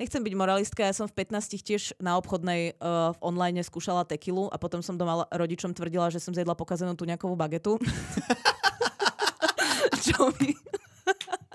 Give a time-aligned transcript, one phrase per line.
[0.00, 4.48] Nechcem byť moralistka, ja som v 15 tiež na obchodnej uh, v online skúšala tekilu
[4.48, 7.76] a potom som doma rodičom tvrdila, že som zjedla pokazenú tu nejakú bagetu.
[10.08, 10.56] Čo mi...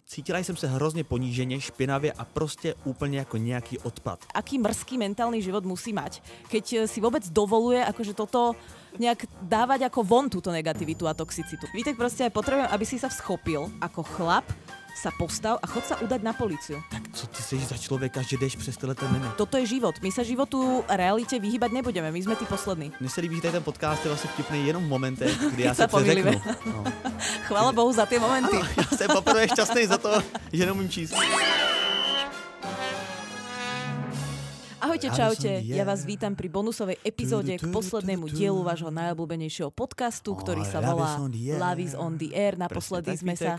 [0.06, 4.20] Cítila jsem se hrozně poníženě, špinavě a prostě úplně jako nějaký odpad.
[4.34, 8.54] Aký mrzký mentálny život musí mať, keď eh, si vôbec dovoluje akože toto
[9.02, 11.66] nejak dávať ako von túto negativitu a toxicitu.
[11.74, 14.46] Vítek, proste aj potrebujem, aby si sa schopil ako chlap
[14.96, 16.80] sa postav a chod sa udať na policiu.
[16.90, 19.32] Tak co ty jsi za člověka, že jdeš přes tyhle ten limit?
[19.36, 19.96] Toto je život.
[20.02, 22.12] My sa životu realite vyhýbať nebudeme.
[22.12, 22.92] My sme tí poslední.
[23.00, 25.88] Mně se líbí, že ten podcast je vlastně vtipný jenom v momentech, kdy já se
[25.88, 26.42] přeřeknu.
[26.66, 26.84] No.
[27.48, 28.58] Chvála Bohu za tie momenty.
[28.78, 31.14] Já jsem poprvé šťastný za to, že neumím číst.
[34.86, 35.66] Ahojte, Ja čaute.
[35.66, 35.66] som.
[35.66, 41.18] Ja vás vítam pri bonusovej epizóde k poslednému dielu vášho najobľúbenejšieho podcastu, ktorý sa volá.
[41.34, 42.54] Love is on the air.
[42.54, 43.58] Naposledy sme sa...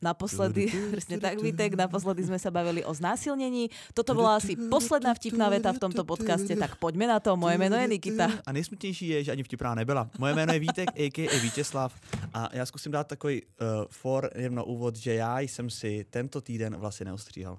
[0.00, 3.68] Naposledy, presne tak, Vítek, naposledy sme sa bavili o znásilnení.
[3.92, 7.36] Toto bola asi posledná vtipná veta v tomto podcaste, tak poďme na to.
[7.36, 8.40] Moje meno je Nikita.
[8.40, 10.08] A nejsmutnější je, že ani vtipná nebyla.
[10.16, 11.36] Moje jméno je Vítek, a.k.a.
[11.36, 11.92] Vítězslav.
[12.32, 16.40] A já zkusím dát takový uh, for jen na úvod, že já jsem si tento
[16.40, 17.58] týden vlasy neostříhal.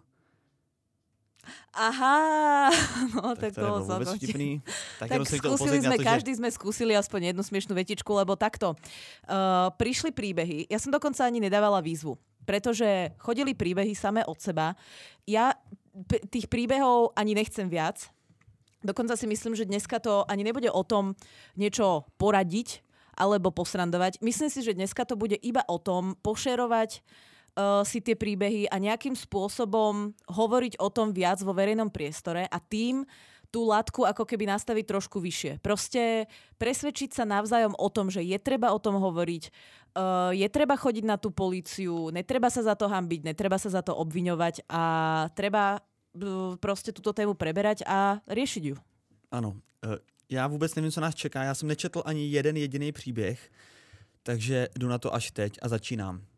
[1.71, 2.69] Aha,
[3.15, 4.49] no Tak tak, to to celkom- vtipný.
[5.01, 8.77] Tak, Tak skúsili sme, to, každý sme skúsili aspoň jednu smiešnú vetičku, lebo takto.
[9.25, 12.13] Uh, prišli príbehy, ja som dokonca ani nedávala výzvu,
[12.45, 14.77] pretože chodili príbehy samé od seba.
[15.25, 15.57] Ja
[16.05, 18.09] p- tých príbehov ani nechcem viac.
[18.81, 21.13] Dokonca si myslím, že dneska to ani nebude o tom
[21.53, 22.81] niečo poradiť
[23.13, 24.17] alebo posrandovať.
[24.25, 27.05] Myslím si, že dneska to bude iba o tom pošerovať
[27.55, 32.57] uh, si tie príbehy a nejakým spôsobom hovoriť o tom viac vo verejnom priestore a
[32.59, 33.03] tým
[33.51, 35.59] tú latku ako keby nastaviť trošku vyššie.
[35.59, 40.79] Proste presvedčiť sa navzájom o tom, že je treba o tom hovoriť, uh, je treba
[40.79, 44.83] chodiť na tú políciu, netreba sa za to hambiť, netreba sa za to obviňovať a
[45.35, 48.75] treba uh, proste túto tému preberať a riešiť ju.
[49.31, 49.99] Ano, eh,
[50.29, 51.43] já vůbec nevím, co nás čeká.
[51.43, 53.51] Já jsem nečetl ani jeden jediný příběh,
[54.23, 56.30] takže jdu na to až teď a začínám.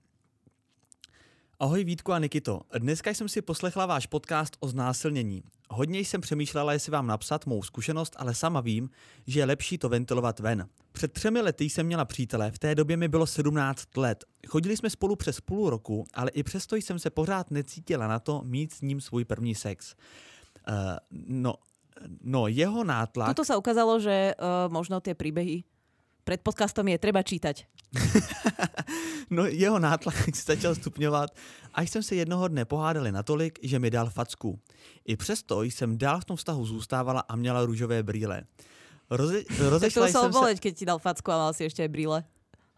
[1.64, 2.62] Ahoj Vítku a Nikito.
[2.78, 5.44] Dneska jsem si poslechla váš podcast o znásilnění.
[5.70, 8.90] Hodně jsem přemýšlela, jestli vám napsat mou zkušenost, ale sama vím,
[9.28, 10.68] že je lepší to ventilovat ven.
[10.92, 14.24] Před třemi lety jsem měla přítele, v té době mi bylo 17 let.
[14.48, 18.42] Chodili jsme spolu přes půl roku, ale i přesto jsem se pořád necítila na to
[18.44, 19.96] mít s ním svůj první sex.
[20.68, 20.76] Uh,
[21.12, 21.56] no,
[22.24, 23.30] no, jeho nátlak...
[23.32, 25.64] Tuto sa ukázalo, že uh, možno tie príbehy
[26.28, 27.68] pred podcastom je treba čítať.
[29.30, 31.30] No jeho nátlak se začal stupňovat,
[31.74, 34.60] až jsem se jednoho dne pohádali natolik, že mi dal facku.
[35.06, 38.44] I přesto jsem dál v tom vztahu zůstávala a měla růžové brýle.
[39.10, 40.40] Roze, Tak to rozešla muselo jsem se...
[40.40, 42.24] boleť, keď ti dal facku a mal si ešte aj brýle.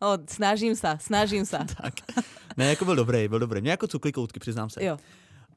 [0.03, 1.63] O, snažím sa, snažím sa.
[1.81, 1.93] Tak.
[2.57, 3.61] Ne, jako byl dobrý, byl dobrý.
[3.61, 4.83] Mě jako cukli koutky, přiznám se.
[4.83, 4.97] Jo.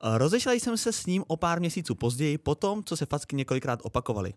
[0.03, 3.81] Rozešla jsem se s ním o pár měsíců později, po tom, co se facky několikrát
[3.83, 4.35] opakovaly.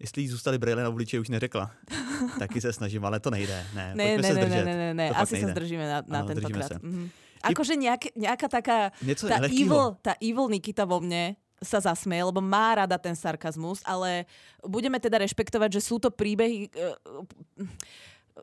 [0.00, 1.70] Jestli jí zůstaly brýle na obličeji, už neřekla.
[2.38, 3.66] Taky se snažím, ale to nejde.
[3.74, 5.10] Ne, Ne, ne, se ne, ne, ne, ne, ne.
[5.10, 5.50] Asi nejde.
[5.52, 6.82] zdržíme na, na zdržíme tentokrát.
[6.82, 7.10] Mhm.
[7.40, 9.64] Akože nejak, nejaká taká, Něco tá lehkýho.
[9.72, 14.28] evil, tá evil Nikita vo mne sa zasmeje, lebo má rada ten sarkazmus, ale
[14.60, 16.68] budeme teda rešpektovať, že sú to príbehy...
[16.68, 16.96] eh,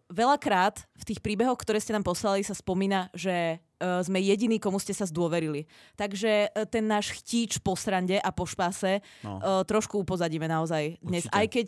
[0.10, 4.82] Veľakrát v tých príbehoch, ktoré ste nám poslali, sa spomína, že uh, sme jediní, komu
[4.82, 5.66] ste sa zdôverili.
[5.96, 9.38] Takže uh, ten náš chtíč po srande a po špáse No.
[9.38, 11.26] uh, trošku upozadíme naozaj dnes.
[11.26, 11.38] Určite.
[11.38, 11.68] Aj keď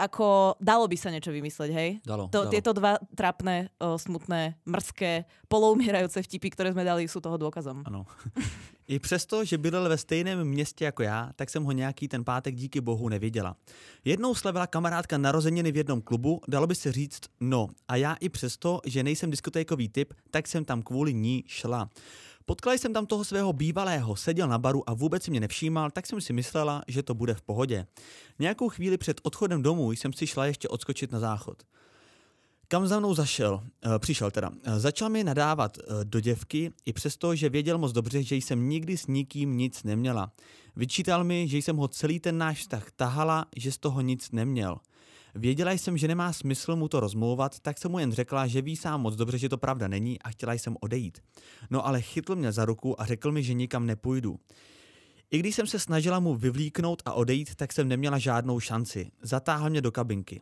[0.00, 1.90] ako dalo by sa niečo vymysleť, hej?
[2.04, 2.52] Dalo, to, dalo.
[2.52, 7.82] Tieto dva trapné, smutné, mrzké, poloumierajúce vtipy, ktoré sme dali, sú toho dôkazom.
[7.86, 8.06] Ano.
[8.90, 12.54] I přesto, že bydlel ve stejném městě jako já, tak jsem ho nějaký ten pátek
[12.54, 13.56] díky bohu neviděla.
[14.04, 17.68] Jednou slavila kamarádka narozeniny v jednom klubu, dalo by se říct no.
[17.88, 21.90] A já i přesto, že nejsem diskotékový typ, tak jsem tam kvůli ní šla.
[22.44, 26.06] Potkala jsem tam toho svého bývalého, seděl na baru a vůbec si mě nevšímal, tak
[26.06, 27.86] jsem si myslela, že to bude v pohodě.
[28.38, 31.62] Nějakou chvíli před odchodem domů jsem si šla ještě odskočit na záchod.
[32.68, 33.62] Kam za mnou zašel,
[33.94, 34.50] e, přišel teda.
[34.64, 38.68] E, Začal mi nadávat e, do děvky, i přesto, že věděl moc dobře, že jsem
[38.68, 40.32] nikdy s nikým nic neměla.
[40.76, 44.76] Vyčítal mi, že jsem ho celý ten náš vztah tahala, že z toho nic neměl.
[45.34, 48.76] Věděla jsem, že nemá smysl mu to rozmlouvat, tak jsem mu jen řekla, že ví
[48.76, 51.18] sám moc dobře, že to pravda není a chtěla jsem odejít.
[51.70, 54.40] No ale chytl mě za ruku a řekl mi, že nikam nepůjdu.
[55.30, 59.10] I když jsem se snažila mu vyvlíknout a odejít, tak jsem neměla žádnou šanci.
[59.22, 60.40] Zatáhl mě do kabinky.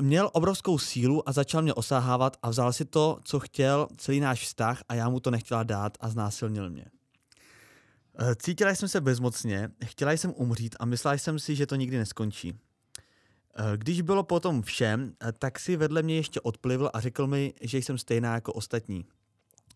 [0.00, 4.42] Měl obrovskou sílu a začal mě osahávat a vzal si to, co chtěl, celý náš
[4.42, 6.84] vztah a já mu to nechtěla dát a znásilnil mě.
[8.36, 12.54] Cítila jsem se bezmocně, chtěla jsem umřít a myslela jsem si, že to nikdy neskončí.
[13.54, 17.54] Eh, Když bylo potom všem, eh, tak si vedle mě ještě odplivl a řekl mi,
[17.60, 19.04] že jsem stejná jako ostatní.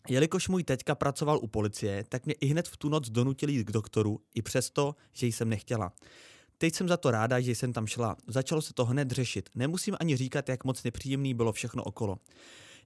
[0.09, 3.63] Jelikož můj teďka pracoval u policie, tak mě i hned v tu noc donutili jít
[3.63, 5.91] k doktoru, i přesto, že jsem nechtěla.
[6.57, 8.15] Teď jsem za to ráda, že jsem tam šla.
[8.27, 9.49] Začalo se to hned řešit.
[9.55, 12.17] Nemusím ani říkat, jak moc nepříjemný bylo všechno okolo.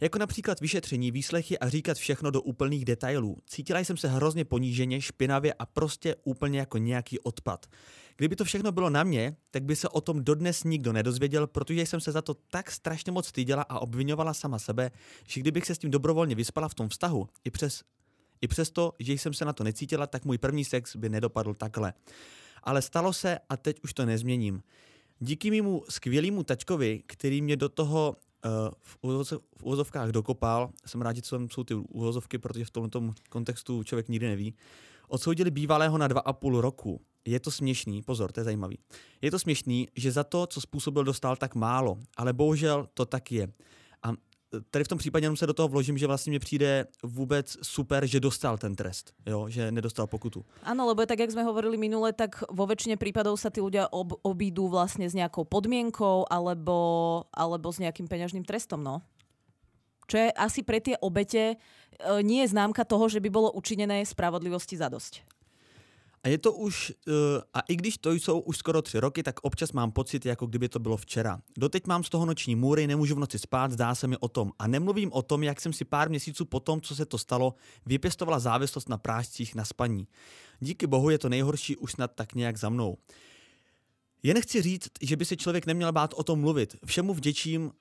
[0.02, 3.38] Jako například vyšetření, výslechy a říkat všechno do úplných detailů.
[3.46, 7.66] Cítila jsem se hrozně poníženě, špinavě a prostě úplně jako nějaký odpad.
[8.18, 11.82] Kdyby to všechno bylo na mě, tak by se o tom dodnes nikdo nedozvěděl, protože
[11.82, 14.92] jsem se za to tak strašně moc styděla a obvinovala sama sebe,
[15.28, 17.84] že kdybych se s tím dobrovolně vyspala v tom vztahu, i přes
[18.42, 21.94] i přesto, že jsem se na to necítila, tak můj první sex by nedopadl takhle.
[22.64, 24.64] Ale stalo se a teď už to nezměním.
[25.20, 28.52] Díky mému skvělému tačkovi, který mě do toho uh,
[28.82, 28.98] v
[29.62, 34.56] úvozovkách dokopal, jsem rád, že jsou ty úvozovky, protože v tomto kontextu člověk nikdy neví,
[35.08, 37.02] odsoudili bývalého na dva a půl roku.
[37.26, 38.78] Je to směšný, pozor, to je zajímavý.
[39.22, 43.32] Je to směšný, že za to, co způsobil, dostal tak málo, ale bohužel to tak
[43.32, 43.48] je.
[44.72, 48.06] Tady v tom případě jenom se do toho vložím, že vlastně mi přijde vůbec super,
[48.06, 49.50] že dostal ten trest, jo?
[49.50, 50.46] že nedostal pokutu.
[50.66, 54.18] Áno, lebo tak, jak sme hovorili minule, tak vo väčšine prípadov sa tí ľudia ob,
[54.26, 56.78] obídú vlastne s nejakou podmienkou alebo,
[57.30, 59.06] alebo s nejakým peňažným trestom, no.
[60.10, 61.56] Čo je asi pre tie obete e,
[62.26, 65.39] nie je známka toho, že by bolo učinené spravodlivosti zadosť.
[66.24, 67.14] A je to už, uh,
[67.54, 70.70] a i když to jsou už skoro tři roky, tak občas mám pocit, jako kdyby
[70.70, 71.42] to bylo včera.
[71.58, 74.52] Doteď mám z toho noční můry, nemůžu v noci spát, zdá se mi o tom.
[74.60, 77.54] A nemluvím o tom, jak jsem si pár měsíců po tom, co se to stalo,
[77.86, 80.08] vypěstovala závislost na prášcích na spaní.
[80.60, 82.98] Díky bohu je to nejhorší už snad tak nějak za mnou.
[84.24, 86.76] Jen chci říct, že by se člověk neměl bát o tom mluvit.
[86.86, 87.72] Všemu vděčím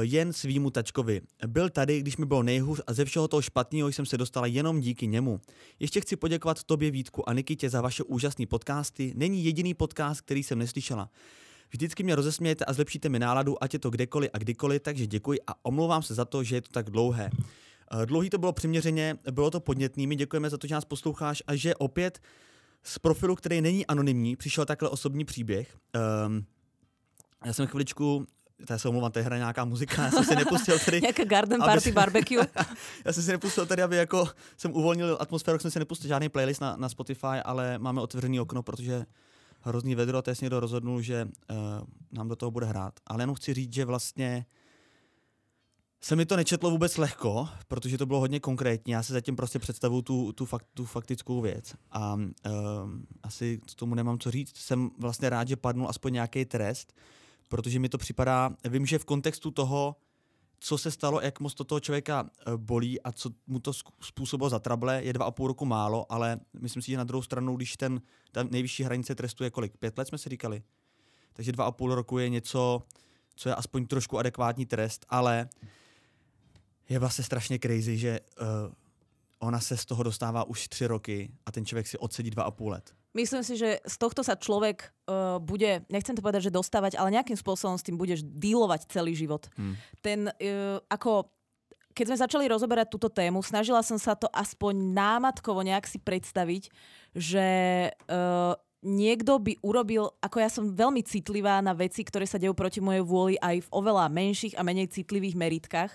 [0.00, 1.20] jen svýmu tačkovi.
[1.46, 4.80] Byl tady, když mi bylo nejhůř a ze všeho toho špatného jsem se dostala jenom
[4.80, 5.40] díky němu.
[5.80, 9.12] Ještě chci poděkovat tobě Vítku a Nikitě za vaše úžasné podcasty.
[9.16, 11.10] Není jediný podcast, který jsem neslyšela.
[11.70, 15.38] Vždycky mě rozesmějete a zlepšíte mi náladu, ať je to kdekoliv a kdykoliv, takže děkuji
[15.46, 17.30] a omlouvám se za to, že je to tak dlouhé.
[18.02, 21.42] Eh, dlouhý to bylo přiměřeně, bylo to podnětný, my děkujeme za to, že nás posloucháš
[21.46, 22.20] a že opět
[22.82, 25.76] z profilu, který není anonymní, přišel takhle osobní příběh.
[26.26, 26.46] Um,
[27.44, 28.26] já jsem chviličku
[28.70, 31.00] já se omlouvám, tady hraje nějaká muzika, já jsem si nepustil tady...
[31.00, 32.46] Nějaká garden party aby, barbecue.
[33.04, 36.60] já jsem si nepustil tady, aby jako jsem uvolnil atmosféru, jsem si nepustil žádný playlist
[36.60, 39.04] na, na Spotify, ale máme otevřený okno, protože
[39.60, 41.56] hrozný vedro a teď někdo rozhodnul, že uh,
[42.12, 42.94] nám do toho bude hrát.
[43.06, 44.46] Ale jenom chci říct, že vlastně
[46.00, 48.92] se mi to nečetlo vůbec lehko, protože to bylo hodně konkrétní.
[48.92, 51.74] Já se zatím prostě představuju tu, tu, fakt, tu faktickou věc.
[51.90, 52.22] A uh,
[53.22, 54.56] asi k tomu nemám co říct.
[54.56, 56.92] Jsem vlastně rád, že padnul aspoň nějaký trest,
[57.48, 59.96] protože mi to připadá, vím, že v kontextu toho,
[60.58, 64.50] co se stalo, jak moc to toho člověka eh, bolí a co mu to způsobilo
[64.50, 67.56] za trable, je dva a půl roku málo, ale myslím si, že na druhou stranu,
[67.56, 68.00] když ten,
[68.32, 69.76] ta nejvyšší hranice trestu je kolik?
[69.76, 70.62] Pět let jsme si říkali?
[71.32, 72.82] Takže dva a půl roku je něco,
[73.34, 75.48] co je aspoň trošku adekvátní trest, ale
[76.88, 78.46] je vlastně strašně crazy, že uh,
[79.38, 82.50] ona se z toho dostává už tři roky a ten člověk si odsedí dva a
[82.50, 82.94] půl let.
[83.14, 87.14] Myslím si, že z tohto sa človek uh, bude, nechcem to povedať, že dostávať, ale
[87.14, 89.46] nejakým spôsobom s tým budeš dílovať celý život.
[89.54, 89.78] Hmm.
[90.02, 91.30] Ten, uh, ako
[91.94, 96.66] keď sme začali rozoberať túto tému, snažila som sa to aspoň námatkovo nejak si predstaviť,
[97.14, 97.46] že
[98.10, 102.82] uh, niekto by urobil, ako ja som veľmi citlivá na veci, ktoré sa dejú proti
[102.82, 105.94] mojej vôli aj v oveľa menších a menej citlivých meritkách.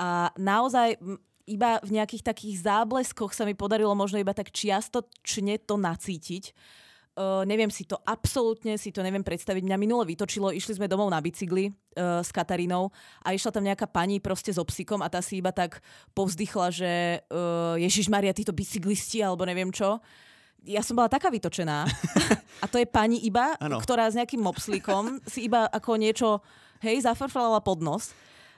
[0.00, 0.96] A naozaj
[1.46, 6.50] iba v nejakých takých zábleskoch sa mi podarilo možno iba tak čiastočne to nacítiť.
[7.16, 9.64] Uh, neviem si to, absolútne si to neviem predstaviť.
[9.64, 12.92] Mňa minule vytočilo, išli sme domov na bicykli uh, s Katarínou
[13.24, 15.80] a išla tam nejaká pani proste so psíkom a tá si iba tak
[16.12, 16.92] povzdychla, že
[17.32, 19.96] uh, Ježiš Maria, títo bicyklisti alebo neviem čo.
[20.68, 21.88] Ja som bola taká vytočená.
[22.62, 23.80] a to je pani iba, ano.
[23.80, 26.44] ktorá s nejakým mopslíkom si iba ako niečo,
[26.84, 28.12] hej, zafrflala pod nos.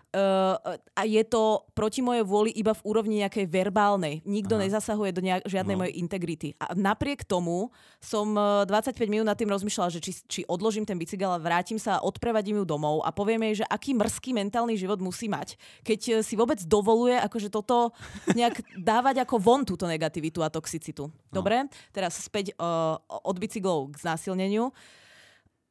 [0.08, 0.56] Uh,
[0.96, 4.24] a je to proti mojej vôli iba v úrovni nejakej verbálnej.
[4.24, 4.64] Nikto Aha.
[4.64, 5.84] nezasahuje do nejak, žiadnej no.
[5.84, 6.56] mojej integrity.
[6.56, 7.68] A napriek tomu
[8.00, 11.76] som 25 e, minút nad tým rozmýšľala, že či, či odložím ten bicykel a vrátim
[11.76, 15.60] sa a odprevadím ju domov a poviem jej, že aký mrzký mentálny život musí mať,
[15.84, 17.92] keď e, si vôbec dovoluje akože toto
[18.32, 21.12] nejak dávať ako von túto negativitu a toxicitu.
[21.12, 21.44] No.
[21.44, 21.68] Dobre?
[21.92, 24.72] Teraz späť uh, od bicyklov k znásilneniu.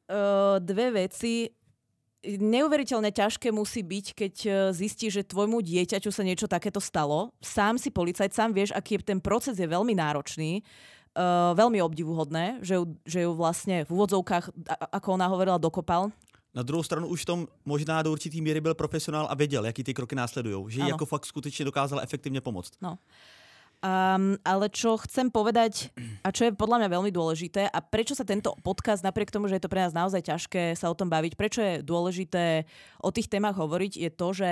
[0.08, 1.57] Uh, dve veci
[2.24, 7.30] neuveriteľne ťažké musí byť, keď e, zistí, že tvojmu dieťaťu sa niečo takéto stalo.
[7.38, 10.60] Sám si policajt, sám vieš, aký je ten proces je veľmi náročný,
[11.14, 14.50] uh, veľmi obdivuhodné, že ju, že ju vlastne v úvodzovkách,
[14.92, 16.10] ako ona hovorila, dokopal.
[16.54, 19.84] Na druhou stranu už v tom možná do určitý míry byl profesionál a věděl, jaký
[19.84, 20.64] ty kroky následují.
[20.68, 20.88] Že ano.
[20.88, 22.72] jako fakt skutečně dokázal efektivně pomoct.
[22.82, 22.98] No.
[23.78, 25.94] Um, ale čo chcem povedať,
[26.26, 29.54] a čo je podľa mňa veľmi dôležité, a prečo sa tento podcast, napriek tomu, že
[29.54, 32.66] je to pre nás naozaj ťažké sa o tom baviť, prečo je dôležité
[32.98, 34.50] o tých témach hovoriť, je to, že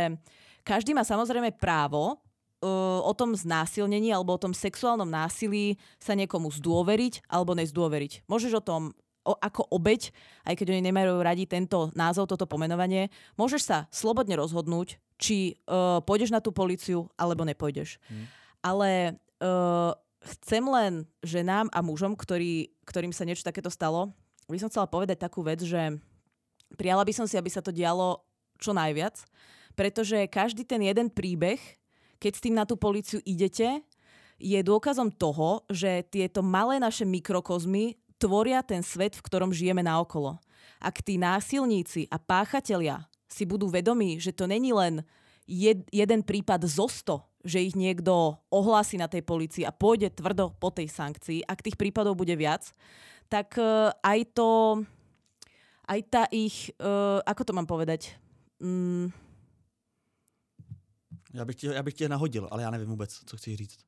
[0.63, 2.23] každý má samozrejme právo
[2.63, 8.31] uh, o tom znásilnení alebo o tom sexuálnom násilí sa niekomu zdôveriť alebo nezdôveriť.
[8.31, 8.95] Môžeš o tom
[9.27, 10.15] o, ako obeď,
[10.47, 15.99] aj keď oni nemajú radi tento názov, toto pomenovanie, môžeš sa slobodne rozhodnúť, či uh,
[16.07, 17.99] pôjdeš na tú policiu alebo nepôjdeš.
[18.07, 18.31] Hmm.
[18.67, 19.95] Ale uh,
[20.27, 24.11] chcem len ženám a mužom, ktorý, ktorým sa niečo takéto stalo,
[24.51, 25.99] by som chcela povedať takú vec, že
[26.75, 28.27] prijala by som si, aby sa to dialo
[28.59, 29.23] čo najviac,
[29.79, 31.59] pretože každý ten jeden príbeh,
[32.19, 33.85] keď s tým na tú policiu idete,
[34.37, 40.41] je dôkazom toho, že tieto malé naše mikrokozmy tvoria ten svet, v ktorom žijeme naokolo.
[40.81, 45.05] Ak tí násilníci a páchatelia si budú vedomí, že to není len
[45.49, 50.51] jed, jeden prípad zo sto, že ich niekto ohlási na tej policii a pôjde tvrdo
[50.59, 52.75] po tej sankcii, ak tých prípadov bude viac,
[53.31, 54.83] tak uh, aj to,
[55.87, 58.19] aj tá ich, uh, ako to mám povedať,
[58.59, 59.15] mm,
[61.35, 63.79] já bych, tě, já bych tě nahodil, ale já nevím vůbec, co chci říct.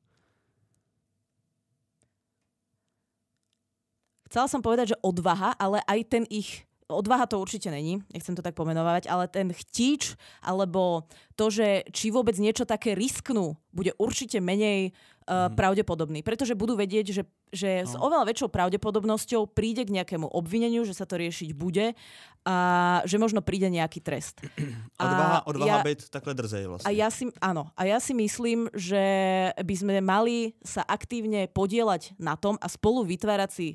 [4.29, 8.41] Chcela som povedať, že odvaha, ale aj ten ich odvaha to určite není, nechcem to
[8.41, 11.05] tak pomenovať, ale ten chtíč, alebo
[11.37, 14.91] to, že či vôbec niečo také risknú, bude určite menej
[15.29, 15.55] uh, mm.
[15.55, 16.25] pravdepodobný.
[16.25, 17.87] Pretože budú vedieť, že, že no.
[17.87, 21.93] s oveľa väčšou pravdepodobnosťou príde k nejakému obvineniu, že sa to riešiť bude
[22.43, 22.57] a
[23.05, 24.41] že možno príde nejaký trest.
[24.99, 26.87] Odvaha, odvaha ja, byť takhle drzej vlastne.
[26.87, 29.03] A ja si, áno, a ja si myslím, že
[29.53, 33.67] by sme mali sa aktívne podielať na tom a spolu vytvárať si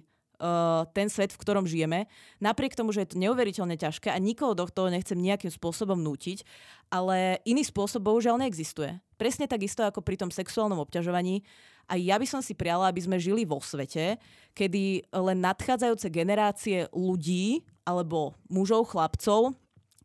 [0.92, 2.10] ten svet, v ktorom žijeme.
[2.42, 6.42] Napriek tomu, že je to neuveriteľne ťažké a nikoho do toho nechcem nejakým spôsobom nútiť,
[6.90, 8.98] ale iný spôsob bohužiaľ neexistuje.
[9.14, 11.46] Presne takisto ako pri tom sexuálnom obťažovaní.
[11.84, 14.16] A ja by som si priala, aby sme žili vo svete,
[14.56, 19.52] kedy len nadchádzajúce generácie ľudí alebo mužov, chlapcov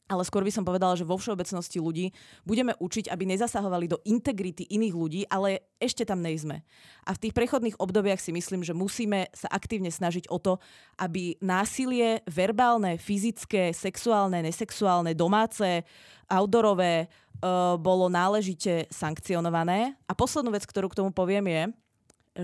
[0.09, 2.09] ale skôr by som povedala, že vo všeobecnosti ľudí
[2.41, 6.65] budeme učiť, aby nezasahovali do integrity iných ľudí, ale ešte tam nejsme.
[7.05, 10.57] A v tých prechodných obdobiach si myslím, že musíme sa aktívne snažiť o to,
[10.97, 15.85] aby násilie verbálne, fyzické, sexuálne, nesexuálne, domáce,
[16.25, 19.93] outdoorové uh, bolo náležite sankcionované.
[20.09, 21.63] A poslednú vec, ktorú k tomu poviem je,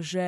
[0.05, 0.27] že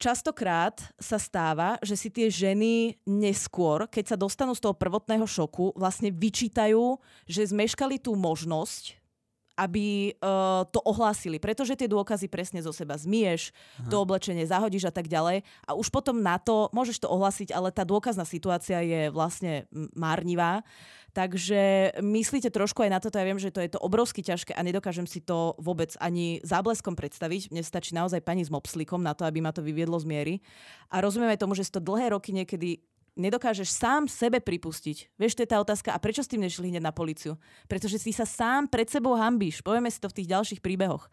[0.00, 5.72] častokrát sa stáva, že si tie ženy neskôr, keď sa dostanú z toho prvotného šoku,
[5.76, 9.03] vlastne vyčítajú, že zmeškali tú možnosť
[9.54, 13.90] aby uh, to ohlásili, pretože tie dôkazy presne zo seba zmieš, Aha.
[13.90, 17.70] to oblečenie zahodíš a tak ďalej a už potom na to môžeš to ohlásiť, ale
[17.70, 20.66] tá dôkazná situácia je vlastne márnivá.
[21.14, 24.66] Takže myslíte trošku aj na toto, ja viem, že to je to obrovsky ťažké a
[24.66, 27.54] nedokážem si to vôbec ani zábleskom predstaviť.
[27.54, 30.34] Mne stačí naozaj pani s mopslikom na to, aby ma to vyviedlo z miery.
[30.90, 32.82] A rozumiem aj tomu, že si to dlhé roky niekedy
[33.16, 35.14] nedokážeš sám sebe pripustiť.
[35.18, 37.38] Vieš, to je tá otázka, a prečo s tým nešli hneď na policiu?
[37.70, 39.62] Pretože si sa sám pred sebou hambíš.
[39.62, 41.06] Povieme si to v tých ďalších príbehoch.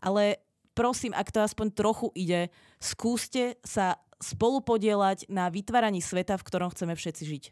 [0.00, 0.40] Ale
[0.76, 6.96] prosím, ak to aspoň trochu ide, skúste sa spolupodielať na vytváraní sveta, v ktorom chceme
[6.96, 7.44] všetci žiť.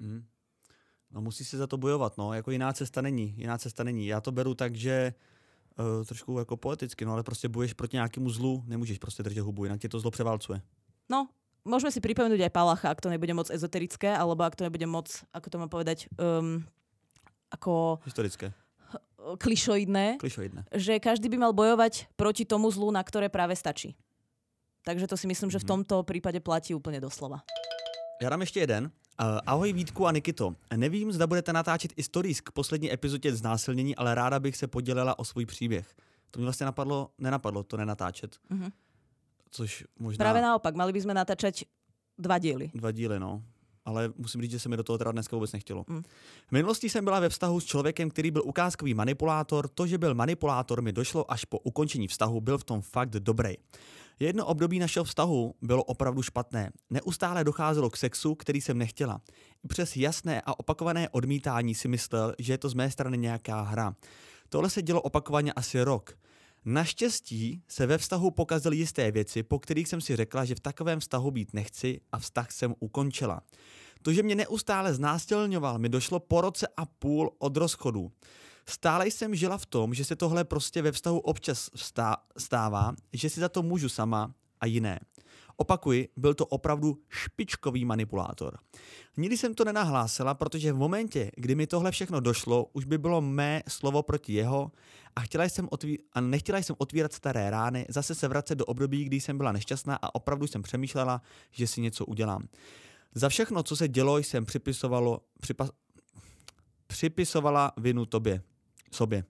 [0.00, 0.24] Mm.
[1.14, 4.06] No musí se za to bojovat, no, jako jiná cesta není, jiná cesta není.
[4.06, 5.14] Já to beru tak, že
[5.78, 9.64] uh, trošku jako poeticky, no ale prostě boješ proti nějakému zlu, nemůžeš prostě držet hubu,
[9.64, 10.60] jinak tě to zlo převálcuje.
[11.10, 11.28] No,
[11.64, 15.08] môžeme si pripomenúť aj Palacha, ak to nebude moc ezoterické, alebo ak to nebude moc,
[15.32, 16.62] ako to mám povedať, um,
[17.50, 17.98] ako...
[18.04, 18.52] Historické.
[19.24, 20.68] Klišoidné, klišoidné.
[20.68, 23.96] Že každý by mal bojovať proti tomu zlu, na ktoré práve stačí.
[24.84, 25.72] Takže to si myslím, že v mhm.
[25.72, 27.40] tomto prípade platí úplne doslova.
[28.22, 28.90] Já dám ještě jeden.
[29.20, 30.54] Uh, ahoj Vítku a Nikito.
[30.76, 35.18] Nevím, zda budete natáčet i stories k poslední epizodě znásilnění, ale ráda bych se podělila
[35.18, 35.94] o svůj příběh.
[36.30, 38.36] To mě vlastně napadlo, nenapadlo to nenatáčet.
[38.50, 38.72] Uh-huh
[39.54, 40.18] což možná...
[40.18, 41.62] Práve naopak, mali by sme natáčať
[42.18, 42.74] dva díly.
[42.74, 43.38] Dva díly, no.
[43.84, 45.84] Ale musím říct, že se mi do toho teda dneska vůbec nechtělo.
[45.88, 46.02] Mm.
[46.48, 49.68] V minulosti jsem byla ve vztahu s člověkem, který byl ukázkový manipulátor.
[49.68, 53.54] To, že byl manipulátor, mi došlo až po ukončení vztahu, byl v tom fakt dobrý.
[54.20, 56.70] Jedno období našeho vztahu bylo opravdu špatné.
[56.90, 59.20] Neustále docházelo k sexu, který jsem nechtěla.
[59.64, 63.60] I přes jasné a opakované odmítání si myslel, že je to z mé strany nějaká
[63.62, 63.94] hra.
[64.48, 66.16] Tohle se dělo opakovaně asi rok.
[66.64, 71.00] Naštěstí se ve vztahu pokazily jisté věci, po kterých jsem si řekla, že v takovém
[71.00, 73.40] vztahu být nechci a vztah jsem ukončila.
[74.02, 78.12] To, že mě neustále znásilňoval, mi došlo po roce a půl od rozchodu.
[78.68, 81.70] Stále jsem žila v tom, že se tohle prostě ve vztahu občas
[82.38, 85.00] stává, že si za to můžu sama a jiné.
[85.56, 88.58] Opakuji, byl to opravdu špičkový manipulátor.
[89.16, 93.20] Nikdy jsem to nenahlásila, protože v momentě, kdy mi tohle všechno došlo, už by bylo
[93.20, 94.72] mé slovo proti jeho
[95.16, 99.04] a, chtěla jsem otví- a nechtěla jsem otvírat staré rány, zase se vracet do období,
[99.04, 102.48] kdy jsem byla nešťastná a opravdu jsem přemýšlela, že si něco udělám.
[103.14, 105.70] Za všechno, co se dělo, jsem připisovalo, připa-
[106.86, 108.42] připisovala vinu tobě,
[108.92, 109.24] sobě.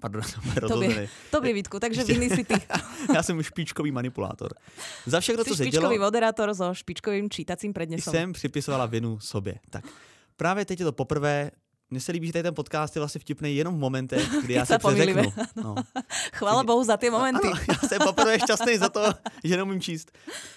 [0.00, 1.08] Pardon, Tobě, rozhozený.
[1.30, 2.54] tobě Vítku, takže vinný si ty.
[3.14, 4.50] Já jsem špičkový manipulátor.
[5.06, 8.10] Za všechno, Si co se špičkový dělo, moderátor so špičkovým čítacím prednesom.
[8.10, 9.54] jsem připisovala vinu sobě.
[9.70, 9.84] Tak
[10.36, 11.50] právě teď je to poprvé,
[11.90, 14.66] mně se líbí, že tady ten podcast je vlastně vtipný jenom v momentech, kdy já
[14.66, 15.32] se přeřeknu.
[15.56, 15.74] No.
[16.32, 17.48] Chvála Bohu za tie momenty.
[17.48, 19.12] Ano, já jsem poprvé šťastný za to,
[19.44, 20.12] že neumím číst.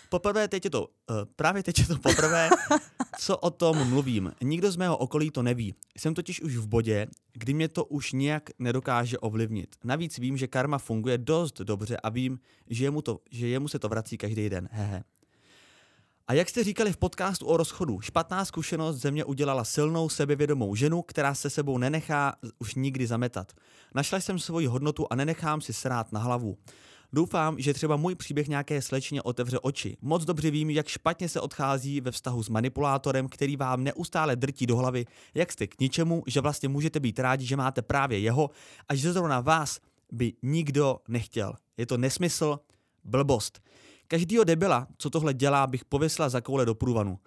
[0.09, 2.50] Poprvé teď je to, uh, právě teď je to poprvé,
[3.19, 4.31] co o tom mluvím.
[4.41, 5.75] Nikdo z mého okolí to neví.
[5.98, 9.75] Jsem totiž už v bodě, kdy mě to už nějak nedokáže ovlivnit.
[9.83, 13.79] Navíc vím, že karma funguje dost dobře a vím, že jemu, to, že jemu se
[13.79, 14.69] to vrací každý den.
[14.71, 15.03] Hehe.
[16.29, 20.75] A jak jste říkali v podcastu o rozchodu, špatná zkušenost ze mě udělala silnou sebevědomou
[20.75, 23.53] ženu, která se sebou nenechá už nikdy zametat.
[23.95, 26.57] Našla jsem svoji hodnotu a nenechám si srát na hlavu.
[27.13, 29.98] Doufám, že třeba můj příběh nějaké slečně otevře oči.
[30.01, 34.65] Moc dobře vím, jak špatně se odchází ve vztahu s manipulátorem, který vám neustále drtí
[34.65, 38.50] do hlavy, jak jste k ničemu, že vlastně můžete být rádi, že máte právě jeho
[38.89, 39.79] a že zrovna vás
[40.12, 41.53] by nikdo nechtěl.
[41.77, 42.59] Je to nesmysl,
[43.03, 43.62] blbost.
[44.09, 47.19] Každýho debila, co tohle dělá, bych pověsila za koule do průvanu.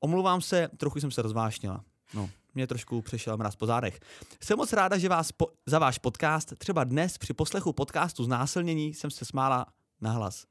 [0.00, 1.84] Omlouvám se, trochu jsem se rozvášnila.
[2.14, 4.00] No, mě trošku přešel mraz po zádech.
[4.42, 8.94] Jsem moc ráda, že vás po, za váš podcast, třeba dnes při poslechu podcastu Znásilnění
[8.94, 9.66] jsem se smála
[10.00, 10.44] na hlas.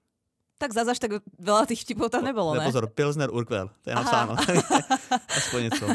[0.60, 2.68] Tak zase tak veľa tých vtipov tam nebolo, Ne, ne?
[2.68, 4.04] pozor, Pilsner Urquell, to je Aha.
[4.04, 4.36] napsáno.
[5.38, 5.88] Aspoň něco.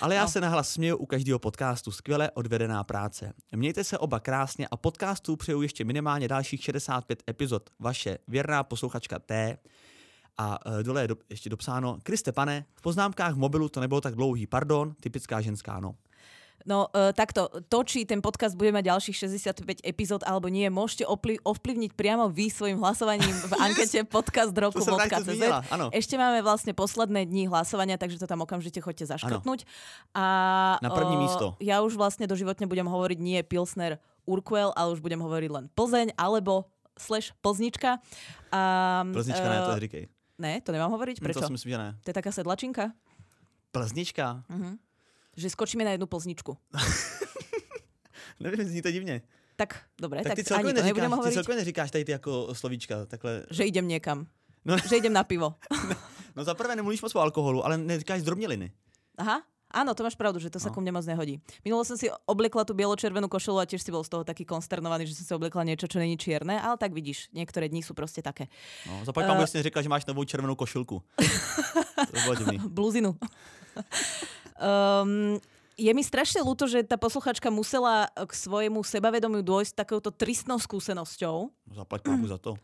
[0.00, 0.28] Ale já No.
[0.28, 1.90] se nahlas směju u každého podcastu.
[1.92, 3.32] Skvěle odvedená práce.
[3.56, 7.70] Mějte se oba krásně a podcastu přeju ještě minimálně dalších 65 epizod.
[7.78, 9.58] Vaše věrná posluchačka T.
[10.38, 14.00] A e, dole je do, ještě dopsáno, Kriste pane, v poznámkách v mobilu to nebylo
[14.00, 15.94] tak dlouhý, pardon, typická ženská, no.
[16.66, 19.16] No uh, takto, to, či ten podcast bude mať ďalších
[19.62, 24.80] 65 epizód alebo nie, môžete opli- ovplyvniť priamo vy svojim hlasovaním v ankete podcast roku.
[25.70, 25.92] Ano.
[25.94, 29.62] Ešte máme vlastne posledné dni hlasovania, takže to tam okamžite chodte zaškrtnúť.
[30.16, 30.24] A
[30.82, 31.46] Na první o, místo.
[31.62, 36.18] Ja už vlastne doživotne budem hovoriť nie Pilsner Urquell, ale už budem hovoriť len Plzeň
[36.18, 36.66] alebo
[36.98, 38.02] slash Plznička.
[38.50, 38.60] A,
[39.12, 40.04] Plznička, ne, to neříkej.
[40.36, 41.22] Ne, to nemám hovoriť?
[41.22, 41.40] Prečo?
[41.40, 41.88] To si myslím, že ne.
[42.04, 42.92] To je taká sedlačinka?
[43.72, 44.44] Plznička?
[44.48, 44.85] Mhm.
[45.36, 46.56] Že skočíme na jednu Plzničku.
[48.40, 49.22] Nevím, zní to divně.
[49.56, 51.34] Tak, dobre, Tak tak, ty ani celkově, to nebudem neříkáš, ty hovoriť.
[51.34, 53.42] celkově neříkáš tady ty jako slovíčka, takhle.
[53.50, 54.26] Že idem niekam.
[54.64, 55.54] No, Že idem na pivo.
[56.36, 58.72] no za prvé nemluvíš moc o alkoholu, ale neříkáš drobněliny.
[59.16, 59.40] Aha,
[59.72, 60.74] áno, to máš pravdu, že to sa No.
[60.76, 61.40] ku mne moc nehodí.
[61.64, 65.08] Minulo som si obliekla tú bielo-červenú košelu a tiež si bol z toho taký konsternovaný,
[65.08, 68.20] že som si obliekla niečo, čo není čierne, ale tak vidíš, niektoré dni sú proste
[68.20, 68.52] také.
[68.84, 69.56] No, zaplať uh, Eh.
[69.56, 71.00] uh, řekla, že máš novou červenou košilku.
[72.12, 72.60] to divný.
[72.68, 73.16] Bluzinu.
[74.60, 75.40] Um,
[75.76, 81.36] je mi strašne ľúto, že tá posluchačka musela k svojemu sebavedomiu dôjsť takouto tristnou skúsenosťou.
[81.52, 82.56] No, zaplať pánu za to.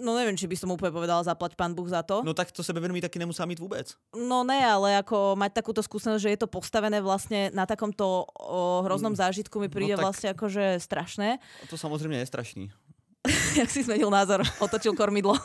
[0.00, 2.24] No neviem, či by som úplne povedala zaplať pán Boh za to.
[2.24, 3.92] No tak to sebevědomí taky nemusela mít vůbec.
[4.16, 8.80] No ne, ale ako mať takúto skúsenosť, že je to postavené vlastne na takomto o,
[8.88, 11.36] hroznom zážitku mi príde tak- vlastne akože strašné.
[11.68, 12.64] To samozřejmě je strašný.
[13.60, 15.36] Jak si zmenil názor, otočil kormidlo.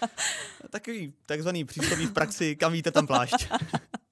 [0.74, 3.46] Takový takzvaný přísloví v praxi, kam víte tam plášť.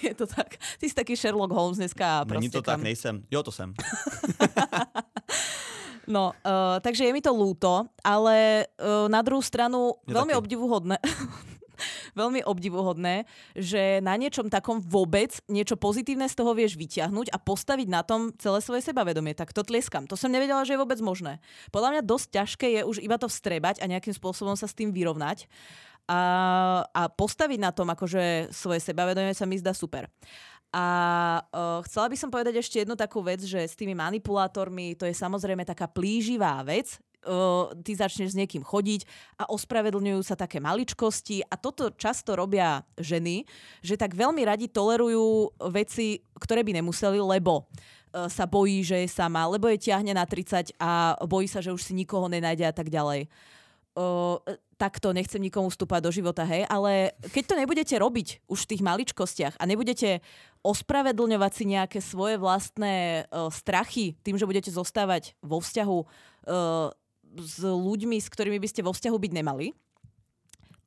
[0.08, 0.56] je to tak.
[0.56, 2.24] Ty si taký Sherlock Holmes dneska.
[2.24, 3.24] Není to tak, kam- nejsem.
[3.30, 3.74] Jo, to jsem.
[6.10, 10.40] No, uh, takže je mi to lúto, ale uh, na druhú stranu Mne veľmi taky.
[10.42, 10.96] obdivuhodné.
[12.18, 17.88] veľmi obdivuhodné, že na niečom takom vôbec niečo pozitívne z toho vieš vyťahnuť a postaviť
[17.88, 19.32] na tom celé svoje sebavedomie.
[19.38, 20.10] Tak to tlieskam.
[20.10, 21.38] To som nevedela, že je vôbec možné.
[21.70, 24.90] Podľa mňa dosť ťažké je už iba to vstrebať a nejakým spôsobom sa s tým
[24.90, 25.46] vyrovnať.
[26.10, 26.20] A,
[26.90, 30.10] a postaviť na tom akože svoje sebavedomie sa mi zdá super.
[30.70, 30.86] A
[31.50, 35.14] uh, chcela by som povedať ešte jednu takú vec, že s tými manipulátormi to je
[35.14, 36.98] samozrejme taká plíživá vec.
[37.20, 39.04] Uh, ty začneš s niekým chodiť
[39.36, 43.44] a ospravedlňujú sa také maličkosti a toto často robia ženy,
[43.84, 49.08] že tak veľmi radi tolerujú veci, ktoré by nemuseli, lebo uh, sa bojí, že je
[49.12, 52.72] sama, lebo je ťahne na 30 a bojí sa, že už si nikoho nenájde a
[52.72, 53.28] tak ďalej
[53.96, 54.38] o,
[54.80, 58.82] takto nechcem nikomu vstúpať do života, hej, ale keď to nebudete robiť už v tých
[58.82, 60.24] maličkostiach a nebudete
[60.60, 66.06] ospravedlňovať si nejaké svoje vlastné o, strachy tým, že budete zostávať vo vzťahu o,
[67.38, 69.70] s ľuďmi, s ktorými by ste vo vzťahu byť nemali,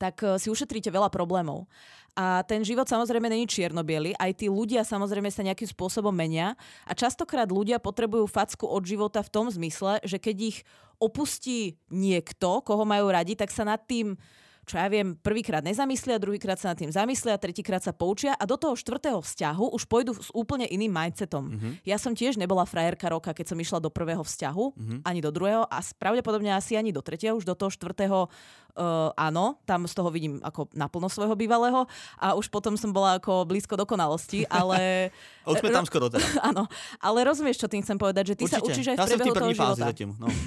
[0.04, 1.70] tak e, si ušetríte veľa problémov.
[2.14, 6.54] A ten život samozrejme není čierno-biely, aj tí ľudia samozrejme sa nejakým spôsobom menia
[6.86, 10.58] a častokrát ľudia potrebujú facku od života v tom zmysle, že keď ich
[11.02, 14.18] opustí niekto, koho majú radi, tak sa nad tým
[14.64, 18.56] čo ja viem, prvýkrát nezamyslia, druhýkrát sa nad tým zamyslia, tretíkrát sa poučia a do
[18.56, 21.44] toho štvrtého vzťahu už pôjdu s úplne iným mindsetom.
[21.52, 21.70] Mhm.
[21.84, 24.96] Ja som tiež nebola frajerka roka, keď som išla do prvého vzťahu, Mhm.
[25.04, 28.28] ani do druhého a pravdepodobne asi ani do tretieho, už do toho štvrtého
[28.74, 31.86] uh, áno, tam z toho vidím ako naplno svojho bývalého
[32.18, 35.12] a už potom som bola ako blízko dokonalosti, ale
[35.46, 36.26] A už sme tam skoro teda.
[36.50, 36.66] áno,
[36.98, 38.74] ale rozumieš, čo tým chcem povedať, že ty sa Určite.
[38.74, 39.86] učíš aj v ja priebehu toho života.
[39.92, 40.10] zatím.
[40.18, 40.28] No.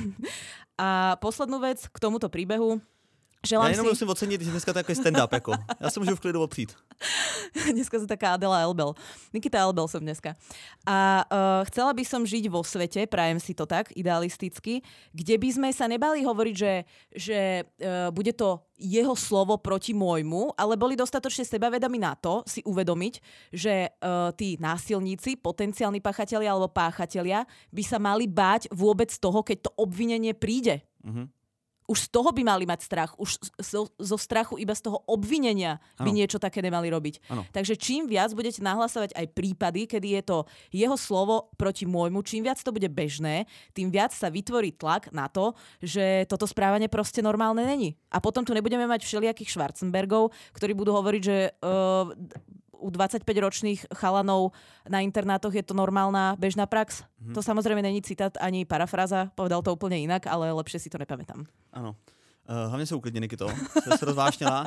[0.77, 2.85] A poslednú vec k tomuto príbehu.
[3.45, 3.91] Já Želám jenom si...
[3.91, 5.33] musím ocenit, že dneska to je takový stand-up.
[5.33, 5.53] Jako.
[5.81, 6.75] Já se můžu v klidu opřít.
[7.73, 8.95] dneska som taká Adela Elbel.
[9.33, 10.35] Nikita Elbel som dneska.
[10.87, 14.81] A uh, chcela by som žiť vo svete, prajem si to tak, idealisticky,
[15.13, 16.75] kde by sme sa nebali hovoriť, že,
[17.13, 22.61] že uh, bude to jeho slovo proti môjmu, ale boli dostatočne sebavedomí na to si
[22.65, 23.15] uvedomiť,
[23.53, 29.69] že uh, tí násilníci, potenciálni páchatelia alebo páchatelia by sa mali báť vôbec toho, keď
[29.69, 30.85] to obvinenie príde.
[31.05, 31.36] Mhm.
[31.87, 33.15] Už z toho by mali mať strach.
[33.17, 36.19] Už zo, zo strachu iba z toho obvinenia by Áno.
[36.19, 37.23] niečo také nemali robiť.
[37.31, 37.47] Áno.
[37.55, 40.39] Takže čím viac budete nahlasovať aj prípady, kedy je to
[40.75, 45.31] jeho slovo proti môjmu, čím viac to bude bežné, tým viac sa vytvorí tlak na
[45.31, 47.95] to, že toto správanie proste normálne není.
[48.11, 52.11] A potom tu nebudeme mať všelijakých Schwarzenbergov, ktorí budú hovoriť, že uh,
[52.87, 54.55] u 25-ročných chalanov
[54.87, 57.03] na internátoch je to normálna bežná prax.
[57.19, 57.35] Mhm.
[57.35, 61.43] To samozrejme není citát ani parafráza, povedal to úplne inak, ale lepšie si to nepamätám.
[61.75, 61.99] Ano.
[62.49, 63.49] Uh, hlavně se uklidně, Nikito.
[63.83, 64.67] Jsi se rozvášnila.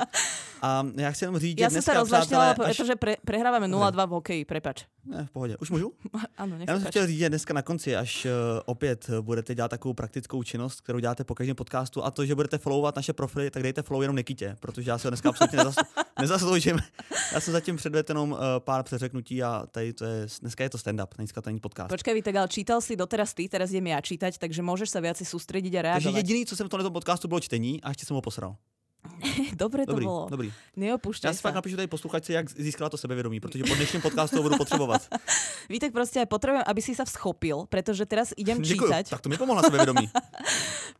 [0.62, 2.56] A já chci jenom říct, že Ja som dneska, sa rozvášnila, až...
[2.60, 4.84] pretože pre, prehrávame 0-2 v hokeji, prepač.
[5.08, 5.56] Ne, v pohodě.
[5.56, 5.92] Už můžu?
[6.36, 8.30] Áno, nech Já jsem chtěl říct, že dneska na konci, až uh,
[8.68, 12.58] opět budete dělat takovou praktickou činnost, kterou děláte po každém podcastu, a to, že budete
[12.58, 15.84] followovat naše profily, tak dejte follow jenom Nikitě, protože já si ho dneska absolutně nezas-
[16.20, 16.78] nezasloužím.
[17.32, 20.78] Já jsem zatím předvedl jenom uh, pár přeřeknutí a tady to je, dneska je to
[20.78, 21.88] stand-up, dneska to není podcast.
[21.88, 25.16] Počkaj, Vitek, ale čítal si doteraz ty, teraz idem ja čítať, takže môžeš sa viac
[25.16, 26.16] sústrediť a Takže reagovať.
[26.20, 28.56] jediný, co jsem v tomto podcastu, bylo čtení a ještě jsem ho posral.
[29.56, 30.28] Dobre to Dobrý, bolo.
[30.28, 30.48] dobrý.
[30.76, 31.48] Neopúšťaj Já si sa.
[31.48, 35.08] fakt napíšu tady posluchačce, jak získala to sebevědomí, protože po dnešním podcastu ho budu potřebovat.
[35.72, 39.04] Vítek, proste aj potrebujem, aby si sa vschopil, pretože teraz idem Děkuju, čítať.
[39.10, 40.10] tak to mi pomohla sebevědomí.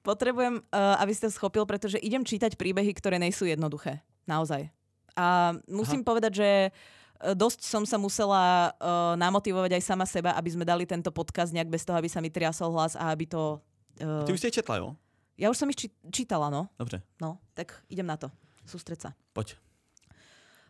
[0.02, 4.00] Potrebujem, uh, aby si sa schopil, pretože idem čítať príbehy, ktoré nejsú jednoduché.
[4.24, 4.72] Naozaj.
[5.16, 6.08] A musím Aha.
[6.08, 10.88] povedať, že eh, dosť som sa musela uh, namotivovať aj sama seba, aby sme dali
[10.88, 13.60] tento podcast nejak bez toho, aby sa mi triasol hlas a aby to...
[14.00, 14.96] Uh, Ty už je četla, jo?
[15.40, 16.68] Ja už som ich či- čítala, no.
[16.78, 18.28] Dobře, No, tak idem na to.
[18.68, 19.10] Sústreď sa.
[19.32, 19.56] pojď.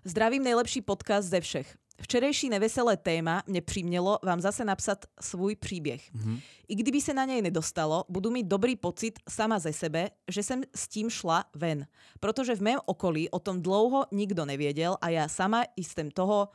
[0.05, 1.77] Zdravím nejlepší podcast ze všech.
[2.03, 6.15] Včerejší neveselé téma mě přimělo vám zase napsat svůj příběh.
[6.15, 6.41] Mhm.
[6.69, 10.63] I kdyby se na něj nedostalo, budu mít dobrý pocit sama ze sebe, že jsem
[10.77, 11.87] s tím šla ven.
[12.21, 16.49] Protože v mém okolí o tom dlouho nikdo nevěděl a já sama jsem toho,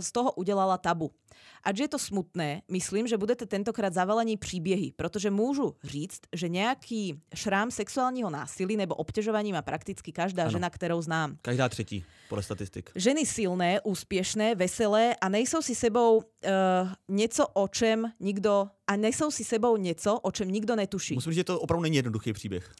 [0.00, 1.10] z toho udělala tabu.
[1.64, 7.20] Ač je to smutné, myslím, že budete tentokrát zavalení příběhy, protože můžu říct, že nějaký
[7.34, 10.50] šrám sexuálního násilí nebo obtěžování má prakticky každá Ano.
[10.52, 11.36] žena, kterou znám.
[11.42, 12.90] Každá třetí, podle statistik.
[12.94, 16.22] Ženy silné, úspěšné, veselé a nejsou si sebou uh,
[17.08, 21.14] něco, o čem nikdo a nesou si sebou něco, o čem nikdo netuší.
[21.14, 22.72] Musím říct, že to opravdu není jednoduchý příběh.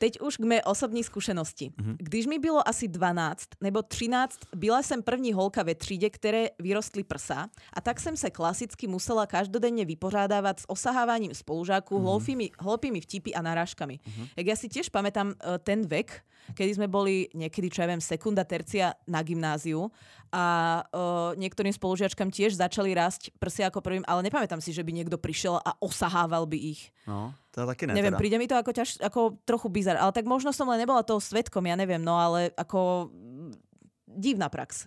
[0.00, 1.76] Teď už k mé osobní zkušenosti.
[1.76, 1.96] Mhm.
[2.00, 7.04] Když mi bylo asi 12 nebo 13, byla jsem první holka ve třídě, které vyrostly
[7.04, 12.04] prsa a tak jsem se klasicky musela každodenně vypořádávat s osaháváním spolužáků, Mhm.
[12.04, 14.00] hloupými, hloupými vtipy a narážkami.
[14.36, 18.02] Jak ja si tiež pamätám eh, ten vek, kedy sme boli niekedy, čo ja viem,
[18.02, 19.88] sekunda, tercia na gymnáziu
[20.30, 20.44] a
[20.86, 25.18] uh, niektorým spolužiačkám tiež začali rásť prsia ako prvým, ale nepamätám si, že by niekto
[25.18, 26.94] prišiel a osahával by ich.
[27.02, 27.98] No, to taky ne.
[27.98, 28.22] Neviem, teda.
[28.22, 31.18] príde mi to ako, ťaž, ako trochu bizar, ale tak možno som len nebola toho
[31.18, 33.50] svetkom, ja neviem, no ale ako mm,
[34.06, 34.86] divná prax.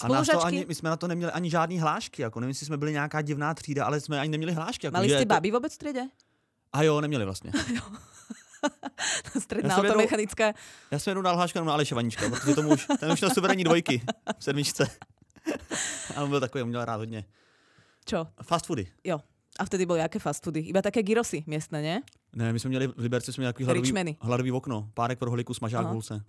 [0.00, 2.50] A nás to Spolužačky, ani, my jsme na to neměli ani žádný hlášky, jako nevím,
[2.50, 4.86] jestli jsme byli nějaká divná třída, ale jsme ani neměli hlášky.
[4.86, 6.04] Jako, mali že ste to- baby vôbec v triede?
[6.72, 7.52] A jo, neměli vlastně.
[9.40, 10.52] Som jednou- automechanická.
[10.90, 13.64] Já jsem jednou dal jenom na Aleše Vanička, protože tomu už, ten už měl suverénní
[13.64, 14.02] dvojky
[14.38, 14.90] v sedmičce.
[16.16, 17.24] A on byl takový, on měl rád hodně.
[18.04, 18.26] Čo?
[18.42, 18.86] Fast foody.
[19.04, 19.20] Jo.
[19.58, 20.60] A vtedy boli aké fast foody?
[20.60, 22.00] Iba také gyrosy miestne, nie?
[22.32, 24.90] Ne, my jsme měli v Liberci jsme měli takový hladový, hladový okno.
[24.94, 26.24] Párek pro holiku, smažák v hulce.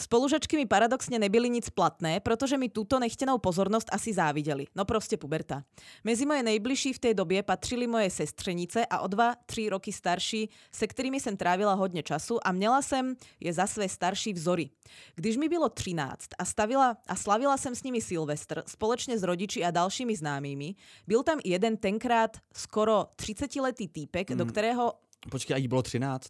[0.00, 4.64] Spolužačky mi paradoxne nebyli nic platné, protože mi túto nechtěnou pozornosť asi závideli.
[4.74, 5.64] No proste puberta.
[6.04, 10.50] Mezi moje nejbližší v tej době patřili moje sestřenice a o dva, tři roky starší,
[10.72, 14.70] se kterými jsem trávila hodně času a měla jsem je za své starší vzory.
[15.14, 19.64] Když mi bylo 13 a, stavila, a slavila jsem s nimi Silvestr společně s rodiči
[19.64, 20.74] a dalšími známými,
[21.06, 24.50] byl tam jeden tenkrát skoro 30-letý týpek, do Mm.
[24.50, 24.92] kterého
[25.30, 26.28] Počkej, a jí bylo 13.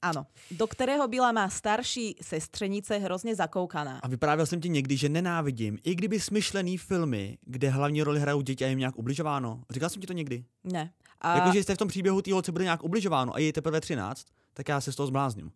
[0.00, 4.00] Áno, do ktorého byla má starší sestřenice hrozně zakoukaná.
[4.02, 8.40] A vyprávěl jsem ti někdy, že nenávidím, i kdyby smyšlený filmy, kde hlavní roli hrajou
[8.40, 9.62] děti a jim nějak ubližováno.
[9.70, 10.44] Říkal jsem ti to někdy?
[10.64, 10.92] Ne.
[11.20, 11.36] A...
[11.36, 14.68] Jakože jste v tom příběhu té holce bude nějak ubližováno a je teprve 13, tak
[14.68, 15.52] já se z toho zblázním.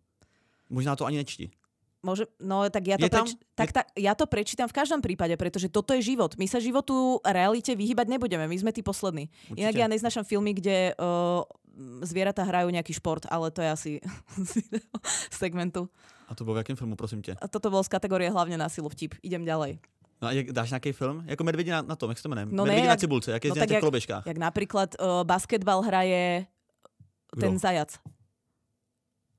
[0.69, 1.49] Možná to ani nečti.
[2.05, 5.01] Môže, no tak ja to, Je tam- preč, tak, tak, ja to prečítam v každom
[5.01, 6.37] prípade, pretože toto je život.
[6.37, 9.33] My sa životu realite vyhybať nebudeme, my sme tí poslední.
[9.49, 9.57] Určite.
[9.57, 11.41] Inak ja neznašam filmy, kde uh,
[12.05, 13.91] zvieratá hrajú nejaký šport, ale to je asi
[15.33, 15.89] z segmentu.
[16.29, 17.35] A to bylo v jakém filmu, prosím tě?
[17.41, 19.13] A toto bolo z kategórie hlavne násilu vtip.
[19.21, 19.77] Idem ďalej.
[20.21, 21.23] No a jak, dáš nějaký film?
[21.25, 22.47] Jako Medvědi na, na tom, jak se to jmenuje?
[22.49, 24.25] No ne, Medvědi na jak- cibulce, jak no jezdí tak na jak-.
[24.25, 26.45] Jak napríklad uh, basketbal hraje
[27.39, 27.59] ten Kdo?
[27.59, 27.99] zajac.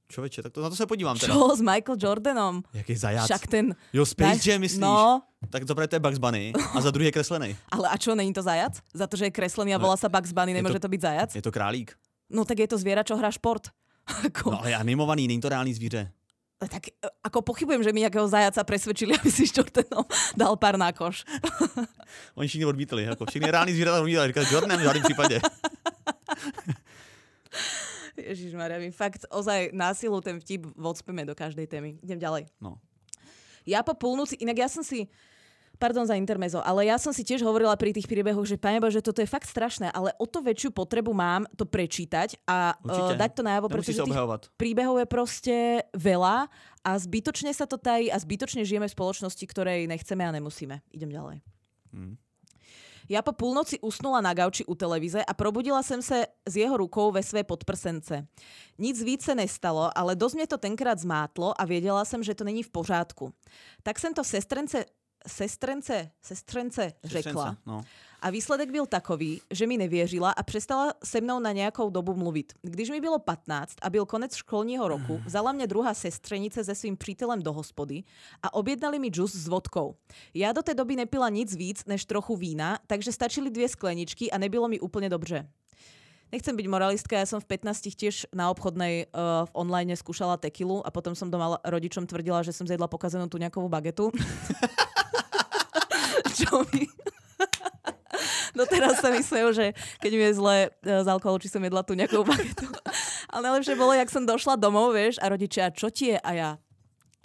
[0.09, 1.35] Člověče, tak to, na to se podívám teda.
[1.35, 2.62] Čo s Michael Jordanom?
[2.73, 3.25] Jaký zajac?
[3.25, 3.75] Však ten...
[3.92, 4.81] Jo, Space Jam myslíš?
[4.81, 7.57] No, Tak prvé to je Bugs Bunny a za druhý je kreslený.
[7.75, 8.79] ale a čo, není to zajac?
[8.95, 11.31] Za to, že je kreslený a volá sa Bugs Bunny, nemôže to- to byť zajac?
[11.35, 11.95] Je to králík.
[12.31, 13.71] No tak je to zviera, čo hrá šport.
[14.31, 16.11] Ako- No ale animovaný, není to reálný zvíře.
[16.57, 20.07] Tak e, ako pochybujem, že mi nejakého zajaca presvedčili, aby si Jordanom
[20.38, 21.27] dal pár na koš.
[22.35, 24.29] Oni všichni odmítli, jako všechny reální zvířata odmítali.
[24.29, 25.37] Říkali, Jordanem v žádném případě.
[28.26, 31.96] Ježišmarja, my fakt ozaj násilu ten vtip vocpeme do každej témy.
[32.02, 32.50] Idem ďalej.
[32.58, 32.82] No.
[33.66, 35.10] Ja po púlnoci, inak ja som si,
[35.76, 39.02] pardon za intermezo, ale ja som si tiež hovorila pri tých príbehoch, že pane Bože,
[39.02, 43.12] toto je fakt strašné, ale o to väčšiu potrebu mám to prečítať a Určite.
[43.14, 45.56] uh, dať to najavo, pretože tých príbehov je proste
[45.92, 46.46] veľa
[46.82, 50.80] a zbytočne sa to tají a zbytočne žijeme v spoločnosti, ktorej nechceme a nemusíme.
[50.94, 51.36] Idem ďalej.
[51.92, 52.25] Hm.
[53.09, 57.12] Ja po půlnoci usnula na gauči u televize a probudila jsem se s jeho rukou
[57.12, 58.27] ve své podprsence.
[58.79, 62.62] Nic více nestalo, ale dosť mě to tenkrát zmátlo a věděla jsem, že to není
[62.62, 63.33] v pořádku.
[63.83, 64.85] Tak jsem to sestrence,
[65.27, 67.57] sestrence, sestrence řekla.
[67.66, 67.83] No.
[68.20, 72.52] A výsledek byl takový, že mi nevěřila a přestala se mnou na nějakou dobu mluvit.
[72.62, 76.96] Když mi bylo 15 a byl konec školního roku, vzala mě druhá sestřenice se svým
[76.96, 78.02] přítelem do hospody
[78.42, 79.94] a objednali mi džus s vodkou.
[80.35, 84.38] Já do té doby nepila nic víc než trochu vína, takže stačily dvě skleničky a
[84.38, 85.48] nebylo mi úplně dobře.
[86.33, 90.83] Nechcem byť moralistka, ja som v 15 tiež na obchodnej uh, v online skúšala tekilu
[90.83, 94.11] a potom som doma rodičom tvrdila, že som zjedla pokazenú tuňakovú bagetu.
[96.38, 96.90] Čo mi...
[98.59, 99.66] Doteraz sa myslejú, že
[100.02, 102.66] keď mi je zle e, z alkoholu, či som jedla tu nejakú bagetu.
[103.33, 106.18] Ale najlepšie bolo, jak som došla domov, vieš, a rodičia, čo ti je?
[106.20, 106.50] A ja,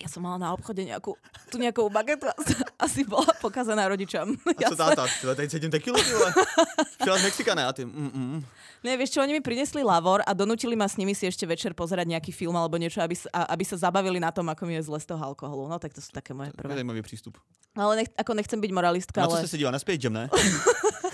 [0.02, 1.14] ja som mala na obchode nejakú,
[1.54, 2.34] tu nejakú bagetu a
[2.82, 4.34] asi bola pokazaná rodičom.
[4.34, 5.06] A co táta?
[5.22, 6.34] Tyhle, tady cítím tekilu, ty vole.
[7.00, 7.66] Přijela z Mexika, ne?
[7.66, 8.46] A ty, mm, mm.
[8.82, 11.78] Nie, vieš čo, oni mi prinesli lavor a donútili ma s nimi si ešte večer
[11.78, 14.90] pozerať nejaký film alebo niečo, aby, a, aby sa zabavili na tom, ako mi je
[14.90, 15.70] zle z toho alkoholu.
[15.70, 16.74] No tak to sú také moje prvé.
[16.74, 17.38] zajímavý přístup.
[17.78, 19.40] Ale nech, ako nechcem byť moralistka, Na co ale...
[19.46, 19.72] jste se díval?
[19.72, 20.30] Na Space Jam, ne?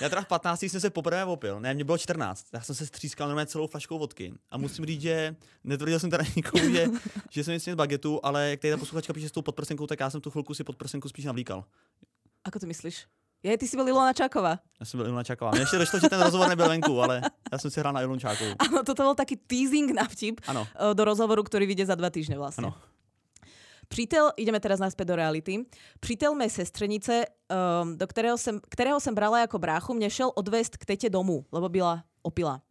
[0.00, 2.86] Já teda v 15 jsem se poprvé opil, ne, mě bylo 14, já jsem se
[2.86, 4.34] střískal normálně celou flaškou vodky.
[4.50, 6.86] A musím říct, že netvrdil jsem teda nikomu, že,
[7.30, 10.10] že jsem z bagetu, ale jak tady ta posluchačka píše s tou podprsenkou, tak já
[10.10, 11.64] jsem tu chvilku si podprsenku spíš navlíkal.
[12.44, 13.06] Ako to myslíš?
[13.42, 14.58] Je, ty si byl Ilona Čáková.
[14.80, 15.50] Já jsem byl Ilona Čáková.
[15.50, 18.18] Mně ještě došlo, že ten rozhovor nebyl venku, ale já jsem si hrál na Ilonu
[18.18, 18.54] Čákovou.
[18.58, 22.10] Áno, toto bol taký teasing na vtip Ano, e, do rozhovoru, ktorý vyjde za dva
[22.10, 22.70] týždne vlastne.
[22.70, 22.95] Áno.
[23.88, 25.64] Přítel, ideme teraz naspäť do reality.
[26.00, 27.24] Přítel mé sestřenice,
[27.82, 31.46] um, do kterého jsem, kterého jsem brala jako bráchu, mě šel odvést k tete domů,
[31.52, 32.62] lebo byla opila.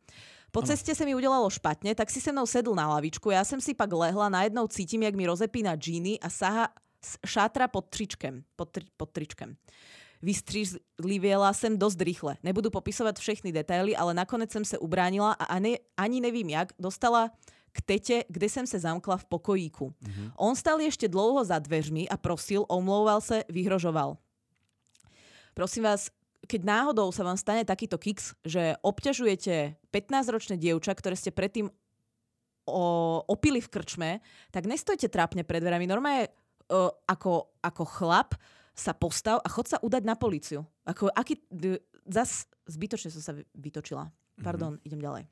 [0.51, 3.31] Po ceste se mi udělalo špatně, tak si se mnou sedl na lavičku.
[3.31, 6.69] Já jsem si pak lehla, najednou cítím, jak mi rozepína džíny a saha
[7.25, 8.43] šátra pod tričkem.
[8.55, 9.55] Pod, tri, pod tričkem.
[10.21, 12.37] Vystřízlivěla jsem dost rychle.
[12.43, 17.31] Nebudu popisovat všechny detaily, ale nakonec jsem se ubránila a ani, ani nevím jak, dostala
[17.75, 19.91] k tete, kde jsem se zamkla v pokojíku.
[19.99, 20.31] Mhm.
[20.39, 24.15] On stal ešte dlouho za dveřmi a prosil, omlouval se, vyhrožoval.
[25.55, 26.07] Prosím vás,
[26.47, 31.67] keď náhodou sa vám stane takýto kiks, že obťažujete 15-ročné dievča, ktoré ste predtým
[32.69, 32.83] o,
[33.25, 34.09] opili v krčme,
[34.53, 35.89] tak nestojte trápne pred dverami.
[35.89, 36.29] Normálne
[36.69, 38.29] o, ako, ako chlap
[38.75, 40.67] sa postav a chod sa udať na policiu.
[40.85, 44.11] Ako, aký, d- zas zbytočne som sa vy- vytočila.
[44.43, 45.23] Pardon, idem ďalej.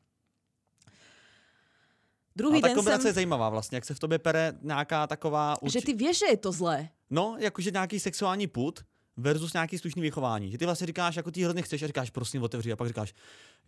[2.36, 3.10] Druhý a ta den kombinace jsem...
[3.10, 5.56] je zajímavá vlastně, jak se v tobě pere nějaká taková...
[5.64, 6.90] Že ty vieš, že je to zlé.
[7.10, 8.80] No, jakože nějaký sexuální put
[9.18, 10.52] versus nějaký slušný vychování.
[10.52, 12.72] Že ty vlastně říkáš, jako ty hrozně chceš a říkáš, prosím, otevři.
[12.72, 13.14] A pak říkáš,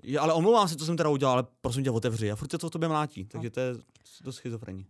[0.04, 2.32] "Je, ale omlouvám se, co jsem teda udělal, ale prosím tě, otevři.
[2.32, 3.26] A furt se to v tobě mlátí.
[3.26, 3.74] Takže to je
[4.24, 4.86] dost schizofrení.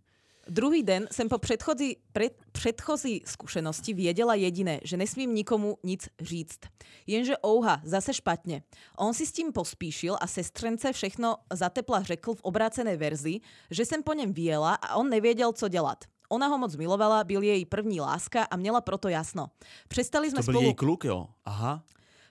[0.48, 6.60] Druhý den jsem po předchozí, pred, předchozí zkušenosti věděla jediné, že nesmím nikomu nic říct.
[7.06, 8.62] Jenže ouha, zase špatně.
[8.98, 14.02] On si s tím pospíšil a sestřence všechno zatepla řekl v obrácené verzi, že jsem
[14.02, 16.04] po něm vyjela a on nevěděl, co dělat.
[16.28, 19.46] Ona ho moc milovala, byl její první láska a měla proto jasno.
[19.88, 20.64] Přestali jsme To byl spolu...
[20.64, 21.26] její kluk, jo?
[21.44, 21.82] Aha.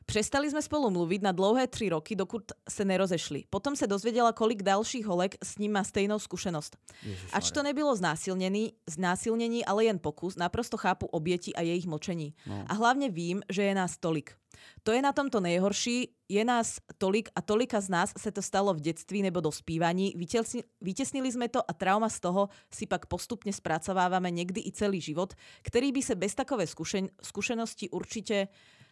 [0.06, 3.44] Přestali jsme spolu mluvit na dlouhé tři roky, dokud se nerozešli.
[3.50, 6.78] Potom se dozvěděla, kolik dalších holek s ním má stejnou zkušenost.
[7.34, 12.34] Ač to nebylo znásilnění, znásilnění, ale jen pokus, naprosto chápu oběti a jejich mlčení.
[12.48, 12.66] No.
[12.68, 14.32] A hlavně vím, že je nás tolik.
[14.84, 18.74] To je na tomto nejhorší, je nás tolik a tolika z nás se to stalo
[18.74, 20.14] v dětství nebo dospívaní.
[20.16, 25.02] Vytěsni, vytěsnili jsme to a trauma z toho si pak postupně zpracováváme někdy i celý
[25.02, 26.66] život, který by se bez takové
[27.22, 28.48] zkušenosti určitě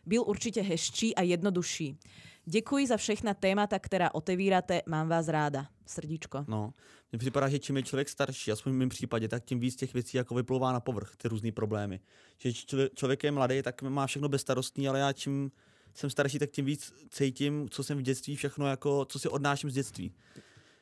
[0.05, 1.97] byl určitě hezčí a jednodušší.
[2.45, 5.67] Děkuji za všechna témata, která otevíráte, mám vás ráda.
[5.85, 6.45] Srdíčko.
[6.47, 6.73] No,
[7.11, 9.93] mně připadá, že čím je člověk starší, aspoň v mém případě, tak tím víc těch
[9.93, 11.99] věcí jako vyplouvá na povrch, ty různé problémy.
[12.37, 15.51] Že čl- člověk je mladý, tak má všechno bezstarostný, ale já čím
[15.93, 19.69] jsem starší, tak tím víc cítím, co jsem v dětství, všechno jako, co si odnáším
[19.69, 20.13] z dětství.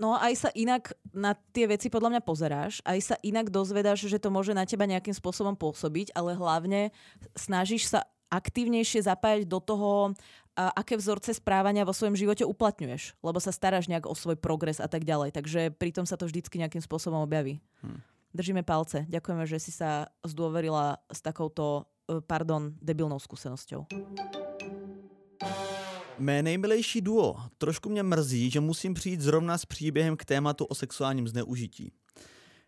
[0.01, 4.17] No aj sa inak na tie veci podľa mňa pozeráš, aj sa inak dozvedáš, že
[4.17, 6.89] to môže na teba nejakým spôsobom pôsobiť, ale hlavne
[7.38, 10.15] snažíš sa aktívnejšie zapájať do toho,
[10.55, 14.87] aké vzorce správania vo svojom živote uplatňuješ, lebo sa staráš nejak o svoj progres a
[14.87, 15.35] tak ďalej.
[15.35, 17.63] Takže pritom sa to vždycky nejakým spôsobom objaví.
[17.83, 17.99] Hm.
[18.31, 19.03] Držíme palce.
[19.11, 23.91] Ďakujeme, že si sa zdôverila s takouto, eh, pardon, debilnou skúsenosťou.
[26.19, 27.35] Mé nejmilejší duo.
[27.57, 31.91] Trošku mě mrzí, že musím přijít zrovna s příběhem k tématu o sexuálním zneužití.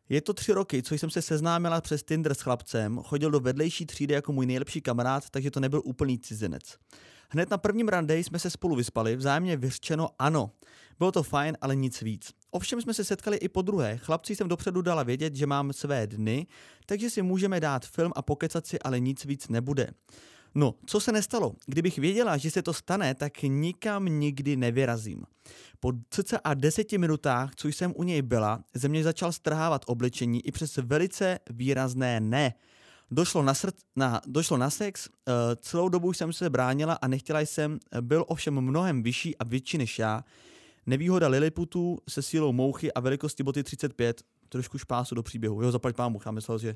[0.09, 3.85] Je to tři roky, co jsem se seznámila přes Tinder s chlapcem, chodil do vedlejší
[3.85, 6.77] třídy jako můj nejlepší kamarád, takže to nebyl úplný cizinec.
[7.29, 10.51] Hned na prvním rande jsme se spolu vyspali, vzájemně vyřčeno ano.
[10.99, 12.31] Bylo to fajn, ale nic víc.
[12.51, 13.97] Ovšem jsme se setkali i po druhé.
[13.97, 16.47] Chlapci jsem dopředu dala vědět, že mám své dny,
[16.85, 19.89] takže si můžeme dát film a pokecat si, ale nic víc nebude.
[20.55, 21.55] No, co se nestalo?
[21.65, 25.23] Kdybych věděla, že se to stane, tak nikam nikdy nevyrazím.
[25.79, 30.51] Po cca deseti minutách, co jsem u něj byla, ze mě začal strhávat oblečení i
[30.51, 32.53] přes velice výrazné ne.
[33.11, 37.39] Došlo na, srd, na, došlo na sex, uh, celou dobu jsem se bránila a nechtěla
[37.39, 40.23] jsem, byl ovšem mnohem vyšší a větší než já.
[40.85, 45.61] Nevýhoda Lilliputů se sílou mouchy a velikosti boty 35, trošku špásu do příběhu.
[45.61, 46.75] Jo, zaplať pámu, já myslel, že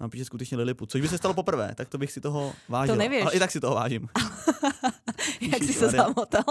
[0.00, 2.94] nám píše skutečně Lilliput, což by se stalo poprvé, tak to bych si toho vážil.
[2.94, 3.22] To nevieš.
[3.22, 4.08] Ale i tak si toho vážim.
[5.52, 6.44] Jak si sa zamotal.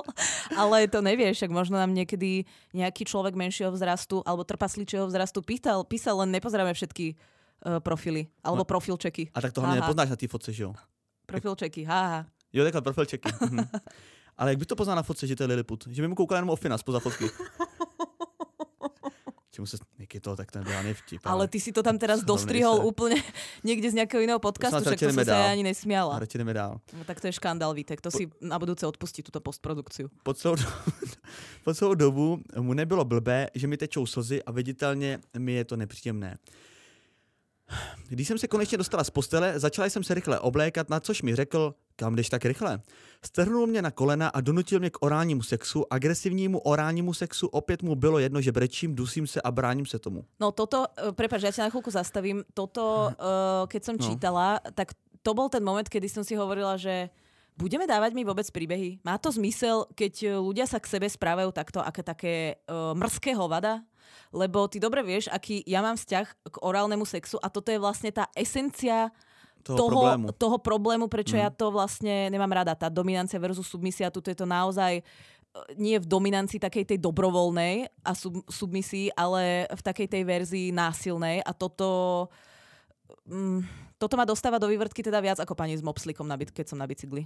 [0.57, 5.83] Ale to nevieš, však možno nám niekedy nejaký človek menšieho vzrastu alebo trpasličieho vzrastu pýtal,
[5.83, 8.27] písal, len nepozeráme všetky uh, profily.
[8.43, 8.69] Alebo No.
[8.69, 9.31] profilčeky.
[9.35, 9.87] A tak to hlavně Aha.
[9.87, 10.73] nepoznáš na té fotce, že jo?
[11.25, 12.25] Profilčeky, haha.
[12.53, 13.29] Jo, takhle profilčeky.
[13.41, 13.67] Mhm.
[14.37, 15.87] Ale jak by to poznal na fotce, že to je Lilliput?
[15.87, 17.29] Že by mu koukal jenom o finas poza fotky.
[19.53, 21.21] Se, jak je to, tak to nebyl ani vtip.
[21.29, 22.83] Ale ty si to tam teraz dostrihol sa.
[22.89, 23.21] úplne
[23.61, 25.41] niekde z nejakého iného podcastu, však to som ideme sa dál.
[25.45, 26.13] ja ani nesmiala.
[26.25, 26.81] Jdeme dál.
[26.97, 28.01] No, tak to je škandál, Vítek.
[28.01, 30.09] To si na budúce odpustí túto postprodukciu.
[30.25, 30.73] Po celou, dobu,
[31.65, 35.75] po celou dobu mu nebylo blbé, že mi tečou slzy a viditelně mi je to
[35.77, 36.37] nepříjemné.
[38.09, 41.35] Když jsem se konečně dostala z postele, začala jsem se rychle oblékat, na což mi
[41.35, 42.81] řekl, kam jdeš tak rychle.
[43.25, 47.95] Strhnul mě na kolena a donutil mě k orálnímu sexu, agresivnímu orálnímu sexu, opět mu
[47.95, 50.25] bylo jedno, že brečím, dusím se a bráním se tomu.
[50.39, 52.43] No toto, uh, prepáč, ja ťa na chvíľku zastavím.
[52.53, 54.03] Toto, uh, keď som No.
[54.03, 57.09] čítala, tak to bol ten moment, kedy som si hovorila, že
[57.55, 58.99] budeme dávať mi vôbec príbehy?
[59.05, 62.33] Má to zmysel, keď uh, ľudia sa k sebe správajú takto, aké také
[62.67, 63.81] uh, mrzkého vada?
[64.29, 68.09] Lebo ty dobre vieš, aký ja mám vzťah k orálnemu sexu a toto je vlastne
[68.09, 69.09] tá esencia
[69.63, 70.25] Toho, toho, problému.
[70.35, 71.41] toho problému, prečo Mm.
[71.41, 72.75] ja to vlastne nemám rada.
[72.75, 75.03] Tá dominancia versus submisia, tu je to naozaj e,
[75.79, 81.39] nie v dominancii takej tej dobrovoľnej a sub, submisii, ale v takej tej verzii násilnej
[81.47, 82.27] a toto
[83.23, 83.63] mm,
[83.95, 86.75] toto ma dostáva do vývrtky teda viac ako pani s mopslikom, na, byt- keď som
[86.75, 87.23] na bicykli.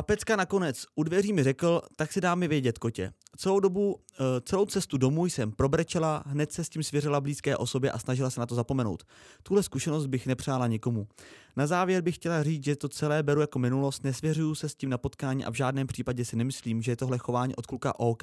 [0.00, 3.12] A Pecka nakonec u dveří mi řekl, tak si dá mi vědět, kotě.
[3.36, 7.90] Celou dobu, eh, celou cestu domů jsem probrečela, hned se s tím svěřila blízké osobě
[7.90, 9.02] a snažila se na to zapomenout.
[9.42, 11.08] Tuhle zkušenost bych nepřála nikomu.
[11.56, 14.90] Na závěr bych chtěla říct, že to celé beru jako minulost, nesvěřuju se s tím
[14.90, 18.22] na potkání a v žádném případě si nemyslím, že je tohle chování od kluka OK.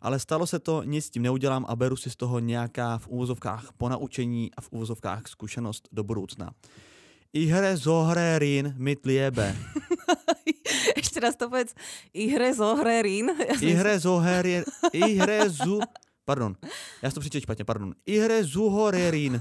[0.00, 3.08] Ale stalo se to, nic s tím neudělám a beru si z toho nějaká v
[3.08, 6.50] úvozovkách ponaučení a v úvozovkách zkušenost do budoucna.
[7.32, 9.56] Ihre zohrerin mit liebe.
[11.16, 11.72] Ešte raz to povedz.
[12.12, 13.32] Ihre zohre rín.
[13.32, 15.80] Ja Ihre zoherie, ihre zu,
[16.28, 16.52] pardon,
[17.00, 17.94] já jsem to přečetl špatně, pardon.
[18.06, 19.40] Ihre zuhorerin,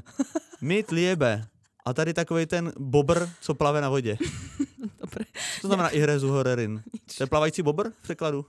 [0.62, 1.44] mit liebe.
[1.86, 4.18] A tady takový ten bobr, co plave na vodě.
[5.00, 6.84] Dobre, Co to znamená ihre zuhorerin?
[7.18, 8.46] To je plavající bobr v překladu?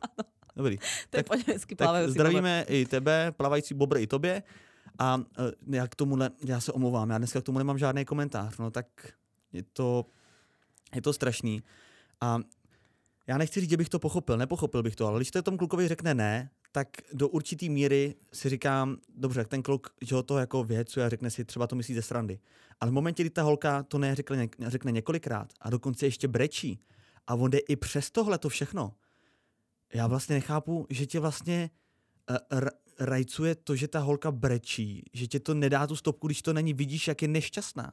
[0.56, 0.78] Dobrý.
[1.10, 1.44] to je Tak-
[1.76, 4.42] Tak zdravíme i tebe, plavající bobr i tobě.
[4.98, 5.24] A uh,
[5.74, 8.86] já k tomuhle, já se omlouvám, já dneska k tomu nemám žádný komentář, no tak
[9.52, 10.06] je to,
[10.94, 11.62] je to strašný.
[12.20, 12.38] A
[13.26, 15.88] já nechci říct, že bych to pochopil, nepochopil bych to, ale když to tomu klukovi
[15.88, 20.64] řekne ne, tak do určitý míry si říkám, dobře, ten kluk, že ho to jako
[20.64, 22.38] věcuje a řekne si, třeba to myslí ze srandy.
[22.80, 26.80] Ale v momentě, kdy ta holka to neřekne, řekne několikrát a dokonce ještě brečí
[27.26, 28.94] A on jde i přes tohle to všechno.
[29.94, 31.70] Já vlastně nechápu, že tě vlastně
[32.30, 32.68] uh,
[33.00, 36.74] rajcuje to, že ta holka brečí, že tě to nedá tu stopku, když to není,
[36.74, 37.92] vidíš, jak je nešťastná.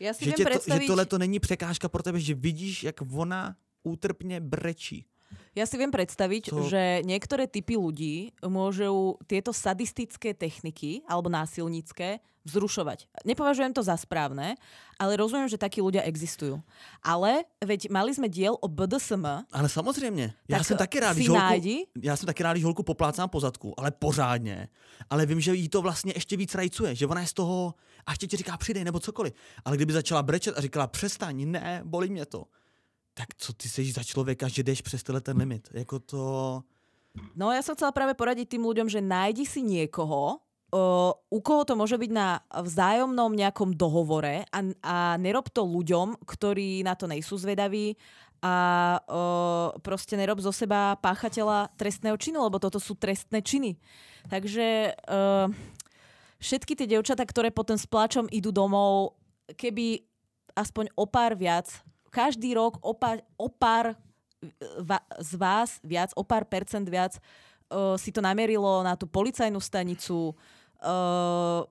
[0.00, 2.98] Ja si Že, tě to, že tohle to není překážka pro tebe, že vidíš, jak
[3.14, 5.06] ona útrpně brečí.
[5.54, 12.18] Ja si viem predstaviť, To- že niektoré typy ľudí môžu tieto sadistické techniky alebo násilnícke
[12.44, 13.08] vzrušovať.
[13.24, 14.54] Nepovažujem to za správne,
[15.00, 16.60] ale rozumiem, že takí ľudia existujú.
[17.00, 21.28] Ale veď mali sme diel o BDSM, Ale samozřejmě, já Tak jsem taky rád, když
[21.28, 24.68] holku, já jsem taky rád, holku poplácám po zadku, ale pořádně.
[25.10, 27.74] Ale vím, že jí to vlastně ještě víc rajcuje, že ona je z toho
[28.06, 29.32] a ještě ti říká přidej nebo cokoliv.
[29.64, 32.44] Ale kdyby začala brečet a říkala přestaň, ne, bolí mě to.
[33.14, 35.68] Tak co ty jsi za člověka, že jdeš přes tenhle ten limit?
[35.72, 36.62] Jako to...
[37.38, 40.42] No ja som chcela práve poradiť tým ľuďom, že nájdi si niekoho,
[41.30, 46.82] u koho to môže byť na vzájomnom nejakom dohovore a, a nerob to ľuďom, ktorí
[46.82, 47.94] na to nejsú zvedaví
[48.42, 48.54] a
[48.98, 53.78] uh, proste nerob zo seba páchateľa trestného činu, lebo toto sú trestné činy.
[54.26, 55.48] Takže uh,
[56.42, 59.16] všetky tie devčatá, ktoré potom s pláčom idú domov,
[59.54, 60.02] keby
[60.58, 61.70] aspoň o pár viac,
[62.14, 63.98] každý rok o pár, o pár
[64.78, 67.18] va, z vás viac, o pár percent viac
[67.74, 70.30] uh, si to namerilo na tú policajnú stanicu.
[70.78, 71.66] Uh,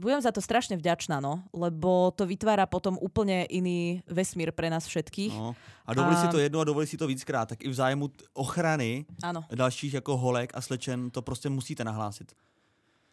[0.00, 4.88] budem za to strašne vďačná, no, lebo to vytvára potom úplne iný vesmír pre nás
[4.88, 5.34] všetkých.
[5.36, 5.52] No.
[5.86, 8.10] A dovolí A- si to jedno a dovolí si to víckrát, tak i v zájmu
[8.34, 12.32] ochrany Áno, dalších jako holek a slečen to prostě musíte nahlásit.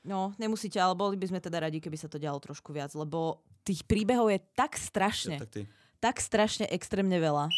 [0.05, 3.43] no, nemusíte, ale boli by sme teda radi, keby sa to dialo trošku viac, lebo
[3.67, 5.67] tých príbehov je tak strašne, Tak ty.
[5.99, 7.51] Tak strašne extrémne veľa.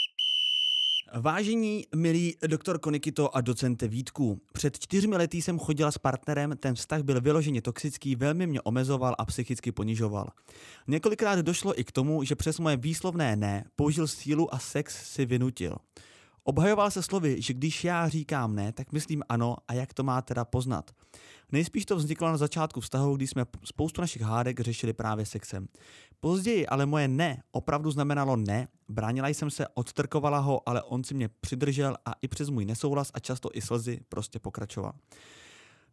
[1.11, 6.75] Vážení, milí doktor Nikito a docente Vítku, před čtyřmi lety jsem chodila s partnerem, ten
[6.75, 10.27] vztah byl vyloženě toxický, velmi mě omezoval a psychicky ponižoval.
[10.87, 15.25] Několikrát došlo i k tomu, že přes moje výslovné ne použil sílu a sex si
[15.25, 15.75] vynutil.
[16.43, 20.21] Obhajoval se slovy, že když já říkám ne, tak myslím ano a jak to má
[20.21, 20.91] teda poznat.
[21.51, 25.67] Nejspíš to vzniklo na začátku vztahu, kdy jsme spoustu našich hádek řešili právě sexem.
[26.19, 31.13] Později ale moje ne opravdu znamenalo ne, bránila jsem se, odtrkovala ho, ale on si
[31.13, 34.93] mě přidržel a i přes můj nesouhlas a často i slzy prostě pokračoval.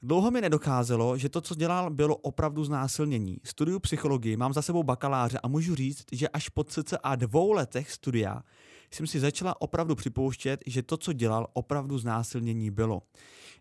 [0.02, 3.36] Dlouho mi nedokázalo, že to, co dělal, bylo opravdu znásilnění.
[3.44, 7.92] Studiu psychologii, mám za sebou bakaláře a můžu říct, že až po cca dvou letech
[7.92, 8.42] studia
[8.90, 13.02] jsem si začala opravdu připouštět, že to, co dělal, opravdu znásilnění bylo.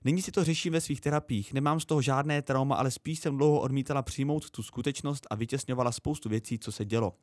[0.07, 1.53] Nyní si to řeším ve svých terapiích.
[1.53, 5.91] Nemám z toho žádné trauma, ale spíš jsem dlouho odmítala přijmout tu skutečnost a vytěsňovala
[5.91, 7.13] spoustu věcí, co se dělo.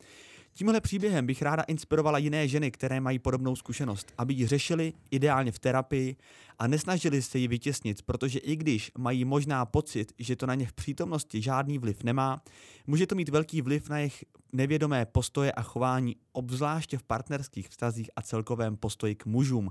[0.53, 5.53] Tímhle příběhem bych ráda inspirovala jiné ženy, které mají podobnou zkušenost, aby ji řešili ideálně
[5.53, 6.17] v terapii
[6.59, 10.67] a nesnažili se ji vytěsnit, protože i když mají možná pocit, že to na ně
[10.67, 12.43] v přítomnosti žádný vliv nemá,
[12.87, 18.11] může to mít velký vliv na jejich nevědomé postoje a chování, obzvláště v partnerských vztazích
[18.17, 19.71] a celkovém postoji k mužům.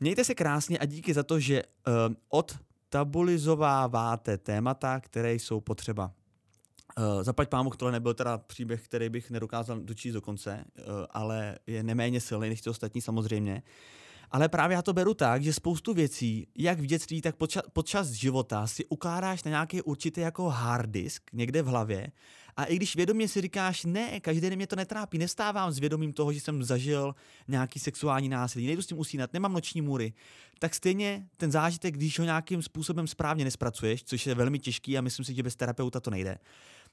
[0.00, 1.92] Mějte se krásně a díky za to, že uh,
[2.28, 6.12] odtabulizováváte témata, které jsou potřeba.
[6.98, 11.58] Uh, zaplať pámu, tohle nebyl teda příběh, který bych nedokázal dočíst do konce, uh, ale
[11.66, 13.62] je neméně silný než ty ostatní samozřejmě.
[14.34, 18.08] Ale právě já to beru tak, že spoustu věcí, jak v dětství, tak podčas, podčas
[18.10, 22.12] života si ukládáš na nějaký určitý jako hard disk někde v hlavě.
[22.56, 26.12] A i když vědomě si říkáš, ne, každý den mě to netrápí, nestávám s vědomím
[26.12, 27.14] toho, že jsem zažil
[27.48, 30.12] nějaký sexuální násilí, nejdu s tím usínat, nemám noční můry,
[30.58, 35.00] tak stejně ten zážitek, když ho nějakým způsobem správně nespracuješ, což je velmi těžký a
[35.00, 36.38] myslím si, že bez terapeuta to nejde,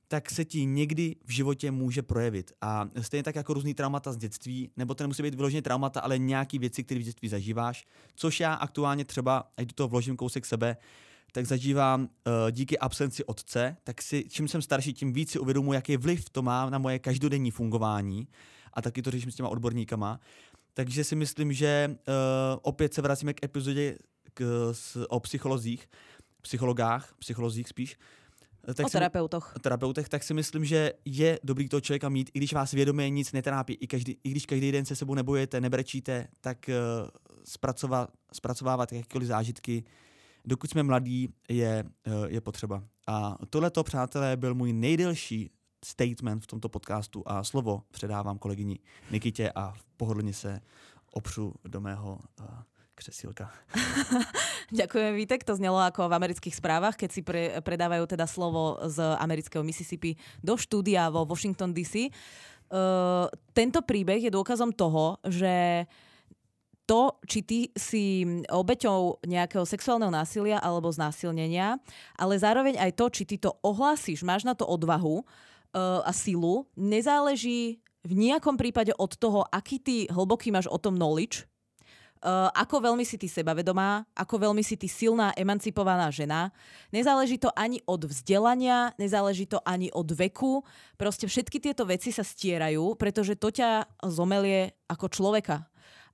[0.07, 2.51] tak se ti někdy v životě může projevit.
[2.61, 6.17] A stejně tak jako různý traumata z dětství, nebo to nemusí být vyloženě traumata, ale
[6.17, 7.85] nějaký věci, které v dětství zažíváš,
[8.15, 10.77] což já aktuálně třeba, ať do toho vložím kousek sebe,
[11.31, 12.07] tak zažívám uh,
[12.51, 16.41] díky absenci otce, tak si, čím jsem starší, tím víc si uvědomuji, jaký vliv to
[16.41, 18.27] má na moje každodenní fungování
[18.73, 20.19] a taky to řeším s těma odborníkama.
[20.73, 22.13] Takže si myslím, že uh,
[22.61, 23.97] opět se vracíme k epizodě
[24.33, 25.89] k, s, o psycholozích,
[26.41, 27.97] psychologách, psycholozích spíš.
[28.65, 29.53] Tak o si, terapeutoch.
[29.61, 33.31] terapeutech, tak si myslím, že je dobrý toho člověka mít, i když vás vědomě nic
[33.31, 37.09] netrápí, i, každý, i když každý den se sebou nebojete, nebrečíte, tak uh,
[37.43, 39.83] zpracovat, zpracovávat jakékoliv zážitky,
[40.45, 42.83] dokud jsme mladí, je, uh, je potřeba.
[43.07, 45.51] A tohleto, přátelé, byl můj nejdelší
[45.85, 48.79] statement v tomto podcastu a slovo předávám kolegyni
[49.11, 50.61] Nikitě a pohodlně se
[51.11, 52.45] opřu do mého uh,
[53.01, 53.49] křesílka.
[54.79, 55.41] Ďakujem, Vítek.
[55.49, 60.13] To znelo ako v amerických správach, keď si pre, predávajú teda slovo z amerického Mississippi
[60.45, 62.13] do štúdia vo Washington DC.
[62.71, 63.25] Uh,
[63.57, 65.83] tento príbeh je dôkazom toho, že
[66.85, 71.81] to, či ty si obeťou nejakého sexuálneho násilia alebo znásilnenia,
[72.15, 75.25] ale zároveň aj to, či ty to ohlásiš, máš na to odvahu uh,
[76.05, 81.50] a silu, nezáleží v nejakom prípade od toho, aký ty hlboký máš o tom knowledge,
[82.21, 86.53] Uh, ako veľmi si ty sebavedomá, ako veľmi si ty silná, emancipovaná žena.
[86.93, 90.61] Nezáleží to ani od vzdelania, nezáleží to ani od veku.
[91.01, 95.70] Proste všetky tieto veci sa stierajú, pretože to ťa zomelie ako človeka.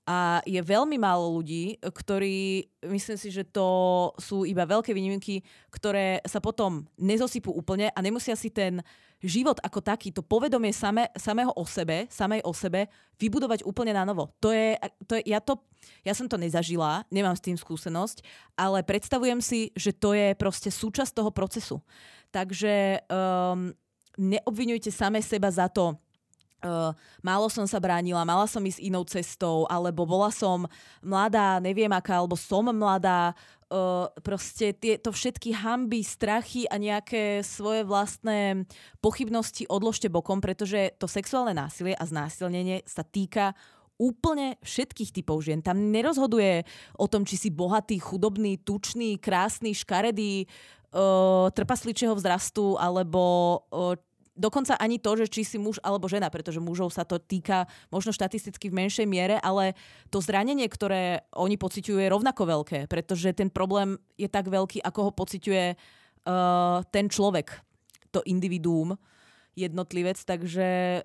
[0.08, 3.68] A je veľmi málo ľudí, ktorí, myslím si, že to
[4.16, 8.80] sú iba veľké výnimky, ktoré sa potom nezosypú úplne a nemusia si ten
[9.20, 12.88] život ako taký, to povedomie same, samého o sebe, samej o sebe,
[13.20, 14.32] vybudovať úplne na novo.
[14.40, 15.60] To je, to je, ja, to,
[16.08, 18.24] ja som to nezažila, nemám s tým skúsenosť,
[18.56, 21.84] ale predstavujem si, že to je proste súčasť toho procesu.
[22.32, 23.74] Takže um,
[24.16, 25.98] neobvinujte same seba za to,
[26.58, 26.90] Uh,
[27.22, 30.66] málo som sa bránila, mala som ísť inou cestou, alebo bola som
[31.06, 33.38] mladá, neviem aká, alebo som mladá.
[33.68, 38.64] Uh, proste tieto všetky hamby, strachy a nejaké svoje vlastné
[39.04, 43.52] pochybnosti odložte bokom, pretože to sexuálne násilie a znásilnenie sa týka
[44.00, 45.60] úplne všetkých typov žien.
[45.60, 46.64] Tam nerozhoduje
[46.96, 50.48] o tom, či si bohatý, chudobný, tučný, krásny, škaredý,
[50.96, 53.22] uh, trpasličieho vzrastu, alebo
[53.68, 54.00] uh,
[54.38, 58.14] dokonca ani to, že či si muž alebo žena, pretože mužov sa to týka možno
[58.14, 59.74] štatisticky v menšej miere, ale
[60.14, 65.10] to zranenie, ktoré oni pociťujú, je rovnako veľké, pretože ten problém je tak veľký, ako
[65.10, 67.52] ho pociťuje uh, ten človek,
[68.14, 68.96] to individuum,
[69.58, 71.02] jednotlivec, takže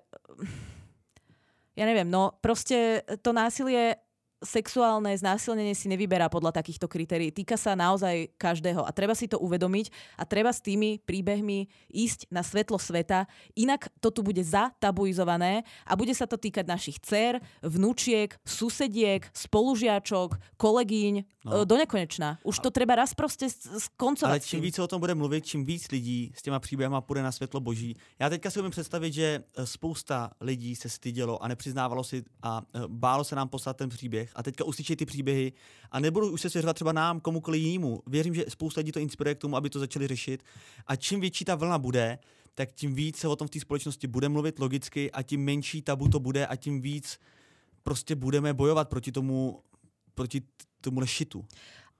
[1.73, 3.97] ja neviem, no proste to násilie
[4.43, 7.31] sexuálne znásilnenie si nevyberá podľa takýchto kritérií.
[7.31, 9.89] Týka sa naozaj každého a treba si to uvedomiť
[10.19, 13.25] a treba s tými príbehmi ísť na svetlo sveta,
[13.55, 20.59] inak to tu bude zatabuizované a bude sa to týkať našich dcer, vnúčiek, susediek, spolužiačok,
[20.59, 21.13] kolegyň,
[21.47, 21.63] no.
[21.63, 22.43] E, do nekonečna.
[22.43, 24.29] Už to treba raz proste skoncovať.
[24.29, 27.31] Ale čím víc o tom bude mluvit, čím víc lidí s těma příběhama půjde na
[27.31, 27.95] světlo boží.
[28.19, 32.61] Já teďka si umím představit, že e, spousta lidí se stydělo a nepřiznávalo si a
[32.61, 35.53] e, bálo se nám poslat ten příběh a teďka uslyší ty příběhy
[35.91, 38.01] a nebudou už se svěřovat třeba nám, komukoliv jinému.
[38.07, 40.43] Věřím, že spousta lidí to inspiruje k tomu, aby to začali řešit.
[40.87, 42.19] A čím větší ta vlna bude,
[42.55, 45.81] tak tím víc se o tom v té společnosti bude mluvit logicky a tím menší
[45.81, 47.19] tabu to bude a tím víc
[47.83, 49.61] prostě budeme bojovat proti tomu,
[50.15, 50.41] proti
[50.81, 51.45] tomu šitu.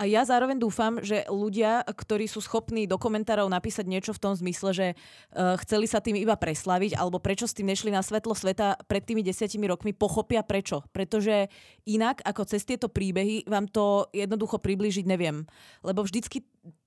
[0.04, 4.36] A ja zároveň dúfam, že ľudia, ktorí sú schopní do komentárov napísať niečo v tom
[4.36, 8.36] zmysle, že uh, chceli sa tým iba preslaviť, alebo prečo s tým nešli na svetlo
[8.36, 10.84] sveta pred tými desiatimi rokmi, pochopia prečo.
[10.92, 11.48] Pretože
[11.88, 15.48] inak, ako cez tieto príbehy, vám to jednoducho priblížiť neviem.
[15.88, 16.44] Lebo vždycky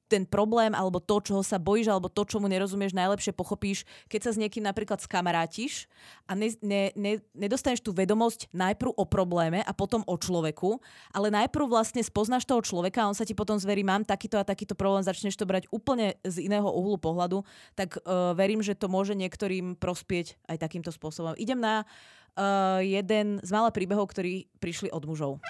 [0.07, 4.21] ten problém alebo to, čoho sa bojíš alebo to, čo mu nerozumieš, najlepšie pochopíš, keď
[4.27, 5.91] sa s niekým napríklad skamarátiš
[6.31, 10.79] a ne, ne, ne, nedostaneš tú vedomosť najprv o probléme a potom o človeku,
[11.11, 14.47] ale najprv vlastne spoznáš toho človeka a on sa ti potom zverí, mám takýto a
[14.47, 17.43] takýto problém, začneš to brať úplne z iného uhlu pohľadu,
[17.75, 21.35] tak uh, verím, že to môže niektorým prospieť aj takýmto spôsobom.
[21.35, 25.43] Idem na uh, jeden z mála príbehov, ktorí prišli od mužov.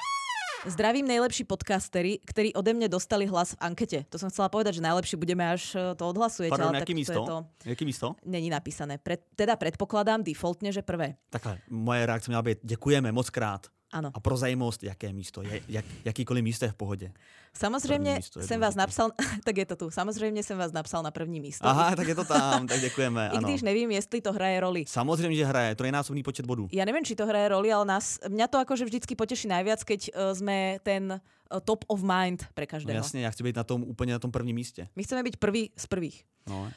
[0.67, 3.99] Zdravím najlepší podcastery, ktorí ode mne dostali hlas v ankete.
[4.11, 6.51] To som chcela povedať, že najlepšie budeme, až e, to odhlasujete.
[6.51, 7.23] Pardon, ale jaký místo?
[7.23, 8.19] To, jaký místo?
[8.27, 8.99] Není napísané.
[8.99, 11.15] Pred, teda predpokladám defaultne, že prvé.
[11.31, 13.71] Takhle, moje reakce měla být, děkujeme moc krát.
[13.93, 14.11] Ano.
[14.15, 17.13] A pro zajímavost, jaké místo, jak, jakýkoliv místo je v pohodě.
[17.55, 19.11] Samozřejmě jsem vás napsal,
[19.45, 21.67] tak je to tu, samozřejmě jsem vás napsal na první místo.
[21.67, 23.31] Aha, tak je to tam, tak děkujeme.
[23.35, 24.85] I když nevím, jestli to hraje roli.
[24.89, 26.69] Samozřejmě, že hraje, trojnásobný počet bodů.
[26.73, 30.01] Ja neviem, či to hraje roli, ale nás, mňa to akože vždycky poteší najviac, keď
[30.11, 31.23] uh, sme ten
[31.65, 32.95] top of mind pre každého.
[32.95, 34.89] No jasně, já chci být na tom úplně na tom prvním místě.
[34.97, 36.25] My chceme byť prvý z prvých.
[36.47, 36.71] No,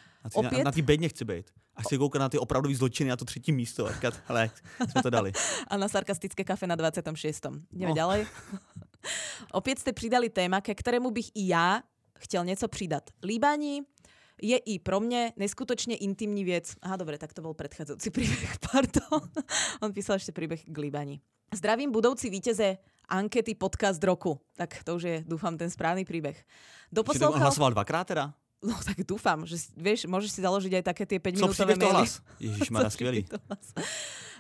[0.43, 1.51] na, ty, na, na ty bedně chci být.
[1.75, 3.85] A chci koukat na ty opravdový zločiny a to třetí místo.
[3.85, 4.49] A říkat, hele,
[4.91, 5.31] jsme to dali.
[5.67, 7.45] A na sarkastické kafe na 26.
[7.71, 7.95] Ideme no.
[7.95, 8.25] ďalej.
[9.51, 11.81] Opět ste pridali téma, ke ktorému bych i ja
[12.19, 13.09] chtěl něco přidat.
[13.23, 13.81] Líbání
[14.41, 16.75] je i pro mne neskutočne intimní věc.
[16.81, 19.23] Aha, dobre, tak to bol predchádzajúci príbeh, pardon.
[19.83, 21.21] On písal ešte príbeh k líbaní.
[21.53, 22.77] Zdravím budoucí vítěze
[23.09, 24.37] ankety podcast roku.
[24.55, 26.37] Tak to už je, dúfam, ten správny príbeh.
[26.93, 27.35] Doposlouchal...
[27.35, 28.25] on hlasoval dvakrát teda?
[28.59, 32.03] No tak dúfam, že vieš, môžeš si založiť aj také tie 5 minútové maily.
[32.43, 33.23] Ježišmarja, skvelý.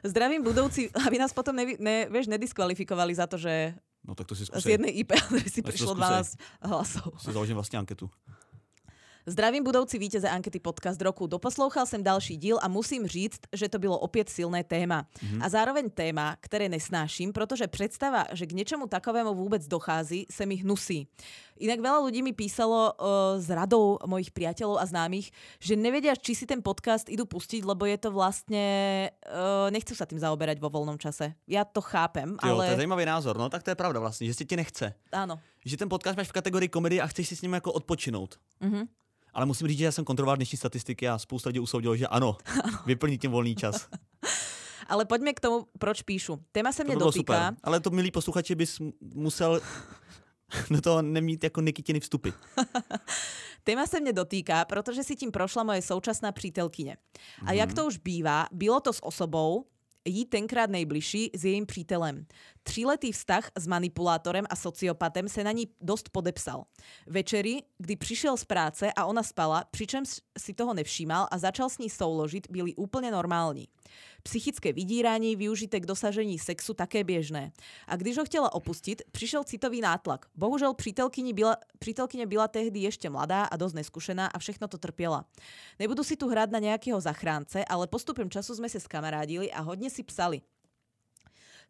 [0.03, 4.35] Zdravím budoucí, aby nás potom ne, ne, vieš, nediskvalifikovali za to, že No tak to
[4.35, 4.63] si skúsej.
[4.63, 7.19] Z jednej IP adresy prišlo 12 hlasov.
[7.19, 8.07] Si založím vlastne anketu.
[9.29, 11.27] Zdravím budoucí vítěze ankety podcast roku.
[11.27, 15.05] Doposlouchal jsem další díl a musím říct, že to bylo opět silné téma.
[15.05, 15.45] Mm-hmm.
[15.45, 20.55] A zároveň téma, které nesnáším, protože představa, že k něčemu takovému vůbec dochází, se mi
[20.55, 21.07] hnusí.
[21.59, 25.27] Inak veľa ľudí mi písalo uh, z radou mojich priateľov a známych,
[25.59, 28.63] že nevedia, či si ten podcast idú pustiť, lebo je to vlastne...
[29.27, 31.35] Uh, nechcú sa tým zaoberať vo voľnom čase.
[31.51, 32.71] Ja to chápem, jo, ale...
[32.71, 33.35] to je zajímavý názor.
[33.35, 34.95] No tak to je pravda vlastne, že si ti nechce.
[35.11, 35.35] Áno.
[35.67, 38.39] Že ten podcast máš v kategorii komedie a chceš si s ním jako odpočinout.
[38.63, 38.87] Mm-hmm.
[39.33, 42.37] Ale musím říct, že já jsem kontroloval dnešní statistiky a spousta lidí usoudilo, že ano,
[42.85, 43.87] vyplní tím volný čas.
[44.87, 46.39] Ale poďme k tomu, proč píšu.
[46.51, 47.47] Téma se To mě bylo dotýká.
[47.47, 47.59] super.
[47.63, 49.61] Ale to, milí posluchači, bys musel
[50.71, 52.29] do toho nemít jako Nikitiny vstupy.
[53.63, 56.97] Téma se mě dotýká, protože si tím prošla moje současná přítelkyně.
[57.45, 59.65] A jak to už bývá, bylo to s osobou,
[60.09, 62.25] jí tenkrát nejbližší s jejím přítelem.
[62.63, 66.65] Tříletý vztah s manipulátorem a sociopatem se na ní dost podepsal.
[67.07, 71.77] Večery, kdy přišel z práce a ona spala, přičemž si toho nevšímal a začal s
[71.77, 73.67] ní souložit, byli úplně normální.
[74.23, 77.51] Psychické vydírání využité k dosažení sexu také běžné.
[77.87, 80.25] A když ho chtěla opustit, přišel citový nátlak.
[80.35, 85.25] Bohužel přítelkyni byla, přítelkyně byla tehdy ještě mladá a dost neskušená a všechno to trpěla.
[85.79, 89.89] Nebudu si tu hrát na nějakého zachránce, ale postupem času jsme se skamarádili a hodně
[89.89, 90.41] si psali.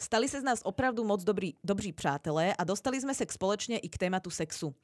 [0.02, 3.78] Stali se z nás opravdu moc dobrý, dobří přátelé a dostali jsme se k společně
[3.78, 4.76] i k tématu sexu.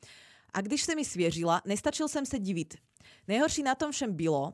[0.53, 2.75] A když se mi svěřila, nestačil jsem se divit.
[3.27, 4.53] Nejhorší na tom všem bylo,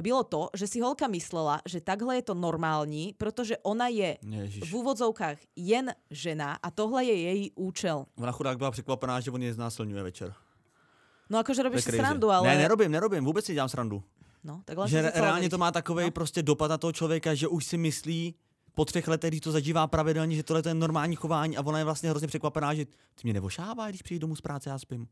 [0.00, 4.70] bylo to, že si holka myslela, že takhle je to normální, protože ona je Ježiš.
[4.70, 8.04] v úvodzovkách jen žena a tohle je její účel.
[8.18, 10.34] Ona chudák byla překvapená, že on je znásilňuje večer.
[11.30, 12.48] No akože robíš si srandu, ale...
[12.48, 14.02] Ne, nerobím, nerobím, vůbec si dělám srandu.
[14.44, 16.10] No, tak len že reálně to má takový No.
[16.10, 18.34] prostě dopad na toho člověka, že už si myslí
[18.74, 21.78] po třech letech, když to zažívá pravidelně, že tohle to je normální chování a ona
[21.78, 25.08] je vlastně hrozně překvapená, že ty mě nevošává, když přijdu domů z práce a spím.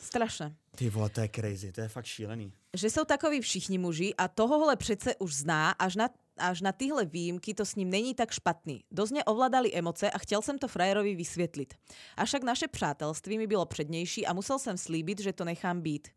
[0.00, 0.56] Strašné.
[0.76, 2.52] Ty vole, to je crazy, to je fakt šílený.
[2.76, 7.04] Že jsou takoví všichni muži a tohohle přece už zná, až na, až na tyhle
[7.04, 8.84] výjimky to s ním není tak špatný.
[8.90, 11.74] Dost mě ovládali emoce a chtěl jsem to frajerovi vysvětlit.
[12.16, 16.08] Avšak naše přátelství mi bylo přednější a musel jsem slíbit, že to nechám být.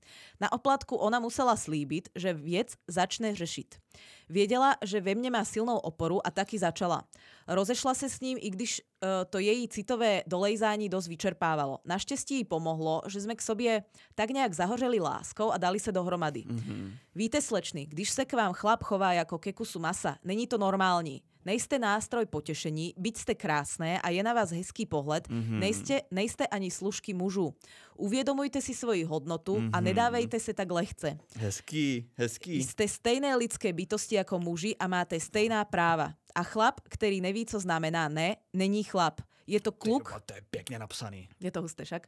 [0.42, 3.83] Na oplatku ona musela slíbit, že věc začne řešit.
[4.30, 7.04] Věděla, že ve mně má silnou oporu a taky začala.
[7.48, 11.80] Rozešla se s ním, i když uh, to její citové dolejzání dost vyčerpávalo.
[11.86, 13.84] Naštěstí jí pomohlo, že jsme k sobě
[14.16, 16.40] tak nějak zahořeli láskou a dali se dohromady.
[16.40, 16.94] Mm-hmm.
[17.16, 21.22] Víte, slečny, když se k vám chlap chová jako ke kusu masa, není to normální.
[21.46, 25.60] Nejste nástroj potěšení, byť jste krásné a je na vás hezký pohled, mm-hmm.
[25.60, 27.54] nejste, nejste ani služky mužů.
[27.96, 29.70] Uvědomujte si svoji hodnotu mm-hmm.
[29.74, 31.18] a nedávejte se tak lehce.
[31.36, 32.64] Hezký, hezký.
[32.64, 36.14] Jste stejné lidské bytosti jako muži a máte stejná práva.
[36.36, 39.22] A chlap, který neví, co znamená ne, není chlap.
[39.48, 41.30] Je to kluk, vole, to je pěkně napsaný.
[41.40, 42.08] je to husté však,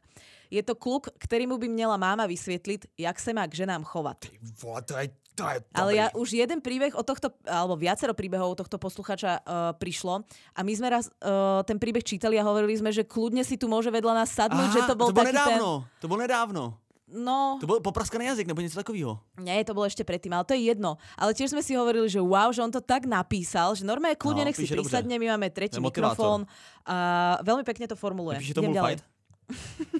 [0.50, 4.16] je to kluk, kterýmu by měla máma vysvětlit, jak se má k ženám chovat.
[4.18, 6.00] Ty vole, to je, to je Ale dobrý.
[6.00, 10.24] ja už jeden príbeh od tohto, alebo viacero príbehov od tohto posluchača uh, prišlo
[10.56, 13.68] a my sme raz uh, ten príbeh čítali a hovorili sme, že kľudne si tu
[13.68, 15.36] môže vedľa nás sadnúť, že to bol to bylo taký ten...
[15.36, 15.68] nedávno,
[16.00, 16.62] to bylo nedávno.
[17.06, 19.20] No, To byl popraskaný jazyk nebo něco takového.
[19.38, 20.98] nie, to bolo ešte predtým, ale to je jedno.
[21.14, 24.42] Ale tiež sme si hovorili, že wow, že on to tak napísal, že normálne kľudne
[24.42, 26.50] No, nech si prisadne, my máme tretí mikrofón
[26.82, 28.42] a veľmi pekne to formuluje.
[28.42, 28.66] Píše to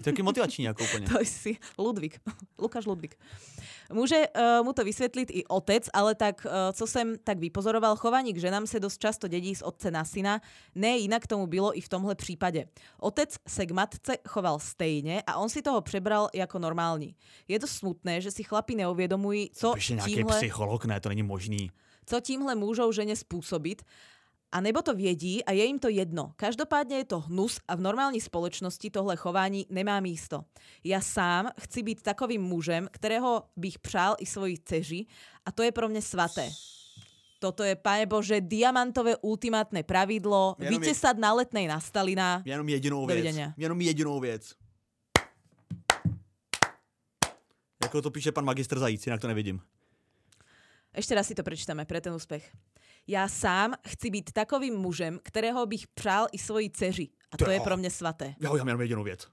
[0.02, 1.06] taky motivační jako úplně.
[1.18, 2.20] To si Ludvík.
[2.58, 3.18] Lukáš Ludvík.
[3.92, 8.32] Může uh, mu to vysvětlit i otec, ale tak, uh, co jsem tak vypozoroval, chování
[8.32, 10.40] k ženám se dost často dědí z otce na syna.
[10.74, 12.68] Ne, jinak tomu bylo i v tomhle případě.
[13.00, 17.14] Otec se k matce choval stejně a on si toho přebral jako normální.
[17.48, 21.70] Je to smutné, že si chlapi neuvědomují, co Píše tímhle, psycholog, ne, to není možný.
[22.06, 23.82] co tímhle můžou ženě způsobit.
[24.56, 26.32] A nebo to vědí a je jim to jedno.
[26.36, 30.44] Každopádně je to hnus a v normální společnosti tohle chování nemá místo.
[30.84, 35.04] Já sám chci být takovým mužem, kterého bych přál i svoji dceři
[35.46, 36.50] a to je pro mě svaté.
[37.38, 40.56] Toto je, pane Bože, diamantové ultimátne pravidlo.
[40.58, 42.42] Jenom je- Vytesať na letnej na Stalina.
[42.44, 43.18] Jenom jedinou věc.
[43.18, 43.52] Dovidenia.
[43.56, 44.54] Jenom jedinou věc.
[47.82, 49.60] Jako to píše pan magistr Zajíc, jinak to nevidím.
[50.96, 52.40] Ešte raz si to prečítame pre ten úspech.
[53.06, 57.08] Já sám chci být takovým mužem, kterého bych přál i svoji dceři.
[57.32, 57.64] A to je Jo.
[57.64, 58.34] pro mě svaté.
[58.40, 59.26] Já mám jenom jedinou věc.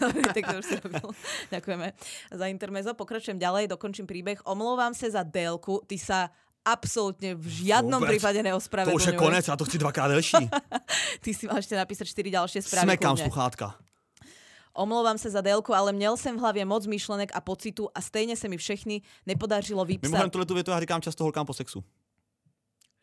[0.00, 1.10] Dobre, tak to už si robil.
[1.50, 1.92] Ďakujeme
[2.32, 2.94] za intermezo.
[2.94, 4.38] Pokračujem ďalej, dokončím príbeh.
[4.44, 5.80] Omlouvám se za délku.
[5.86, 6.30] Ty sa
[6.64, 8.16] absolútne v žiadnom Vôbec.
[8.16, 8.40] prípade
[8.84, 10.48] To už je konec, já to chci dvakrát delší.
[11.24, 12.86] Ty si mal ešte napísať 4 ďalšie správy.
[12.88, 13.66] Smekám sluchátka.
[14.74, 18.36] Omlouvám se za délku, ale měl jsem v hlavě moc myšlenek a pocitu a stejně
[18.36, 20.32] se mi všechny nepodařilo Mimochodem, vypsat.
[20.32, 21.84] tuhle tu větu já říkám často holkám po sexu.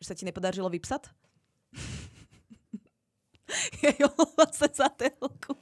[0.02, 1.06] Že se ti nepodařilo vypsat?
[3.82, 5.56] Jej, omlouvám se za délku.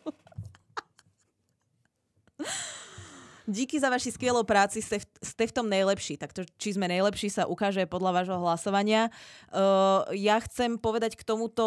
[3.46, 6.14] Díky za vaši skvělou práci, ste v, ste v tom nejlepší.
[6.16, 9.10] Tak to, či sme nejlepší, sa ukáže podľa vášho hlasovania.
[9.50, 11.64] Uh, ja chcem povedať k tomuto...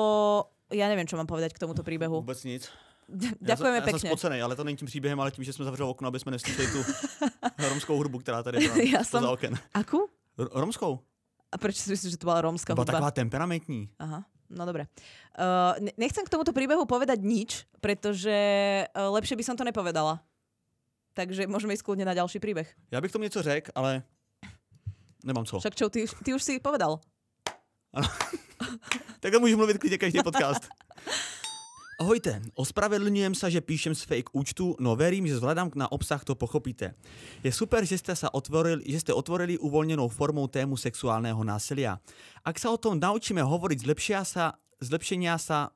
[0.71, 2.23] Ja neviem, čo mám povedať k tomuto príbehu.
[2.23, 2.71] Vůbec nic.
[3.09, 3.99] Ďakujeme já, jsem- já pekne.
[3.99, 6.31] jsem spocený, ale to není tím příběhem, ale tím, že jsme zavřeli okno, aby jsme
[6.31, 6.83] neslyšeli tu
[7.69, 9.59] romskou hudbu, která tady byla Já jsem- za oken.
[9.73, 10.07] Akú?
[10.39, 10.99] R- romskou?
[11.53, 12.89] A prečo si myslíš, že to bola rómska hudba?
[12.89, 13.93] taková temperamentní.
[14.01, 14.89] Aha, no dobre.
[15.37, 18.33] Uh, ne- nechcem k tomuto príbehu povedať nič, pretože
[18.89, 20.17] uh, lepšie by som to nepovedala.
[21.13, 22.65] Takže môžeme ísť kľudne na ďalší príbeh.
[22.91, 24.03] Já bych tomu něco řekl, ale
[25.23, 25.59] nemám co.
[25.59, 26.99] Však čo, ty, ty už si povedal.
[29.19, 30.67] Takhle můžu mluvit klidně každý podcast.
[32.03, 36.35] Ahojte, ospravedlňujem sa, že píšem z fake účtu, no verím, že vzhľadám na obsah to
[36.35, 36.91] pochopíte.
[37.39, 42.03] Je super, že ste, sa otvorili, že ste otvorili uvoľnenou formou tému sexuálneho násilia.
[42.43, 45.71] Ak sa o tom naučíme hovoriť, zlepšia sa, zlepšenia sa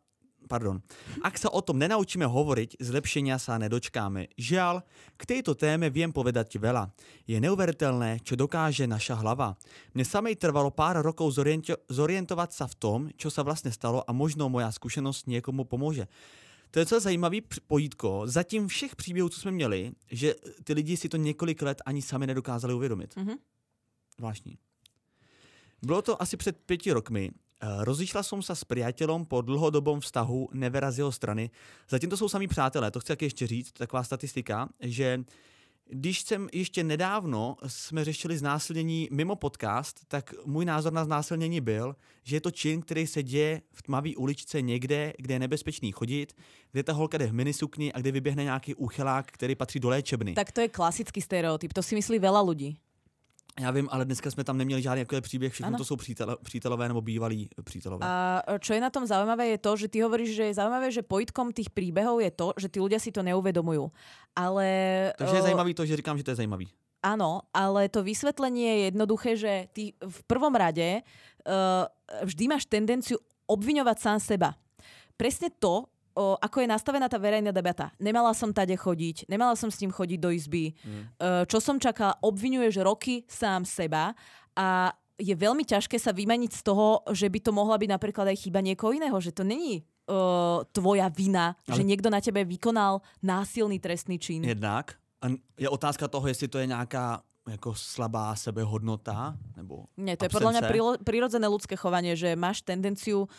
[0.47, 0.81] pardon,
[1.21, 4.33] ak sa o tom nenaučíme hovoriť, zlepšenia sa nedočkáme.
[4.39, 4.81] Žiaľ,
[5.19, 6.89] k tejto téme viem povedať veľa.
[7.27, 9.59] Je neuveriteľné, čo dokáže naša hlava.
[9.91, 14.11] Mne samej trvalo pár rokov zoriento- zorientovať sa v tom, čo sa vlastne stalo a
[14.15, 16.07] možno moja skúsenosť niekomu pomôže.
[16.71, 18.23] To je docela zajímavý pojítko.
[18.25, 22.27] Zatím všech příběhů, co jsme měli, že ty lidi si to několik let ani sami
[22.27, 23.15] nedokázali uvědomit.
[23.17, 23.35] Mhm.
[24.17, 24.57] Zvláštní.
[25.81, 27.31] Bylo to asi před pěti rokmi.
[27.57, 31.49] Eh, Rozišla som sa s priateľom po dlhodobom vztahu, nevera z jeho strany.
[31.89, 35.23] Zatím to jsou samí přátelé, to chci taky ještě říct, taková statistika, že
[35.89, 41.95] když jsem ještě nedávno jsme řešili znásilnění mimo podcast, tak můj názor na znásilnění byl,
[42.23, 46.35] že je to čin, který se děje v tmavé uličce někde, kde je nebezpečný chodit,
[46.71, 50.33] kde ta holka jde v minisukni a kde vyběhne nějaký úchylák, který patří do léčebny.
[50.33, 52.77] Tak to je klasický stereotyp, to si myslí veľa ľudí.
[53.59, 55.77] Já vím, ale dneska jsme tam neměli žádný takový příběh, všechno Ano.
[55.77, 58.05] to jsou přítel, přítelové nebo bývalí přítelové.
[58.05, 61.01] A čo je na tom zaujímavé je to, že ty hovoríš, že je zaujímavé, že
[61.01, 63.89] pojitkom tých príbehov je to, že tí ľudia si to neuvedomujú.
[64.37, 64.65] Ale...
[65.17, 66.69] Takže je o, zajímavý to, že říkám, že to je zajímavý.
[67.01, 71.85] Áno, ale to vysvetlenie je jednoduché, že ty v prvom rade uh,
[72.25, 74.49] vždy máš tendenciu obviňovať sám seba.
[75.17, 77.93] Presne to, o, ako je nastavená tá verejná debata.
[78.01, 80.73] Nemala som tade chodiť, nemala som s ním chodiť do izby.
[80.81, 81.13] Mm.
[81.45, 84.17] Čo som čakala, obvinuješ roky sám seba
[84.57, 88.37] a je veľmi ťažké sa vymaniť z toho, že by to mohla byť napríklad aj
[88.37, 93.01] chyba niekoho iného, že to není uh, tvoja vina, Ale- že niekto na tebe vykonal
[93.25, 94.45] násilný trestný čin.
[94.45, 94.93] Jednak.
[95.21, 100.35] A je otázka toho, jestli to je nějaká jako slabá sebehodnota, nebo Nie, to je
[100.35, 100.99] podľa mňa absence.
[101.07, 103.29] prirodzené ľudské chovanie, že máš tendenciu uh,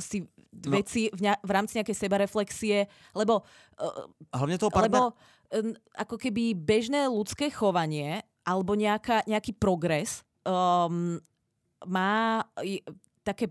[0.00, 0.72] si No.
[0.72, 3.44] veci v, ňa- v rámci nejakej sebareflexie, lebo,
[3.76, 5.12] uh, A hlavně toho partnera, lebo
[5.52, 11.20] um, ako keby bežné ľudské chovanie alebo nejaká, nejaký progres um,
[11.84, 12.40] má
[13.20, 13.50] také,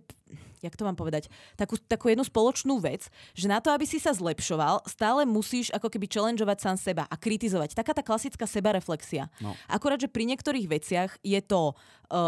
[0.64, 1.30] jak to mám povedať,
[1.60, 5.92] takú, takú jednu spoločnú vec, že na to, aby si sa zlepšoval, stále musíš ako
[5.92, 7.76] keby challengeovať sám seba a kritizovať.
[7.76, 9.28] Taká tá klasická sebareflexia.
[9.44, 9.54] No.
[9.68, 11.78] Akurát, že pri niektorých veciach je to uh,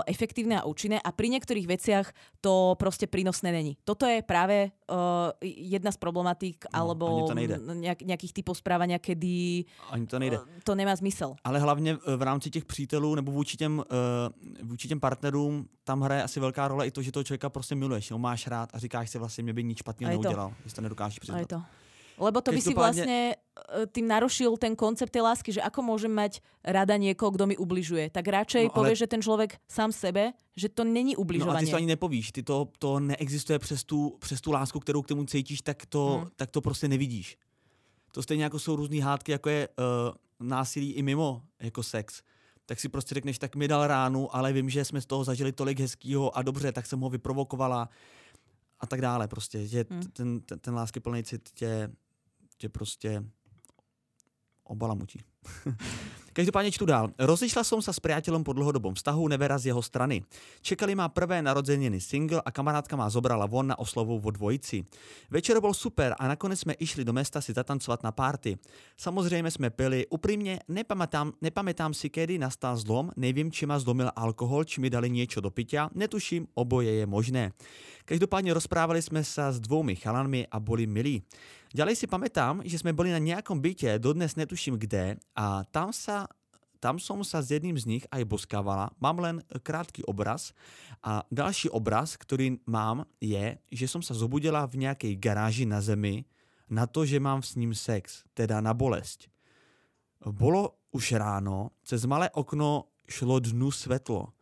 [0.05, 2.07] efektívne a účinné a pri niektorých veciach
[2.41, 3.78] to proste prínosné není.
[3.86, 10.05] Toto je práve uh, jedna z problematík No, alebo nejak, nejakých typov správania, kedy ani
[10.07, 10.38] to nejde.
[10.39, 11.36] uh, to nemá zmysel.
[11.43, 16.23] Ale hlavně v rámci těch přítelů nebo vůči těm, uh, vůči těm partnerům tam hraje
[16.23, 19.09] asi velká role i to, že toho člověka prostě miluješ, ho máš rád a říkáš
[19.09, 21.47] si vlastně, mě by nič špatného neudělal, že to nedokážeš přiznat.
[21.47, 21.61] to.
[22.18, 26.09] Lebo to by si vlastne uh, tým narušil ten koncept tej lásky, že ako môžem
[26.09, 28.09] mať rada niekoho, kto mi ubližuje.
[28.09, 31.22] Tak radšej No, ale- že ten človek sám sebe, že to není No a ty
[31.22, 31.70] ubližovanie.
[31.72, 35.26] to ani nepovíš, ty to, to neexistuje přes tu, přes tu lásku, kterou k tomu
[35.30, 36.28] cítíš, tak to, Hmm.
[36.36, 37.38] tak to prostě nevidíš.
[38.11, 42.22] To stejně jako jsou různé hádky, jako je uh, násilí i mimo jako sex.
[42.65, 45.51] Tak si prostě řekneš, tak mi dal ránu, ale vím, že jsme z toho zažili
[45.51, 47.89] tolik hezkýho a dobře, tak jsem ho vyprovokovala
[48.80, 49.68] a tak dále prostě.
[49.68, 50.01] Že Hmm.
[50.13, 51.89] ten, ten, ten láskyplný cit tě,
[52.57, 53.23] tě prostě
[54.63, 55.19] obalamutí.
[56.37, 57.09] Každopádne čtu dál.
[57.17, 60.21] Rozišla som sa s priateľom po dlhodobom vztahu, nevera z jeho strany.
[60.61, 64.85] Čekali ma prvé narodeniny single a kamarátka ma zobrala von na oslovu vo dvojici.
[65.33, 68.53] Večer bol super a nakonec sme išli do mesta si zatancovať na párty.
[69.01, 70.05] Samozrejme sme pili.
[70.13, 75.09] Úprimne nepamätám, nepamätám si, kedy nastal zlom, neviem, či ma zlomil alkohol, či mi dali
[75.09, 77.57] niečo do pitia, netuším, oboje je možné.
[78.05, 81.25] Každopádne rozprávali sme sa s dvomi chalanmi a boli milí.
[81.76, 86.28] Ďalej si pamätám, že sme boli na nejakom byte, dodnes netuším kde, a tam sa
[86.78, 88.93] tam som sa s jedným z nich aj boskávala.
[89.01, 90.53] Mám len krátky obraz
[91.01, 96.30] a další obraz, ktorý mám, je, že som sa zobudila v nejakej garáži na zemi
[96.70, 99.32] na to, že mám s ním sex, teda na bolesť.
[100.22, 104.36] Bolo už ráno, cez malé okno šlo dnu svetlo.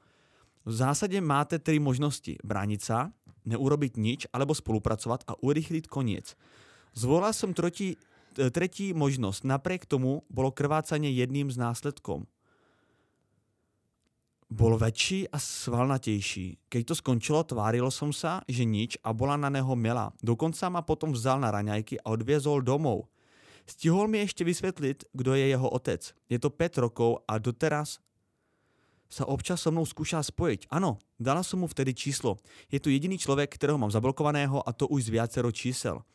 [0.66, 2.42] V zásade máte tri možnosti.
[2.42, 3.14] Brániť sa,
[3.46, 6.34] neurobiť nič, alebo spolupracovať a urychliť koniec.
[6.96, 8.00] Zvolal som troti,
[8.34, 9.44] t- tretí možnosť.
[9.44, 12.24] Napriek tomu bolo krvácanie jedným z následkom.
[14.48, 16.72] Bol väčší a svalnatejší.
[16.72, 20.16] Keď to skončilo, tvárilo som sa, že nič a bola na neho milá.
[20.24, 23.12] Dokonca ma potom vzal na raňajky a odviezol domov.
[23.66, 26.02] Stihol mi ešte vysvetliť, kto je jeho otec.
[26.30, 28.00] Je to 5 rokov a doteraz
[29.10, 30.70] sa občas so mnou skúša spojiť.
[30.70, 32.38] Áno, dala som mu vtedy číslo.
[32.70, 36.06] Je to jediný človek, ktorého mám zablokovaného a to už z viacero čísel.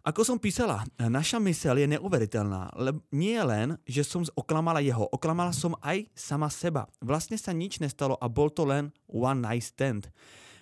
[0.00, 2.72] Ako som písala, naša mysel je neuveriteľná.
[2.72, 6.88] Le- nie len, že som oklamala jeho, oklamala som aj sama seba.
[7.04, 10.08] Vlastne sa nič nestalo a bol to len one night stand.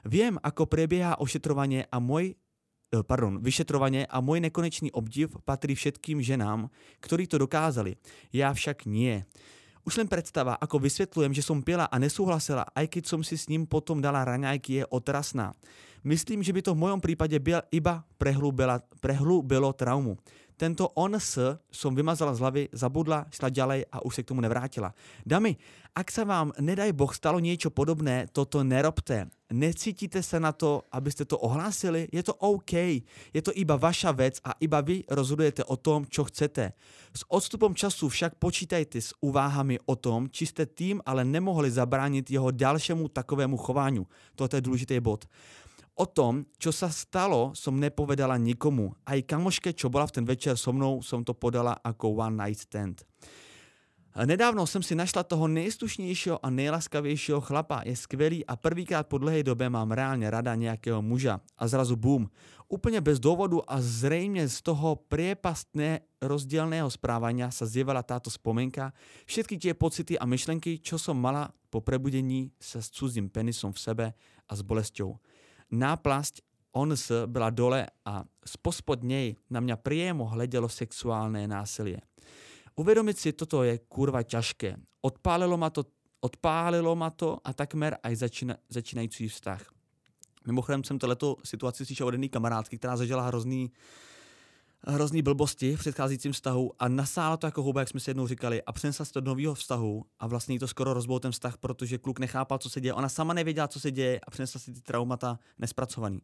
[0.03, 6.18] Viem, ako prebieha ošetrovanie a môj eh, pardon, vyšetrovanie a môj nekonečný obdiv patrí všetkým
[6.18, 6.66] ženám,
[6.99, 7.95] ktorí to dokázali.
[8.34, 9.22] Ja však nie.
[9.89, 13.49] Už len predstava, ako vysvetľujem, že som pila a nesúhlasila, aj keď som si s
[13.49, 15.57] ním potom dala raňajky, je otrasná.
[16.05, 17.41] Myslím, že by to v mojom prípade
[17.72, 18.05] iba
[19.01, 20.20] prehlúbilo traumu.
[20.59, 21.39] Tento on s
[21.71, 24.91] som vymazala z hlavy, zabudla, šla ďalej a už sa k tomu nevrátila.
[25.23, 25.55] Dami,
[25.95, 29.31] ak sa vám, nedaj Boh, stalo niečo podobné, toto nerobte.
[29.55, 32.11] Necítite sa na to, aby ste to ohlásili?
[32.11, 32.75] Je to OK.
[33.31, 36.75] Je to iba vaša vec a iba vy rozhodujete o tom, čo chcete.
[37.15, 42.35] S odstupom času však počítajte s uváhami o tom, či ste tým ale nemohli zabrániť
[42.35, 44.05] jeho ďalšiemu takovému chovaniu.
[44.35, 45.25] Toto je dôležitý bod.
[45.99, 48.95] O tom, čo sa stalo, som nepovedala nikomu.
[49.03, 52.63] Aj kamoške, čo bola v ten večer so mnou, som to podala ako one night
[52.63, 53.03] stand.
[54.19, 57.83] Nedávno jsem si našla toho nejstušnějšího a nejlaskavějšího chlapa.
[57.85, 61.41] Je skvělý a prvýkrát po dlhé době mám reálně rada nějakého muža.
[61.59, 62.31] A zrazu boom.
[62.69, 68.93] Úplně bez důvodu a zřejmě z toho priepastné rozdielného správania sa zjevala táto spomenka.
[69.27, 73.81] Všetky tie pocity a myšlenky, čo som mala po prebudení sa s cudzím penisom v
[73.81, 74.07] sebe
[74.49, 75.15] a s bolesťou.
[75.69, 76.41] Náplasť
[76.73, 82.01] ONS byla dole a spospod nej na mňa priamo hledelo sexuálne násilie.
[82.79, 85.03] Uvedomiť si toto je kurva ťažké.
[85.03, 85.85] Odpálilo ma to,
[86.23, 89.62] odpálilo ma to a takmer aj začína, začínající vztah.
[90.47, 93.71] Mimochodem jsem tohleto situaci slyšel od jedné kamarádky, která zažila hrozný,
[94.87, 98.62] hrozný blbosti v předcházejícím vztahu a nasála to jako houba, jak jsme si jednou říkali,
[98.62, 102.18] a přinesla se do nového vztahu a vlastně to skoro rozbil ten vztah, protože kluk
[102.18, 102.95] nechápal, co se děje.
[102.95, 106.20] Ona sama nevěděla, co se děje a přinesla si ty traumata nespracovaný.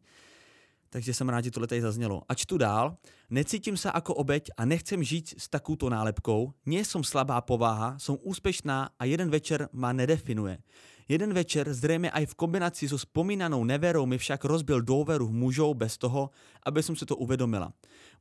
[0.89, 2.21] Takže jsem rád, že tohle tady zaznělo.
[2.29, 2.97] A čtu dál.
[3.29, 6.53] Necítím se jako obeď a nechcem žít s takouto nálepkou.
[6.65, 10.57] Nie som slabá povaha, som úspešná a jeden večer ma nedefinuje.
[11.05, 15.97] Jeden večer, zřejmě aj v kombinaci so spomínanou neverou, mi však rozbil dôveru mužov bez
[16.01, 16.33] toho,
[16.65, 17.73] aby som si to uvedomila.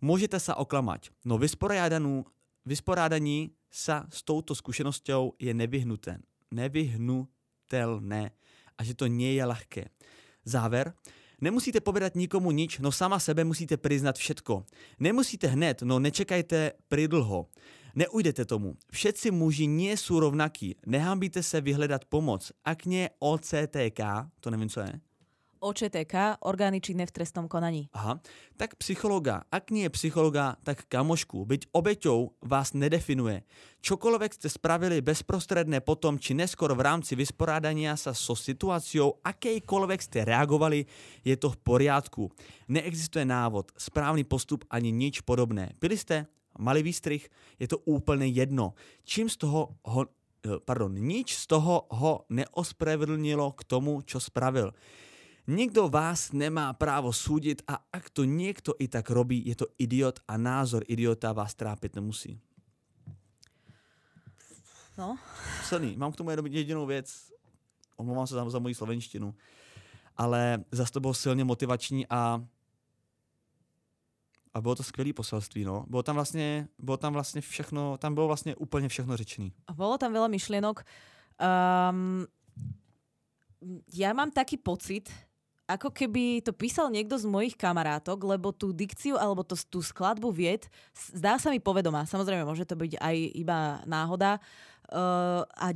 [0.05, 2.29] Môžete sa oklamať, no vysporádanú,
[2.69, 6.21] vysporádaní sa s touto skúsenosťou je nevyhnuté,
[6.53, 8.37] nevyhnutelné
[8.77, 9.83] a že to nie je ľahké.
[10.45, 10.93] Záver.
[11.41, 14.65] Nemusíte povedať nikomu nič, no sama sebe musíte priznať všetko.
[15.01, 17.49] Nemusíte hned, no nečekajte pridlho.
[17.95, 18.75] Neujdete tomu.
[18.91, 20.75] Všetci muži nie sú rovnakí.
[20.83, 22.51] Nehambíte se vyhledat pomoc.
[22.67, 24.99] Ak nie OCTK, to neviem, co je.
[25.65, 27.89] OČTK, orgány činné v trestnom konaní.
[27.97, 28.21] Aha,
[28.61, 29.49] tak psychologa.
[29.49, 31.49] Ak nie je psychologa, tak kamošku.
[31.49, 33.49] Byť obeťou vás nedefinuje.
[33.81, 40.29] Čokoľvek ste spravili bezprostredne potom, či neskôr v rámci vysporádania sa so situáciou, akejkoľvek ste
[40.29, 40.85] reagovali,
[41.25, 42.29] je to v poriadku.
[42.69, 45.73] Neexistuje návod, správny postup ani nič podobné.
[45.81, 46.29] Pili ste?
[46.59, 47.27] Malý výstrih,
[47.59, 48.75] je to úplne jedno.
[49.05, 50.03] Čím z toho ho,
[50.45, 54.71] e, pardon, nič z toho ho neospravedlnilo k tomu, čo spravil.
[55.45, 60.25] Nikto vás nemá právo súdiť a ak to niekto i tak robí, je to idiot
[60.25, 62.41] a názor idiota vás trápiť nemusí.
[64.99, 65.19] No.
[65.63, 65.97] Silný.
[65.97, 67.31] Mám k tomu jedinou věc.
[67.97, 69.35] Omlouvám se za, za moji slovenštinu.
[70.17, 72.45] Ale zase to bylo silně motivační a
[74.55, 75.85] a bylo to skvělé poselství, no.
[75.89, 79.53] Bylo tam vlastně, bylo tam vlastně všechno, tam bylo vlastně úplně všechno řečený.
[79.75, 80.87] Bolo tam veľa myšlienok.
[81.35, 82.31] Um,
[83.91, 85.11] ja mám taký pocit,
[85.67, 90.31] ako keby to písal niekto z mojich kamarátok, lebo tú dikciu alebo to, tú skladbu
[90.31, 90.69] vied
[91.11, 92.07] zdá sa mi povedomá.
[92.07, 94.39] Samozrejme, môže to byť aj iba náhoda.
[94.93, 95.73] Uh, a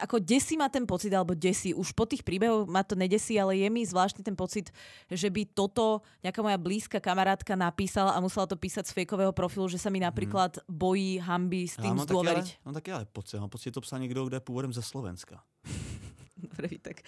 [0.00, 3.60] ako desí ma ten pocit, alebo desí, už po tých príbehoch ma to nedesí, ale
[3.60, 4.72] je mi zvláštny ten pocit,
[5.12, 9.68] že by toto nejaká moja blízka kamarátka napísala a musela to písať z fejkového profilu,
[9.68, 12.64] že sa mi napríklad bojí hamby s tým zdôveriť.
[12.64, 15.44] Mám taký ale pocit, mám pocit, že to psal niekto, kto je pôvodem ze Slovenska.
[16.40, 17.04] Dobre, tak.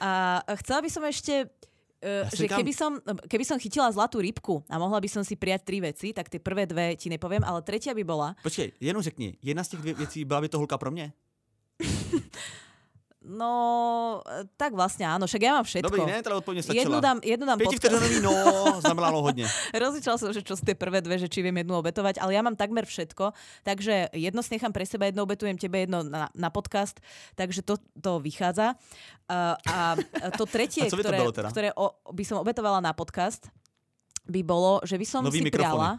[0.00, 1.52] A chcela by som ešte
[1.96, 5.32] Uh, ja že keby som, keby som chytila zlatú rybku a mohla by som si
[5.32, 8.36] prijať tri veci, tak tie prvé dve ti nepoviem, ale tretia by bola...
[8.44, 11.16] Počkej, jenom řekni, jedna z těch věcí byla by to hulka pro mě?
[13.26, 14.22] No,
[14.54, 15.90] tak vlastne áno, však ja mám všetko.
[15.90, 16.78] Dobrý, ne, teda odpovedne stačila.
[16.86, 17.78] Jednu dám, jednu dám Pieti
[18.22, 18.32] no,
[18.78, 19.50] znamenalo hodne.
[19.74, 22.46] Rozličala som, že čo sú tie prvé dve, že či viem jednu obetovať, ale ja
[22.46, 23.34] mám takmer všetko,
[23.66, 27.02] takže jedno snechám pre seba, jedno obetujem tebe, jedno na, na podcast,
[27.34, 28.78] takže to, to vychádza.
[29.26, 29.98] Uh, a
[30.38, 31.50] to tretie, ktoré, teda?
[31.50, 33.50] ktoré o, by som obetovala na podcast,
[34.30, 35.98] by bolo, že by som Nový si mikrofóny.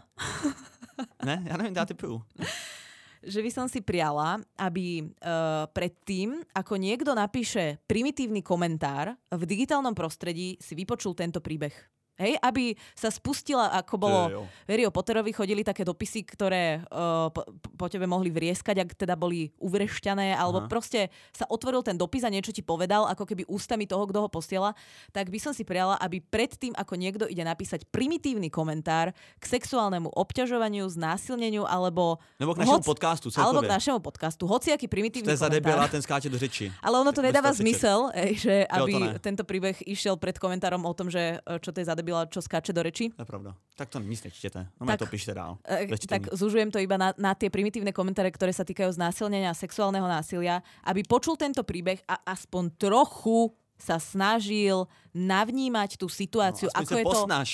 [1.28, 2.24] ne, ja neviem, dá typu
[3.22, 9.92] že by som si priala, aby uh, predtým, ako niekto napíše primitívny komentár, v digitálnom
[9.96, 11.97] prostredí si vypočul tento príbeh.
[12.18, 14.42] Hej, aby sa spustila, ako bolo Jo, jo.
[14.66, 17.46] Verio Potterovi chodili také dopisy, ktoré uh, po,
[17.78, 20.68] po tebe mohli vrieskať, ak teda boli uvrešťané, alebo Aha.
[20.68, 24.28] proste sa otvoril ten dopis a niečo ti povedal, ako keby ústami toho, kto ho
[24.28, 24.74] posiela,
[25.14, 30.10] tak by som si prijala, aby predtým, ako niekto ide napísať primitívny komentár k sexuálnemu
[30.10, 33.68] obťažovaniu, znásilneniu alebo, Nebo k našemu Hoc- podcastu alebo celkově.
[33.68, 35.54] k našemu podcastu, hociaký primitívny za komentár.
[35.54, 36.72] debila, ten skáče do řeči.
[36.82, 39.22] Ale ono to nedáva zmysel, že aby ne.
[39.22, 42.40] tento príbeh išiel pred komentárom o tom, že e, čo to je za debila, čo
[42.40, 43.12] skáče do reči.
[43.12, 43.52] To je pravda.
[43.76, 44.66] Tak to nic nečtěte.
[44.80, 45.60] No Tak, to píšte dál.
[45.68, 49.52] E, Bez tak zužujem to iba na, na tie primitívne komentáre, ktoré sa týkajú znásilnenia
[49.52, 56.66] a sexuálneho násilia, aby počul tento príbeh a aspoň trochu sa snažil navnímať tú situáciu,
[56.72, 57.50] no, ako je to posnaž.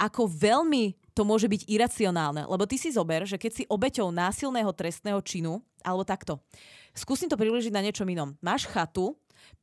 [0.00, 2.42] ako veľmi to môže byť iracionálne.
[2.48, 6.42] Lebo ty si zober, že keď si obeťou násilného trestného činu, alebo takto,
[6.90, 8.34] skúsim to približiť na niečom inom.
[8.42, 9.14] Máš chatu,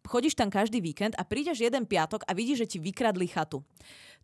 [0.05, 3.65] chodíš tam každý víkend a prídeš jeden piatok a vidíš, že ti vykradli chatu.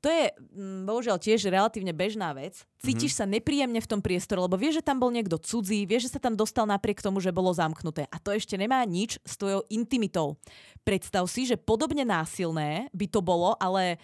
[0.01, 2.65] To je mm, bohužiaľ tiež relatívne bežná vec.
[2.81, 6.17] Cítiš sa nepríjemne v tom priestore, lebo vieš, že tam bol niekto cudzí, vieš, že
[6.17, 8.09] sa tam dostal napriek tomu, že bolo zamknuté.
[8.09, 10.41] A to ešte nemá nič s tvojou intimitou.
[10.81, 14.01] Predstav si, že podobne násilné by to bolo, ale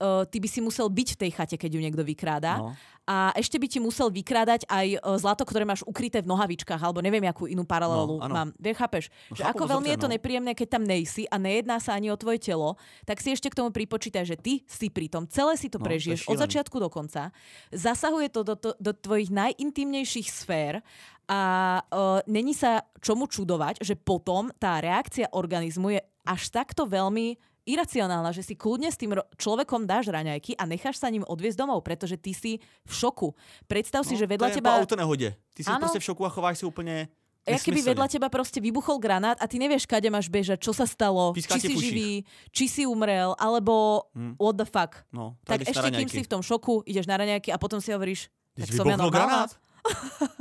[0.00, 2.60] uh, ty by si musel byť v tej chate, keď ju niekto vykráda.
[2.60, 2.72] No.
[3.06, 6.98] A ešte by ti musel vykrádať aj uh, zlato, ktoré máš ukryté v nohavičkách, alebo
[6.98, 8.50] neviem, akú inú paralelu No, mám.
[8.58, 9.04] Vieš, chápeš?
[9.30, 10.14] No, že ako veľmi je to no.
[10.18, 12.74] nepríjemné, keď tam nejsi a nejedná sa ani o tvoje telo,
[13.06, 15.86] tak si ešte k tomu pripočítaj, že ty si pri tom, celé si to No,
[15.86, 16.42] to je prežiješ od šílené.
[16.42, 17.30] začiatku do konca.
[17.70, 20.82] Zasahuje to do, to, do tvojich najintimnejších sfér
[21.26, 21.40] a
[21.82, 28.30] uh, není sa čomu čudovať, že potom tá reakcia organizmu je až takto veľmi iracionálna,
[28.30, 31.82] že si kľudne s tým ro- človekom dáš raňajky a necháš sa ním odviezť domov,
[31.82, 32.56] pretože ty si
[32.86, 33.34] v šoku.
[33.66, 34.70] Predstav si, že vedľa No, to je teba...
[34.70, 35.28] po autonehodě.
[35.52, 35.78] Ty jsi Ano.
[35.80, 37.08] prostě v šoku a chováš se úplně
[37.46, 40.82] Ja keby vedľa teba proste vybuchol granát a ty nevieš, kade máš bežať, čo sa
[40.82, 41.86] stalo, Píská či si v uších.
[41.94, 42.12] živý,
[42.50, 44.34] či si umrel, alebo Hm.
[44.34, 45.06] what the fuck.
[45.14, 48.34] No, Tak ešte kým si v tom šoku, ideš na raňajky a potom si hovoríš,
[48.50, 49.54] tak Když som ja granát.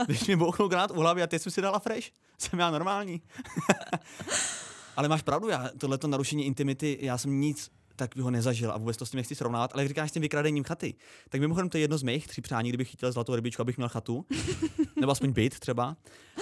[0.05, 2.09] Když mi bouchnul granát u hlavy a teď jsem si dala fresh.
[2.41, 3.21] Jsem já normální.
[4.95, 9.05] ale máš pravdu, já tohleto narušení intimity, já jsem nic takového nezažil a vůbec to
[9.05, 10.93] s tím nechci srovnávat, ale jak říkáš s tím vykradením chaty,
[11.29, 13.89] tak mimochodem to je jedno z mých tří přání, kdybych chytil zlatou rybičku, abych měl
[13.89, 14.25] chatu,
[14.99, 15.97] nebo aspoň byt třeba.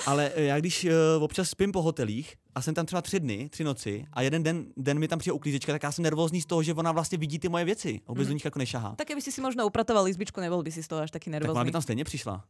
[0.05, 3.49] Ale eh, já když uh, občas spím po hotelích a jsem tam třeba tři dny,
[3.49, 6.45] tři noci a jeden den, den mi tam přijde uklízečka, tak já jsem nervózní z
[6.45, 8.95] toho, že ona vlastně vidí ty moje věci vůbec do nich jako nešahá.
[8.95, 11.49] Tak keby si si možno upratoval izbičku, nebol by si z toho až taký Tak
[11.49, 12.45] ona by tam stejně přišla.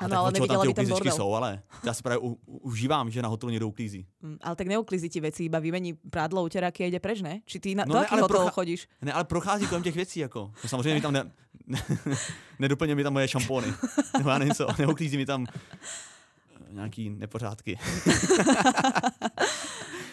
[0.00, 1.16] A Áno, tak ale nevidela tam by uklízečky bordel.
[1.16, 4.06] jsou, ale já si právě u, užívám, že na hotelu někdo uklízí.
[4.22, 7.40] Mm, Ale tak neuklízi ti veci, iba vymení prádlo, uteráky a ide preč, ne?
[7.44, 8.88] Či ty na, No do ne, ale procha- chodíš?
[9.02, 10.52] Ne, ale prochází kolem těch věcí, jako.
[10.64, 11.30] No, samozřejmě mi tam ne,
[11.66, 11.82] ne,
[12.58, 13.66] nedoplně mi tam moje šampóny.
[14.18, 17.78] Nebo já nevím co, neuklízí mi tam eh, nějaký nepořádky.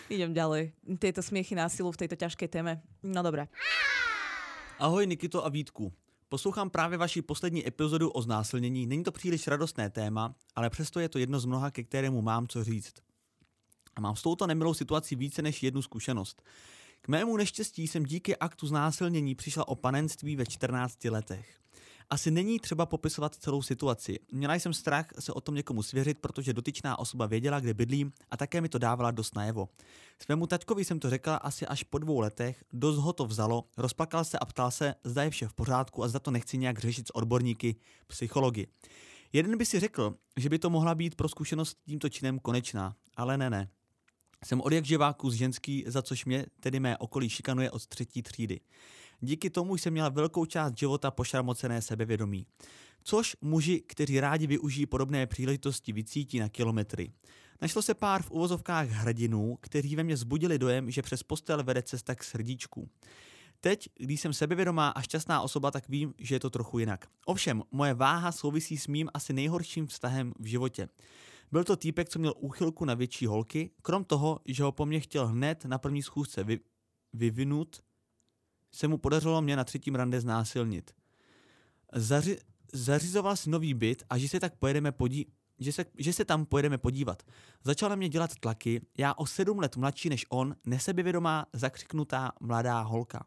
[0.10, 0.72] Idem ďalej.
[1.00, 2.80] Tieto smiechy násilu v tejto ťažkej téme.
[3.04, 3.48] No dobré.
[4.80, 5.92] Ahoj Nikito a Vítku.
[6.30, 8.88] Poslouchám právě vaši poslední epizodu o znásilnění.
[8.88, 12.48] Není to příliš radostné téma, ale přesto je to jedno z mnoha, ke kterému mám
[12.48, 12.94] co říct.
[13.96, 16.44] A mám s touto nemilou situací více než jednu zkušenost.
[17.02, 21.60] K mému neštěstí jsem díky aktu znásilnění přišla o panenství ve 14 letech.
[22.10, 24.20] Asi není třeba popisovat celou situaci.
[24.32, 28.38] Měla jsem strach se o tom někomu svěřit, protože dotyčná osoba věděla, kde bydlím a
[28.38, 29.70] také mi to dávala dost najevo.
[30.24, 34.26] Svému taťkovi jsem to řekla asi až po dvou letech, dost ho to vzalo, rozplakal
[34.26, 37.08] se a ptal se, zda je vše v pořádku a zda to nechci nějak řešit
[37.08, 37.76] s odborníky
[38.08, 38.68] psychologi.
[39.34, 43.38] Jeden by si řekl, že by to mohla být pro zkušenost tímto činem konečná, ale
[43.38, 43.70] ne, ne.
[44.46, 48.22] Jsem od jak živáku z ženský, za což mě, tedy mé okolí, šikanuje od třetí
[48.22, 48.60] třídy.
[49.22, 52.46] Díky tomu jsem měla velkou část života pošramocené sebevědomí.
[53.04, 57.12] Což muži, kteří rádi využijí podobné příležitosti, vycítí na kilometry.
[57.62, 61.84] Našlo se pár v uvozovkách hrdinů, kteří ve mně zbudili dojem, že přes postel vede
[61.84, 62.90] cesta k srdíčku.
[63.62, 67.08] Teď, když jsem sebevědomá a šťastná osoba, tak vím, že je to trochu jinak.
[67.26, 70.90] Ovšem, moje váha souvisí s mým asi nejhorším vztahem v životě.
[71.52, 75.00] Byl to týpek, co měl úchylku na větší holky, krom toho, že ho po mně
[75.00, 76.60] chtěl hned na první schůzce vy,
[77.14, 77.84] vyvinout,
[78.78, 80.92] se mu podařilo mě na třetím rande znásilnit.
[81.94, 82.38] Zaři,
[82.74, 85.26] zařizoval si nový byt a že se tak pojedeme podí,
[85.60, 87.24] že se, že se tam pojedeme podívat.
[87.64, 92.82] Začal na mě dělat tlaky, já o sedm let mladší než on, nesebevědomá, zakřiknutá mladá
[92.82, 93.26] holka.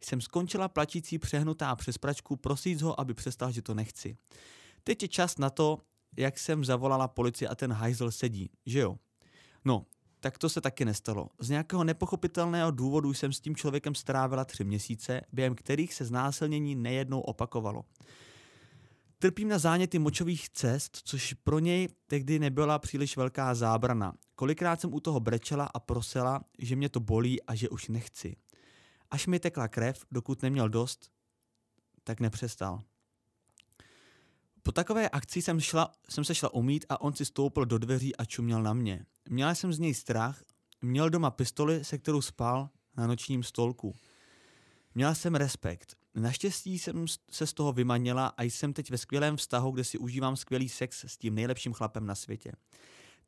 [0.00, 4.16] Jsem skončila plačící přehnutá přes pračku, prosíc ho, aby přestal, že to nechci.
[4.84, 5.78] Teď je čas na to,
[6.16, 8.96] jak jsem zavolala policii a ten hajzl sedí, že jo?
[9.64, 9.86] No,
[10.20, 11.28] tak to se taky nestalo.
[11.38, 16.74] Z nějakého nepochopitelného důvodu jsem s tím člověkem strávila tři měsíce, během kterých se znásilnění
[16.74, 17.84] nejednou opakovalo.
[19.18, 24.12] Trpím na záněty močových cest, což pro něj tehdy nebyla příliš velká zábrana.
[24.34, 28.36] Kolikrát jsem u toho brečela a prosila, že mě to bolí a že už nechci.
[29.10, 31.10] Až mi tekla krev, dokud neměl dost,
[32.04, 32.82] tak nepřestal.
[34.68, 38.16] Po takové akci jsem, šla, jsem se šla umít a on si stoupil do dveří
[38.16, 39.06] a čuměl na mě.
[39.28, 40.42] Měla jsem z něj strach,
[40.82, 43.94] měl doma pistoli, se kterou spal na nočním stolku.
[44.94, 45.96] Měla jsem respekt.
[46.14, 50.36] Naštěstí jsem se z toho vymanila a jsem teď ve skvělém vztahu, kde si užívám
[50.36, 52.52] skvělý sex s tím nejlepším chlapem na světě.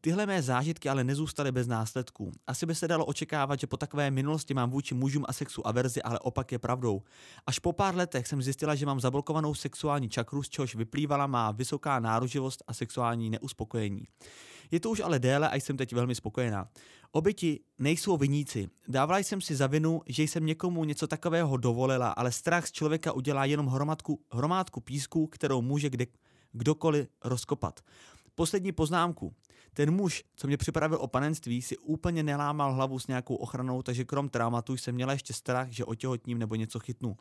[0.02, 2.32] Tyhle mé zážitky ale nezůstaly bez následků.
[2.46, 6.02] Asi by se dalo očekávat, že po takové minulosti mám vůči mužům a sexu averzi,
[6.02, 7.02] ale opak je pravdou.
[7.46, 11.50] Až po pár letech jsem zjistila, že mám zablokovanou sexuální čakru, z čehož vyplývala má
[11.50, 14.04] vysoká náruživost a sexuální neuspokojení.
[14.70, 16.68] Je to už ale déle a jsem teď velmi spokojená.
[17.12, 18.68] Oběti nejsou viníci.
[18.88, 23.12] Dávala jsem si za vinu, že jsem někomu něco takového dovolila, ale strach z člověka
[23.12, 26.06] udělá jenom hromadku, hromádku písku, kterou může kde,
[26.52, 27.80] kdokoliv rozkopat.
[28.34, 29.34] Poslední poznámku.
[29.74, 34.04] Ten muž, co mě připravil o panenství, si úplně nelámal hlavu s nějakou ochranou, takže
[34.04, 37.16] krom traumatu jsem měla ještě strach, že otěhotním nebo něco chytnu.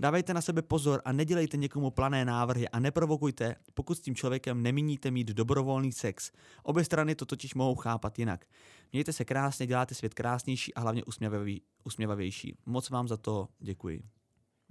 [0.00, 4.62] Dávejte na sebe pozor a nedělejte někomu plané návrhy a neprovokujte, pokud s tím člověkem
[4.62, 6.30] nemíníte mít dobrovolný sex.
[6.62, 8.44] Obě strany to totiž mohou chápat jinak.
[8.92, 12.56] Mějte se krásně, děláte svět krásnější a hlavně usměvavý, usměvavější.
[12.66, 14.02] Moc vám za to děkuji.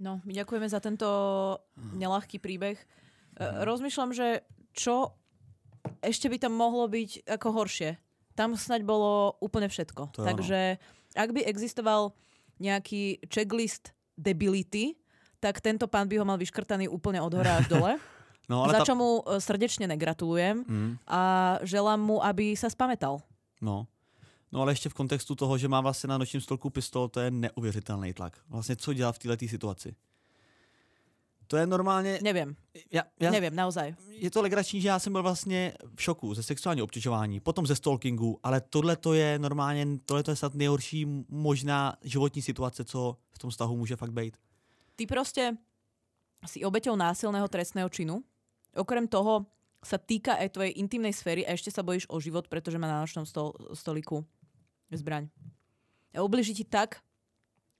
[0.02, 1.06] No, my ďakujeme za tento
[1.94, 2.74] nelahký príbeh.
[2.74, 2.84] E,
[3.62, 4.42] Rozmýšľam, že
[4.74, 5.14] čo
[6.02, 7.98] ešte by tam mohlo byť ako horšie.
[8.34, 10.16] Tam snaď bolo úplne všetko.
[10.16, 10.80] To Takže
[11.14, 12.16] ak by existoval
[12.60, 14.96] nejaký checklist debility,
[15.42, 17.94] tak tento pán by ho mal vyškrtaný úplne od hora až dole.
[18.50, 18.86] No, ale za ta...
[18.90, 21.20] čo mu e, srdečne negratulujem Mm, a
[21.62, 23.22] želám mu, aby sa spamätal.
[23.62, 23.86] no.
[24.52, 27.30] No ale ještě v kontextu toho, že má vlastně na nočním stolku pistol, to je
[27.30, 28.36] neuvěřitelný tlak.
[28.48, 29.94] Vlastně co dělá v této situaci?
[31.46, 32.18] To je normálně...
[32.22, 32.56] Neviem,
[32.92, 33.94] Já, já, neviem, naozaj.
[34.08, 37.76] je to legrační, že já jsem byl vlastně v šoku ze sexuálního obtěžování, potom ze
[37.76, 43.16] stalkingu, ale tohle to je normálně, tohle to je snad nejhorší možná životní situace, co
[43.30, 44.36] v tom vztahu může fakt být.
[44.96, 45.56] Ty proste
[46.46, 48.22] si obeťou násilného trestného činu.
[48.74, 49.46] Okrem toho
[49.82, 53.02] sa týka aj tvojej intimnej sféry a ešte sa bojíš o život, pretože má na
[53.02, 54.22] nočnom stol, stoliku
[54.90, 55.28] zbraň.
[56.14, 57.02] A ubliží ti tak,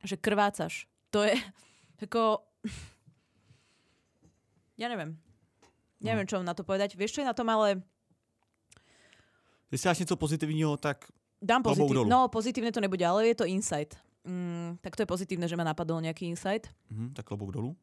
[0.03, 0.87] že krvácaš.
[1.11, 1.35] To je
[2.05, 2.43] ako...
[4.79, 5.17] Ja neviem.
[6.03, 6.99] Neviem, čo na to povedať.
[6.99, 7.83] Vieš, čo je na tom, ale
[9.69, 11.09] Když máš něco pozitivního, tak
[11.43, 11.95] dám pozitív...
[11.95, 12.09] dolu.
[12.11, 13.97] No, pozitívne to nebude, ale je to insight.
[14.25, 16.69] Mm, tak to je pozitívne, že ma napadol nejaký insight.
[16.91, 17.77] mhm, tak klobouk dolů.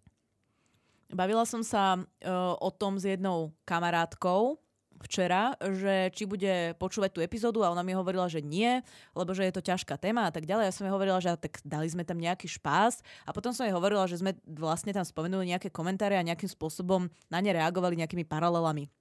[1.09, 4.61] Bavila som sa uh, o tom s jednou kamarátkou
[5.03, 8.83] včera, že či bude počúvať tú epizódu a ona mi hovorila, že nie,
[9.15, 10.67] lebo že je to ťažká téma a tak ďalej.
[10.67, 13.75] Ja som jej hovorila, že tak dali sme tam nejaký špás a potom som jej
[13.75, 18.27] hovorila, že sme vlastne tam spomenuli nejaké komentáre a nejakým spôsobom na ne reagovali nejakými
[18.27, 18.91] paralelami.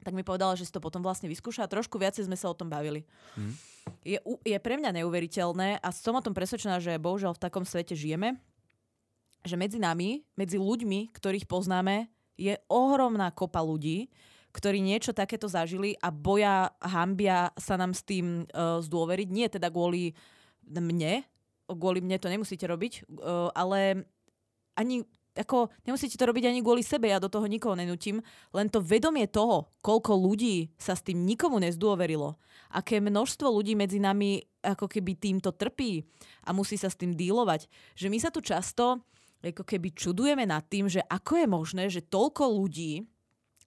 [0.00, 2.56] Tak mi povedala, že si to potom vlastne vyskúša a trošku viacej sme sa o
[2.56, 3.04] tom bavili.
[3.36, 3.52] Mhm.
[4.06, 7.92] Je, je pre mňa neuveriteľné a som o tom presvedčená, že bohužiaľ v takom svete
[7.96, 8.38] žijeme,
[9.44, 14.08] že medzi nami, medzi ľuďmi, ktorých poznáme, je ohromná kopa ľudí,
[14.50, 19.28] ktorí niečo takéto zažili a boja, hambia sa nám s tým uh, zdôveriť.
[19.30, 20.14] Nie teda kvôli
[20.66, 21.22] mne,
[21.66, 24.06] kvôli mne to nemusíte robiť, uh, ale
[24.74, 28.18] ani ako nemusíte to robiť ani kvôli sebe, ja do toho nikoho nenutím,
[28.50, 32.34] len to vedomie toho, koľko ľudí sa s tým nikomu nezdôverilo,
[32.74, 36.02] aké množstvo ľudí medzi nami ako keby týmto trpí
[36.44, 39.00] a musí sa s tým dílovať, že my sa tu často
[39.40, 43.08] ako keby čudujeme nad tým, že ako je možné, že toľko ľudí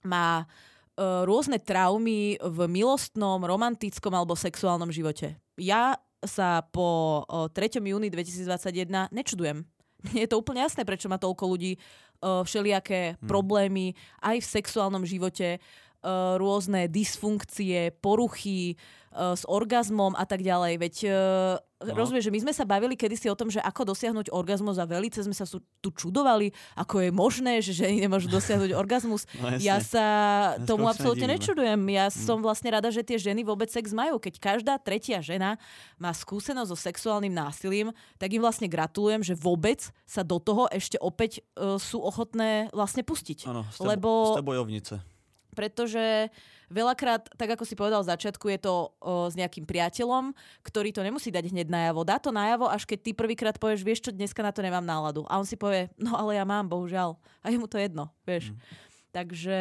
[0.06, 0.46] má e,
[1.00, 5.38] rôzne traumy v milostnom, romantickom alebo sexuálnom živote.
[5.58, 7.84] Ja sa po e, 3.
[7.84, 9.68] júni 2021 nečudujem.
[10.20, 11.80] Je to úplne jasné, prečo má toľko ľudí e,
[12.22, 15.60] všelijaké problémy aj v sexuálnom živote,
[16.38, 18.76] rôzne dysfunkcie, poruchy e,
[19.16, 20.74] s orgazmom a tak ďalej.
[20.80, 20.96] Veď
[21.84, 21.96] no.
[21.96, 25.20] rozumieš, že my sme sa bavili kedysi o tom, že ako dosiahnuť orgazmus a velice
[25.20, 29.28] sme sa tu čudovali, ako je možné, že ženy nemôžu dosiahnuť orgazmus.
[29.40, 29.64] No, jasne.
[29.64, 30.06] ja sa
[30.56, 31.40] Dneska tomu absolútne nedivíme.
[31.40, 31.82] nečudujem.
[31.92, 34.20] Ja som vlastne rada, že tie ženy vôbec sex majú.
[34.20, 35.60] Keď každá tretia žena
[36.00, 41.00] má skúsenosť so sexuálnym násilím, tak im vlastne gratulujem, že vôbec sa do toho ešte
[41.00, 43.48] opäť uh, sú ochotné vlastne pustiť.
[43.48, 45.13] Ano, jste, Lebo- jste bojovnice.
[45.54, 46.34] Pretože
[46.74, 50.34] veľakrát, tak ako si povedal v začiatku, je to o, s nejakým priateľom,
[50.66, 52.02] ktorý to nemusí dať hneď najavo.
[52.02, 55.24] Dá to najavo, až keď ty prvýkrát povieš, vieš čo, dneska na to nemám náladu.
[55.30, 57.16] A on si povie, no ale ja mám, bohužiaľ.
[57.46, 58.52] A je mu to jedno, vieš.
[58.52, 58.58] Mm.
[59.14, 59.60] Takže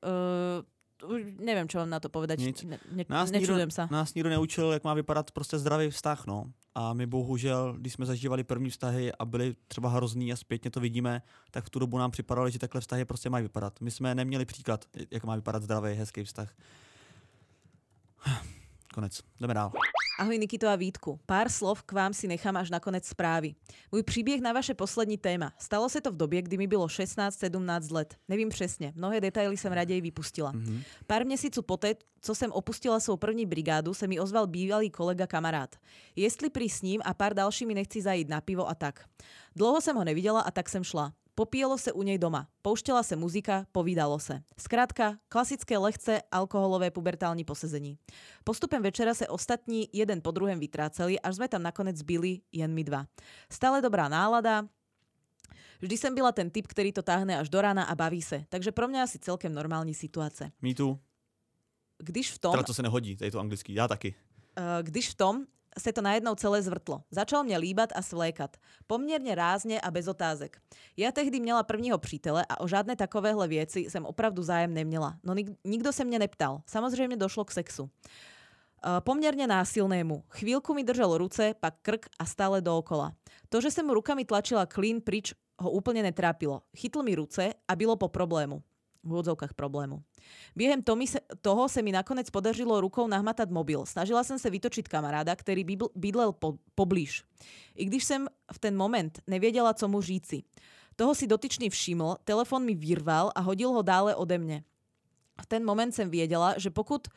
[0.00, 0.64] uh,
[1.04, 2.40] už neviem, čo mám na to povedať.
[2.42, 2.58] Nic.
[2.64, 3.86] Ne, ne, Nás nikdo, nečudujem sa.
[3.92, 6.50] nás nikdo neučil, jak má vypadat prostě zdravý vztah, no.
[6.74, 10.80] A my bohužel, když jsme zažívali první vztahy a byly třeba hrozný a zpětně to
[10.80, 13.80] vidíme, tak v tu dobu nám připadalo, že takhle vztahy prostě mají vypadat.
[13.80, 16.54] My jsme neměli příklad, jak má vypadat zdravý, hezký vztah.
[18.94, 19.22] Konec.
[19.40, 19.72] Jdeme dál.
[20.18, 21.14] Ahoj Nikito a Vítku.
[21.30, 23.54] Pár slov k vám si nechám až na konec správy.
[23.94, 25.54] Môj príbeh na vaše poslední téma.
[25.62, 28.18] Stalo sa to v době, kdy mi bylo 16-17 let.
[28.26, 28.90] Nevím přesně.
[28.98, 30.50] Mnohé detaily jsem raději vypustila.
[30.52, 30.82] Mm-hmm.
[31.06, 35.78] Pár měsíců poté, co jsem opustila svou první brigádu, se mi ozval bývalý kolega kamarád.
[36.16, 39.06] Jestli pri s ním a pár dalšími nechci zajít na pivo a tak.
[39.54, 41.14] Dlouho jsem ho neviděla a tak jsem šla.
[41.38, 42.48] Popíjelo se u nej doma.
[42.62, 44.42] Pouštěla se muzika, povídalo se.
[44.58, 47.98] Zkrátka, klasické lehce alkoholové pubertální posezení.
[48.44, 52.82] Postupem večera se ostatní jeden po druhém vytráceli, až sme tam nakonec byli jen my
[52.82, 53.06] dva.
[53.46, 54.66] Stále dobrá nálada,
[55.80, 58.44] Vždy jsem byla ten typ, který to táhne až do rána a baví se.
[58.48, 60.50] Takže pro mě asi celkem normální situace.
[60.62, 60.98] Me too.
[61.98, 62.50] Když v tom...
[62.50, 64.14] Teda to se nehodí, to je to anglický, já taky.
[64.58, 65.46] Uh, když v tom
[65.78, 67.06] sa to najednou celé zvrtlo.
[67.10, 68.56] Začal mňa líbať a svlékat.
[68.86, 70.58] Poměrně rázne a bez otázek.
[70.98, 75.16] Ja tehdy měla prvního přítele a o žádné takovéhle věci jsem opravdu zájem neměla.
[75.24, 76.62] No nik- nikdo se mě neptal.
[76.66, 77.82] Samozřejmě došlo k sexu.
[77.82, 80.22] Uh, poměrně násilnému.
[80.30, 83.10] Chvíľku mi držal ruce, pak krk a stále dookola.
[83.48, 86.62] To, že som mu rukami tlačila klín prič, ho úplne netrápilo.
[86.76, 88.62] Chytl mi ruce a bylo po problému
[89.08, 90.04] v úvodzovkách problému.
[90.56, 90.84] Během
[91.40, 93.88] toho se mi nakonec podařilo rukou nahmatať mobil.
[93.88, 95.64] Snažila som sa vytočiť kamaráda, ktorý
[95.96, 97.24] bydlel po, poblíž.
[97.72, 100.44] I když som v ten moment nevěděla, co mu říci.
[100.96, 104.66] Toho si dotyčný všiml, telefon mi vyrval a hodil ho dále ode mne.
[105.40, 107.08] V ten moment som věděla, že pokud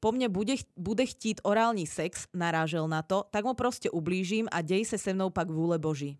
[0.00, 4.62] po mne bude, bude chtít orální sex, narážel na to, tak mu prostě ublížím a
[4.62, 6.18] dej se se mnou pak vůle Boží.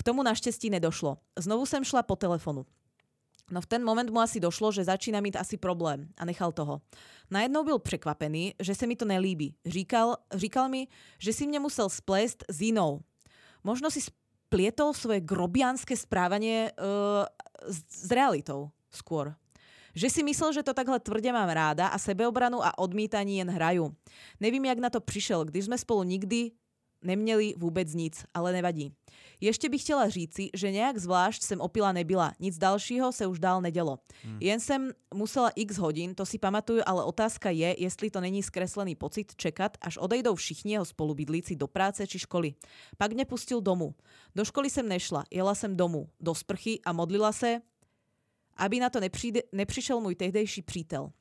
[0.00, 1.18] K tomu naštěstí nedošlo.
[1.38, 2.66] Znovu jsem šla po telefonu.
[3.50, 6.80] No v ten moment mu asi došlo, že začína mít asi problém a nechal toho.
[7.30, 9.54] Najednou byl překvapený, že se mi to nelíbí.
[9.66, 13.00] Říkal, říkal mi, že si mě musel splést s jinou.
[13.64, 17.28] Možno si splietol svoje grobianské správanie uh,
[17.68, 19.36] s, s realitou skôr.
[19.92, 23.92] Že si myslel, že to takhle tvrdě mám ráda a sebeobranu a odmítání jen hraju.
[24.40, 26.50] Nevím, jak na to přišel, když jsme spolu nikdy
[27.02, 28.92] neměli vůbec nic, ale nevadí.
[29.40, 32.32] Ještě bych chtěla říci, že nějak zvlášť jsem opila nebyla.
[32.40, 33.98] Nic dalšího se už dál nedělo.
[34.24, 34.38] Hmm.
[34.40, 38.94] Jen jsem musela x hodin, to si pamatuju, ale otázka je, jestli to není zkreslený
[38.94, 42.54] pocit čekat, až odejdou všichni jeho spolubydlíci do práce či školy.
[42.98, 43.94] Pak mě pustil domů.
[44.34, 47.60] Do školy jsem nešla, jela jsem domů, do sprchy a modlila se,
[48.56, 51.12] aby na to nepřijde, nepřišel můj tehdejší přítel.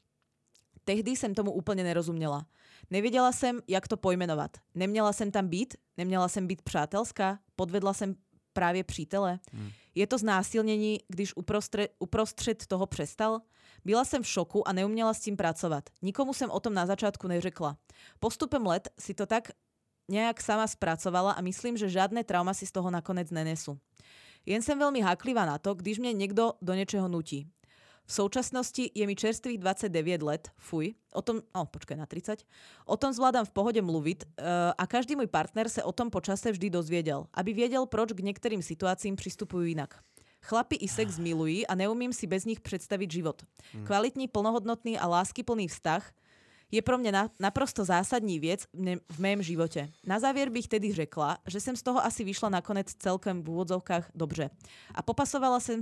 [0.84, 2.46] Tehdy jsem tomu úplně nerozuměla.
[2.92, 4.58] Nevěděla jsem, jak to pojmenovat.
[4.76, 8.16] Neměla jsem tam být, neměla jsem být přátelská, podvedla jsem
[8.54, 9.40] právě přítele.
[9.52, 9.70] Hmm.
[9.96, 13.42] Je to znásilnění, když uprostřed, uprostřed toho přestal?
[13.86, 15.90] Byla jsem v šoku a neuměla s tím pracovat.
[16.02, 17.78] Nikomu jsem o tom na začátku neřekla.
[18.20, 19.52] Postupem let si to tak
[20.10, 23.80] nějak sama spracovala a myslím, že žádné trauma si z toho nakonec nenesu.
[24.46, 27.48] Jen jsem velmi háklivá na to, když mě někdo do něčeho nutí.
[28.10, 32.42] V současnosti je mi čerstvých 29 let, fuj, o tom, oh, počkaj, na 30.
[32.90, 36.50] O tom zvládam v pohode mluvit uh, a každý môj partner sa o tom počase
[36.50, 40.02] vždy dozviedel, aby věděl, proč k některým situáciím přistupujú inak.
[40.42, 43.46] Chlapi i sex milují a neumím si bez nich představit život.
[43.74, 43.86] Hmm.
[43.86, 46.02] Kvalitní, plnohodnotný a láskyplný vztah
[46.72, 48.66] je pro mňa na, naprosto zásadní věc
[49.10, 49.90] v, mém živote.
[50.06, 54.12] Na závěr bych tedy řekla, že jsem z toho asi vyšla nakonec celkem v úvodzovkách
[54.16, 54.50] dobře.
[54.96, 55.82] A popasovala jsem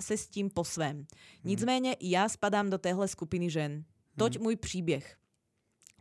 [0.00, 0.96] se s tím po svém.
[0.96, 1.06] Hmm.
[1.44, 3.84] Nicméně já spadám do téhle skupiny žen.
[4.16, 4.42] Toť hmm.
[4.42, 5.16] můj příběh.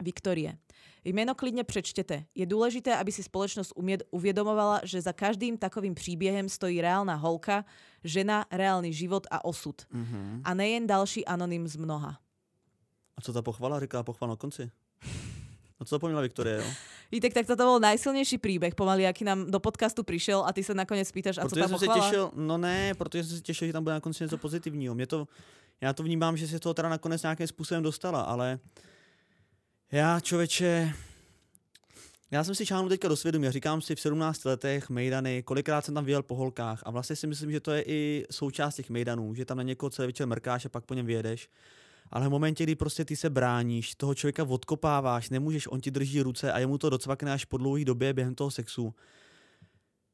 [0.03, 0.57] Viktorie.
[1.05, 2.25] Jméno klidně přečtěte.
[2.35, 3.73] Je důležité, aby si společnost
[4.11, 7.65] uvědomovala, že za každým takovým příběhem stojí reálna holka,
[8.03, 9.81] žena, reálný život a osud.
[9.81, 10.41] Mm-hmm.
[10.43, 12.19] A nejen další anonym z mnoha.
[13.17, 14.71] A co ta pochvala říká pochvala na konci?
[15.79, 16.63] No co zapomněla Viktorie, jo?
[17.11, 20.73] Vítek, tak toto bol najsilnejší príbeh pomaly, aký nám do podcastu prišiel a ty sa
[20.73, 23.73] nakoniec pýtaš, a protože co jsem se těšil, no ne, protože jsem se těšil, že
[23.73, 24.95] tam bude nakonec něco pozitivního.
[24.95, 25.27] Mě to,
[25.81, 28.59] já to vnímám, že se toho teda nakonec nějakým způsobem dostala, ale
[29.91, 30.93] já, člověče,
[32.31, 35.85] já jsem si čáhnul teďka do svědomí a říkám si v 17 letech mejdany, kolikrát
[35.85, 38.89] jsem tam vyjel po holkách a vlastně si myslím, že to je i součást těch
[38.89, 41.49] mejdanů, že tam na někoho celý večer mrkáš a pak po něm vyjedeš
[42.13, 46.21] ale v momentě, kdy prostě ty se bráníš, toho člověka odkopáváš, nemůžeš, on ti drží
[46.21, 48.95] ruce a jemu to docvakne až po dlouhé době během toho sexu.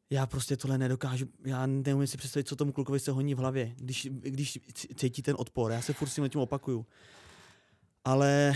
[0.10, 3.74] Já prostě tohle nedokážu, já neumím si představit, co tomu klukovi se honí v hlavě,
[3.78, 4.60] když, když
[4.96, 5.72] cítí ten odpor.
[5.72, 6.86] Já se furt s tím, tím opakuju.
[8.06, 8.56] Ale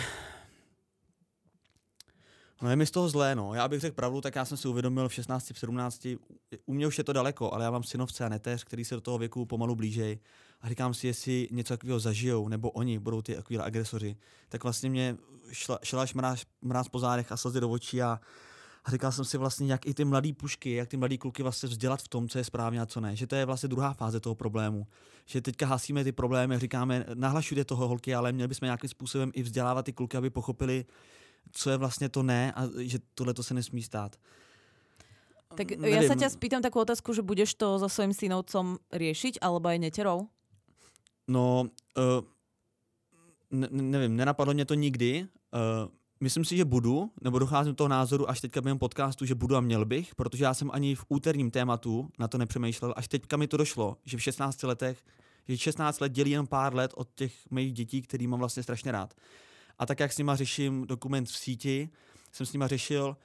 [2.61, 3.53] No je mi z toho zlé, no.
[3.53, 6.07] Já bych řekl pravdu, tak já jsem si uvědomil v 16, v 17,
[6.65, 9.01] u mě už je to daleko, ale já mám synovce a neteř, který se do
[9.01, 10.19] toho věku pomalu blížej
[10.63, 14.15] a říkám si, jestli něco takového zažijou, nebo oni budou ty takový agresoři,
[14.49, 15.17] tak vlastně mě
[15.51, 18.19] šla, šla až mráz, mráz po zádech a slzy do očí a,
[18.83, 21.69] A říkal jsem si vlastně, jak i ty mladé pušky, jak ty mladé kluky vlastně
[21.69, 23.15] vzdělat v tom, co je správně a co ne.
[23.15, 24.87] Že to je vlastně druhá fáze toho problému.
[25.25, 29.43] Že teďka hasíme ty problémy, říkáme, nahlašujte toho holky, ale měli bychom nějakým způsobem i
[29.43, 30.85] vzdělávat ty kluky, aby pochopili,
[31.51, 34.15] co je vlastně to ne a že tohle to se nesmí stát.
[35.53, 36.01] Tak Neviem.
[36.01, 39.85] ja sa ťa spýtam takú otázku, že budeš to so svojím synovcom riešiť, alebo aj
[39.85, 40.33] neterou?
[41.27, 41.61] No,
[41.97, 42.25] uh,
[43.51, 45.27] ne, nevím, nenapadlo mě to nikdy.
[45.53, 49.55] Uh, myslím si, že budu, nebo docházím toho názoru až teďka během podcastu, že budu
[49.55, 52.93] a měl bych, protože já jsem ani v úterním tématu na to nepřemýšlel.
[52.97, 55.03] Až teďka mi to došlo, že v 16 letech,
[55.47, 58.91] že 16 let dělí jen pár let od těch mých dětí, který mám vlastně strašně
[58.91, 59.13] rád.
[59.79, 61.89] A tak, jak s nima řeším dokument v síti,
[62.31, 63.17] jsem s nima řešil,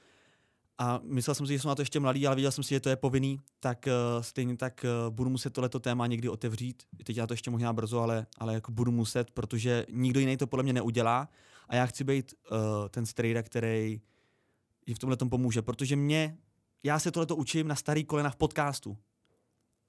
[0.81, 2.79] a myslel jsem si, že jsou na to ještě mladý, ale viděl jsem si, že
[2.79, 6.83] to je povinný, tak uh, stejně tak uh, budu muset tohleto téma někdy otevřít.
[7.03, 10.47] Teď já to ještě možná brzo, ale, ale jako budu muset, protože nikdo jiný to
[10.47, 11.29] podle mě neudělá
[11.69, 12.57] a já chci být uh,
[12.89, 14.01] ten strejda, který
[14.85, 16.37] ji v tomhle tom pomůže, protože mě,
[16.83, 18.97] já se tohleto učím na starý kolena v podcastu.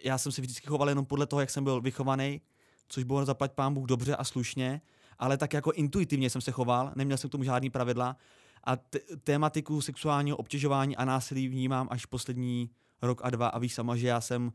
[0.05, 2.41] Já jsem si vždycky choval jenom podle toho, jak jsem byl vychovaný,
[2.89, 4.81] což bylo zaplať pán Bůh dobře a slušně,
[5.19, 8.17] ale tak jako intuitivně jsem se choval, neměl jsem k tomu žádný pravidla
[8.65, 12.71] a t- tématiku sexuálního obtěžování a násilí vnímám až poslední
[13.03, 14.53] rok a dva a víš sama, že já jsem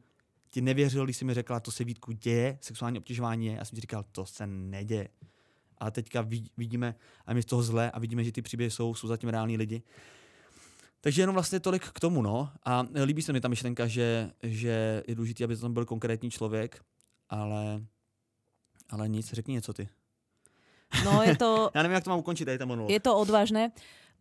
[0.50, 3.54] ti nevěřil, když jsi mi řekla, to se Vítku děje, sexuální obtěžování je.
[3.54, 5.10] Já jsem ti říkal, to se neděje.
[5.78, 6.22] A teďka
[6.58, 6.96] vidíme,
[7.26, 9.84] a my z toho zle a vidíme, že ty příběhy jsou, jsou zatím reální lidi.
[11.02, 12.52] Takže jenom vlastně tolik k tomu, no.
[12.64, 16.32] A líbí se mi ta myšlenka, že, že je důležité, aby to tam byl konkrétní
[16.32, 16.84] člověk,
[17.30, 17.86] ale,
[18.90, 19.90] ale nic, řekni něco ty.
[21.04, 21.68] No je to...
[21.76, 22.94] ja neviem, jak to mám ukončiť aj ten monolog.
[22.94, 23.74] Je to odvážne.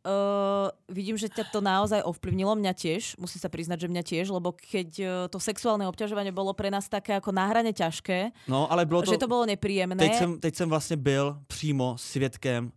[0.04, 4.28] Uh, vidím, že ťa to naozaj ovplyvnilo, mňa tiež, musím sa priznať, že mňa tiež,
[4.28, 8.68] lebo keď uh, to sexuálne obťažovanie bolo pre nás také ako na hrane ťažké, no,
[8.68, 9.96] ale bylo to, že to bolo nepríjemné.
[9.96, 12.72] Teď jsem, teď jsem vlastně byl přímo svědkem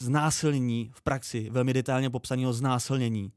[0.00, 3.32] znásilnění v praxi, velmi detailně popsaného znásilnění.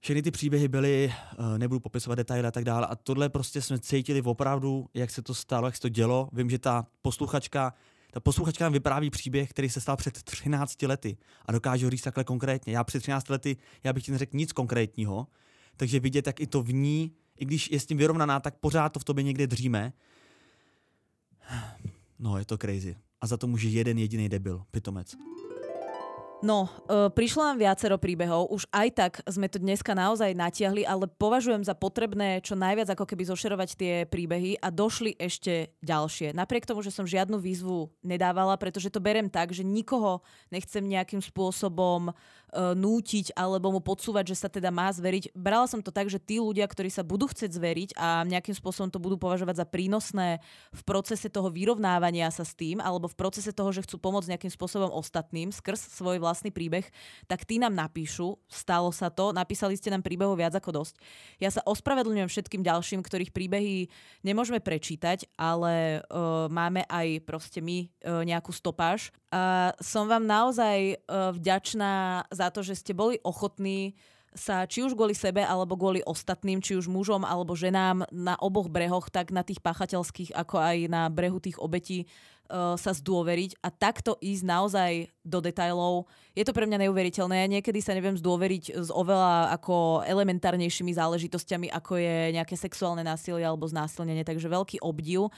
[0.00, 3.78] Všechny ty příběhy byly, uh, nebudu popisovat detaily a tak dále, a tohle prostě jsme
[3.78, 6.28] cítili opravdu, jak se to stalo, jak se to dělo.
[6.32, 7.72] Vím, že ta posluchačka
[8.14, 11.16] ta posluchačka nám vypráví příběh, který se stal před 13 lety
[11.46, 12.72] a dokáže říct takhle konkrétně.
[12.72, 15.26] Já před 13 lety, já bych ti neřekl nic konkrétního,
[15.76, 18.88] takže vidět, jak i to v ní, i když je s tím vyrovnaná, tak pořád
[18.88, 19.92] to v tobě někde dříme.
[22.18, 22.96] No, je to crazy.
[23.20, 25.16] A za to může jeden jediný debil, pitomec.
[26.42, 31.06] No, e, prišlo nám viacero príbehov, už aj tak sme to dneska naozaj natiahli, ale
[31.06, 36.34] považujem za potrebné čo najviac ako keby zošerovať tie príbehy a došli ešte ďalšie.
[36.34, 40.18] Napriek tomu, že som žiadnu výzvu nedávala, pretože to berem tak, že nikoho
[40.50, 42.10] nechcem nejakým spôsobom
[42.52, 45.32] nútiť alebo mu podsúvať, že sa teda má zveriť.
[45.32, 48.92] Brala som to tak, že tí ľudia, ktorí sa budú chcieť zveriť a nejakým spôsobom
[48.92, 53.56] to budú považovať za prínosné v procese toho vyrovnávania sa s tým alebo v procese
[53.56, 56.84] toho, že chcú pomôcť nejakým spôsobom ostatným skrz svoj vlastný príbeh,
[57.24, 60.94] tak tí nám napíšu, stalo sa to, napísali ste nám príbehov viac ako dosť.
[61.40, 63.88] Ja sa ospravedlňujem všetkým ďalším, ktorých príbehy
[64.20, 69.08] nemôžeme prečítať, ale uh, máme aj proste my uh, nejakú stopáž.
[69.32, 73.94] A som vám naozaj uh, vďačná za za to, že ste boli ochotní
[74.32, 78.72] sa či už kvôli sebe alebo kvôli ostatným, či už mužom alebo ženám na oboch
[78.72, 82.08] brehoch, tak na tých páchateľských, ako aj na brehu tých obetí
[82.48, 84.90] uh, sa zdôveriť a takto ísť naozaj
[85.20, 86.08] do detajlov.
[86.32, 87.44] Je to pre mňa neuveriteľné.
[87.44, 93.44] Ja niekedy sa neviem zdôveriť s oveľa ako elementárnejšími záležitosťami, ako je nejaké sexuálne násilie
[93.44, 95.28] alebo znásilnenie, takže veľký obdiv.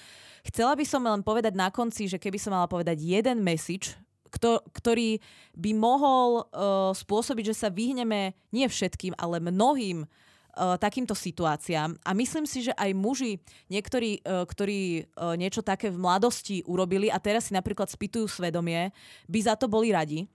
[0.47, 3.98] Chcela by som len povedať na konci, že keby som mala povedať jeden message
[4.40, 5.19] ktorý
[5.55, 11.98] by mohol uh, spôsobiť, že sa vyhneme nie všetkým, ale mnohým uh, takýmto situáciám.
[12.02, 13.39] A myslím si, že aj muži,
[13.70, 18.90] niektorí, uh, ktorí uh, niečo také v mladosti urobili a teraz si napríklad spýtujú svedomie,
[19.31, 20.27] by za to boli radi.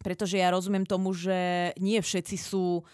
[0.00, 2.84] Pretože ja rozumiem tomu, že nie všetci sú uh,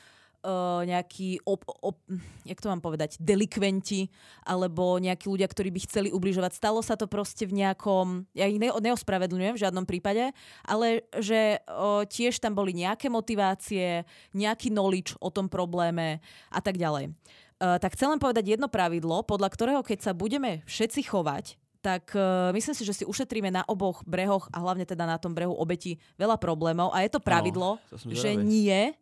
[0.47, 1.99] uh, nejakí, op, op,
[2.47, 4.07] jak to mám povedať, delikventi
[4.47, 6.55] alebo nejakí ľudia, ktorí by chceli ubližovať.
[6.55, 10.31] Stalo sa to proste v nejakom, ja ich ne, neospravedlňujem v žiadnom prípade,
[10.63, 16.23] ale že uh, tiež tam boli nejaké motivácie, nejaký knowledge o tom probléme
[16.55, 17.11] a tak ďalej.
[17.57, 22.13] Uh, tak chcem len povedať jedno pravidlo, podľa ktorého keď sa budeme všetci chovať, tak
[22.19, 25.55] uh, myslím si, že si ušetríme na oboch brehoch a hlavne teda na tom brehu
[25.55, 26.91] obeti veľa problémov.
[26.91, 28.93] A je to pravidlo, no, to že nie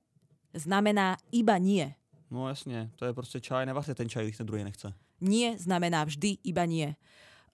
[0.55, 1.93] znamená iba nie.
[2.31, 4.91] No jasne, to je proste čaj, nevaste ten čaj, když ten druhý nechce.
[5.23, 6.99] Nie znamená vždy iba nie.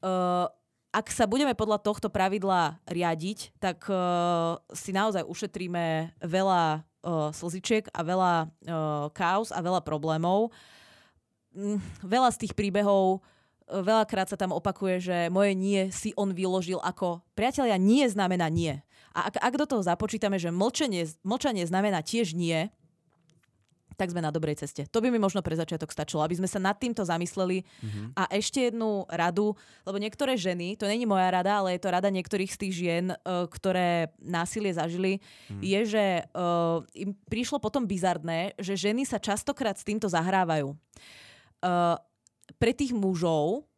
[0.01, 0.48] Uh,
[0.90, 7.86] ak sa budeme podľa tohto pravidla riadiť, tak uh, si naozaj ušetríme veľa uh, slzičiek
[7.93, 10.48] a veľa uh, chaos a veľa problémov.
[11.52, 13.20] Mm, veľa z tých príbehov uh,
[13.70, 18.82] veľakrát sa tam opakuje, že moje nie si on vyložil ako priatelia nie znamená nie.
[19.10, 22.70] A ak, ak do toho započítame, že mlčanie, mlčanie znamená tiež nie,
[24.01, 24.89] tak sme na dobrej ceste.
[24.89, 27.60] To by mi možno pre začiatok stačilo, aby sme sa nad týmto zamysleli.
[27.60, 28.06] Mm-hmm.
[28.16, 29.52] A ešte jednu radu,
[29.85, 33.06] lebo niektoré ženy, to není moja rada, ale je to rada niektorých z tých žien,
[33.12, 35.20] uh, ktoré násilie zažili,
[35.52, 35.60] mm.
[35.60, 40.72] je, že uh, im prišlo potom bizardné, že ženy sa častokrát s týmto zahrávajú.
[41.60, 42.01] Uh,
[42.56, 43.69] pre tých mužov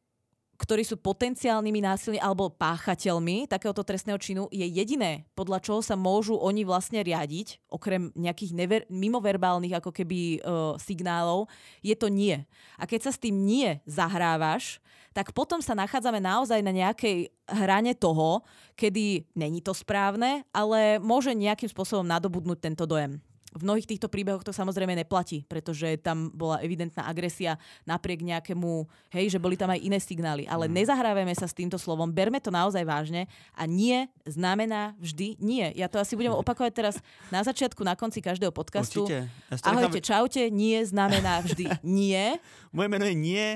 [0.63, 6.39] ktorí sú potenciálnymi násilní alebo páchateľmi takéhoto trestného činu, je jediné, podľa čoho sa môžu
[6.39, 11.51] oni vlastne riadiť, okrem nejakých never- mimoverbálnych ako keby uh, signálov,
[11.83, 12.39] je to nie.
[12.79, 14.79] A keď sa s tým nie zahrávaš,
[15.11, 18.47] tak potom sa nachádzame naozaj na nejakej hrane toho,
[18.79, 23.21] kedy není to správne, ale môže nejakým spôsobom nadobudnúť tento dojem.
[23.53, 29.37] V mnohých týchto príbehoch to samozrejme neplatí, pretože tam bola evidentná agresia napriek nejakému, hej,
[29.37, 30.49] že boli tam aj iné signály.
[30.49, 30.73] Ale mm.
[30.73, 35.69] nezahrávame sa s týmto slovom, berme to naozaj vážne a nie znamená vždy nie.
[35.77, 36.95] Ja to asi budem opakovať teraz
[37.29, 39.05] na začiatku, na konci každého podcastu.
[39.05, 39.29] Určite.
[39.53, 40.09] Ja Ahojte, nechám...
[40.09, 42.41] čaute, nie znamená vždy nie.
[42.77, 43.47] Moje meno je nie.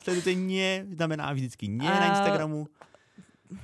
[0.00, 1.98] Sledujte nie, znamená vždycky nie a...
[1.98, 2.70] na Instagramu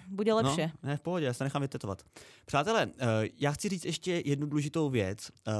[0.09, 0.71] bude lepšie.
[0.83, 2.03] No, ne, v pohodě, já se nechám vytetovat.
[2.47, 2.93] Přátelé, uh,
[3.39, 5.31] já chci říct ještě jednu důležitou věc.
[5.47, 5.55] Uh,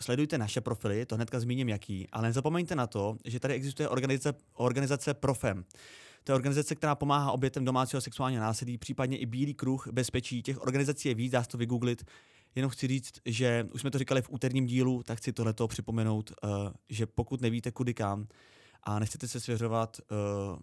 [0.00, 4.38] sledujte naše profily, to hnedka zmíním jaký, ale nezapomeňte na to, že tady existuje organizace,
[4.54, 5.64] organizace Profem.
[6.24, 10.42] To je organizace, která pomáhá obětem domácího sexuálního násilí, případně i Bílý kruh bezpečí.
[10.42, 12.04] Těch organizací je víc, dá se to vygooglit.
[12.54, 16.32] Jenom chci říct, že už jsme to říkali v úterním dílu, tak chci tohleto připomenout,
[16.42, 16.50] uh,
[16.88, 18.26] že pokud nevíte kudy kam
[18.82, 20.00] a nechcete se svěřovat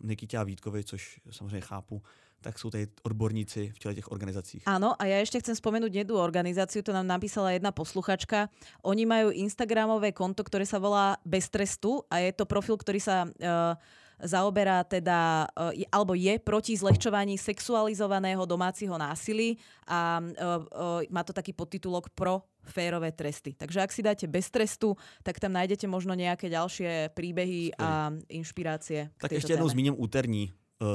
[0.04, 2.02] Nikitě a Vítkovi, což samozřejmě chápu,
[2.42, 4.66] tak sú tady odborníci v čele těch organizacích.
[4.66, 8.50] Áno, a ja ešte chcem spomenúť jednu organizáciu, to nám napísala jedna posluchačka.
[8.82, 13.30] Oni majú Instagramové konto, ktoré sa volá Bez trestu a je to profil, ktorý sa
[13.30, 13.78] uh,
[14.22, 21.34] zaoberá teda, uh, alebo je proti zlehčovaní sexualizovaného domáciho násilí a uh, uh, má to
[21.34, 23.58] taký podtitulok pro férové tresty.
[23.58, 24.94] Takže ak si dáte bez trestu,
[25.26, 29.10] tak tam nájdete možno nejaké ďalšie príbehy a inšpirácie.
[29.18, 30.88] Tak ešte jednou zmíním úterní uh,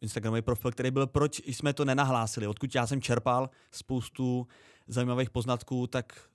[0.00, 2.46] Instagramový profil, který byl, proč jsme to nenahlásili.
[2.46, 4.46] Odkud já jsem čerpal spoustu
[4.86, 6.28] zajímavých poznatků, tak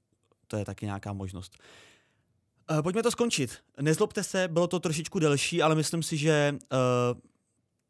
[0.48, 1.58] to je taky nějaká možnost.
[2.72, 3.58] Uh, pojďme to skončit.
[3.82, 6.60] Nezlobte se, bylo to trošičku delší, ale myslím si, že uh,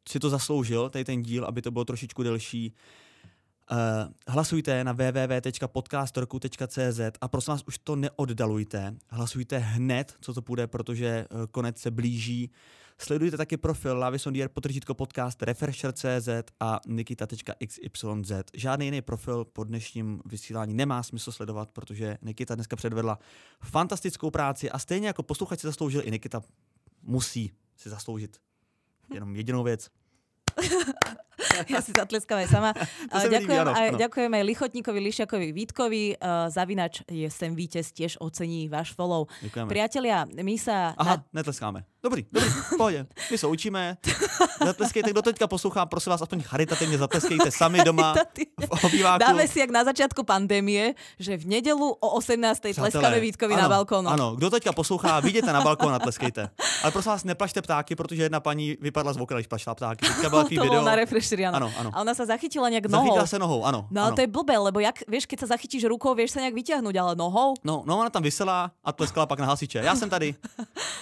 [0.10, 2.74] si to zasloužil, tady ten díl, aby to bylo trošičku delší.
[3.72, 3.78] Uh,
[4.28, 8.96] hlasujte na www.podcastorku.cz a prosím vás, už to neoddalujte.
[9.10, 12.52] Hlasujte hned, co to půjde, protože konec se blíží.
[13.02, 18.32] Sledujte taky profil Lavisondier potržítko podcast Refresher.cz a nikita.xyz.
[18.54, 23.20] Žádný jiný profil po dnešním vysílání nemá smysl sledovat, protože Nikita dneska předvedla
[23.64, 26.42] fantastickou práci a stejně jako posluchač si zasloužil, i Nikita
[27.04, 28.38] musí si zasloužit
[29.14, 29.90] jenom jedinou věc.
[31.68, 32.72] ja si zatleskám aj sama.
[33.10, 36.04] ďakujem, aj, ďakujem aj Lichotníkovi, Lišiakovi, Vítkovi.
[36.16, 39.28] Uh, Zavinač je sem víťaz, tiež ocení váš follow.
[39.44, 39.68] Ďakujeme.
[39.68, 40.96] Priatelia, my sa...
[40.96, 41.42] Aha, na...
[41.42, 41.84] netleskáme.
[42.04, 43.06] Dobrý, dobrý, pohodě.
[43.32, 43.98] My se učíme.
[44.66, 48.16] Zatleskejte, kdo teďka poslouchá, prosím vás, aspoň charitativně zatleskejte sami doma
[48.76, 49.20] v obýváku.
[49.20, 52.40] Dáme si jak na začiatku pandémie, že v nedelu o 18.
[52.72, 54.08] tleskáme Vítkovi ano, na balkónu.
[54.08, 56.48] Ano, kdo teďka poslouchá, vidíte na balkón a tleskejte.
[56.84, 60.08] Ale prosím vás, neplašte ptáky, protože jedna paní vypadla z okna, když plašila ptáky.
[60.08, 60.82] Teďka byla to video.
[60.82, 61.56] na refresheri, ano.
[61.56, 61.90] ano, ano.
[61.94, 63.12] A ona sa zachytila nejak nohou.
[63.12, 63.92] Zachytila sa nohou, áno.
[63.92, 66.56] No ale to je blbé, lebo jak, vieš, keď sa zachytíš rukou, vieš sa nejak
[66.56, 67.60] vyťahnuť, ale nohou?
[67.60, 69.84] No, no ona tam vysela a tleskala pak na hasiče.
[69.84, 70.40] Ja som tady.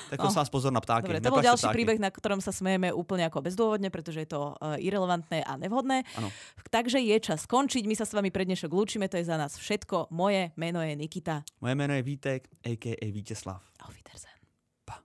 [0.10, 0.34] Tak to no.
[0.34, 1.12] vás pozor na ptáky.
[1.12, 1.76] Dobre, to bol ďalší ptáky.
[1.76, 6.08] príbeh, na ktorom sa smejeme úplne ako bezdôvodne, pretože je to uh, irrelevantné a nevhodné.
[6.16, 6.32] Ano.
[6.72, 7.84] Takže je čas skončiť.
[7.84, 10.08] My sa s vami pre dnešok lúčime, to je za nás všetko.
[10.16, 11.44] Moje meno je Nikita.
[11.60, 13.08] Moje meno je Vítek, a.k.a.
[13.12, 13.60] Víteslav.
[13.84, 14.40] Auf Wiedersehen.
[14.88, 15.04] Pa.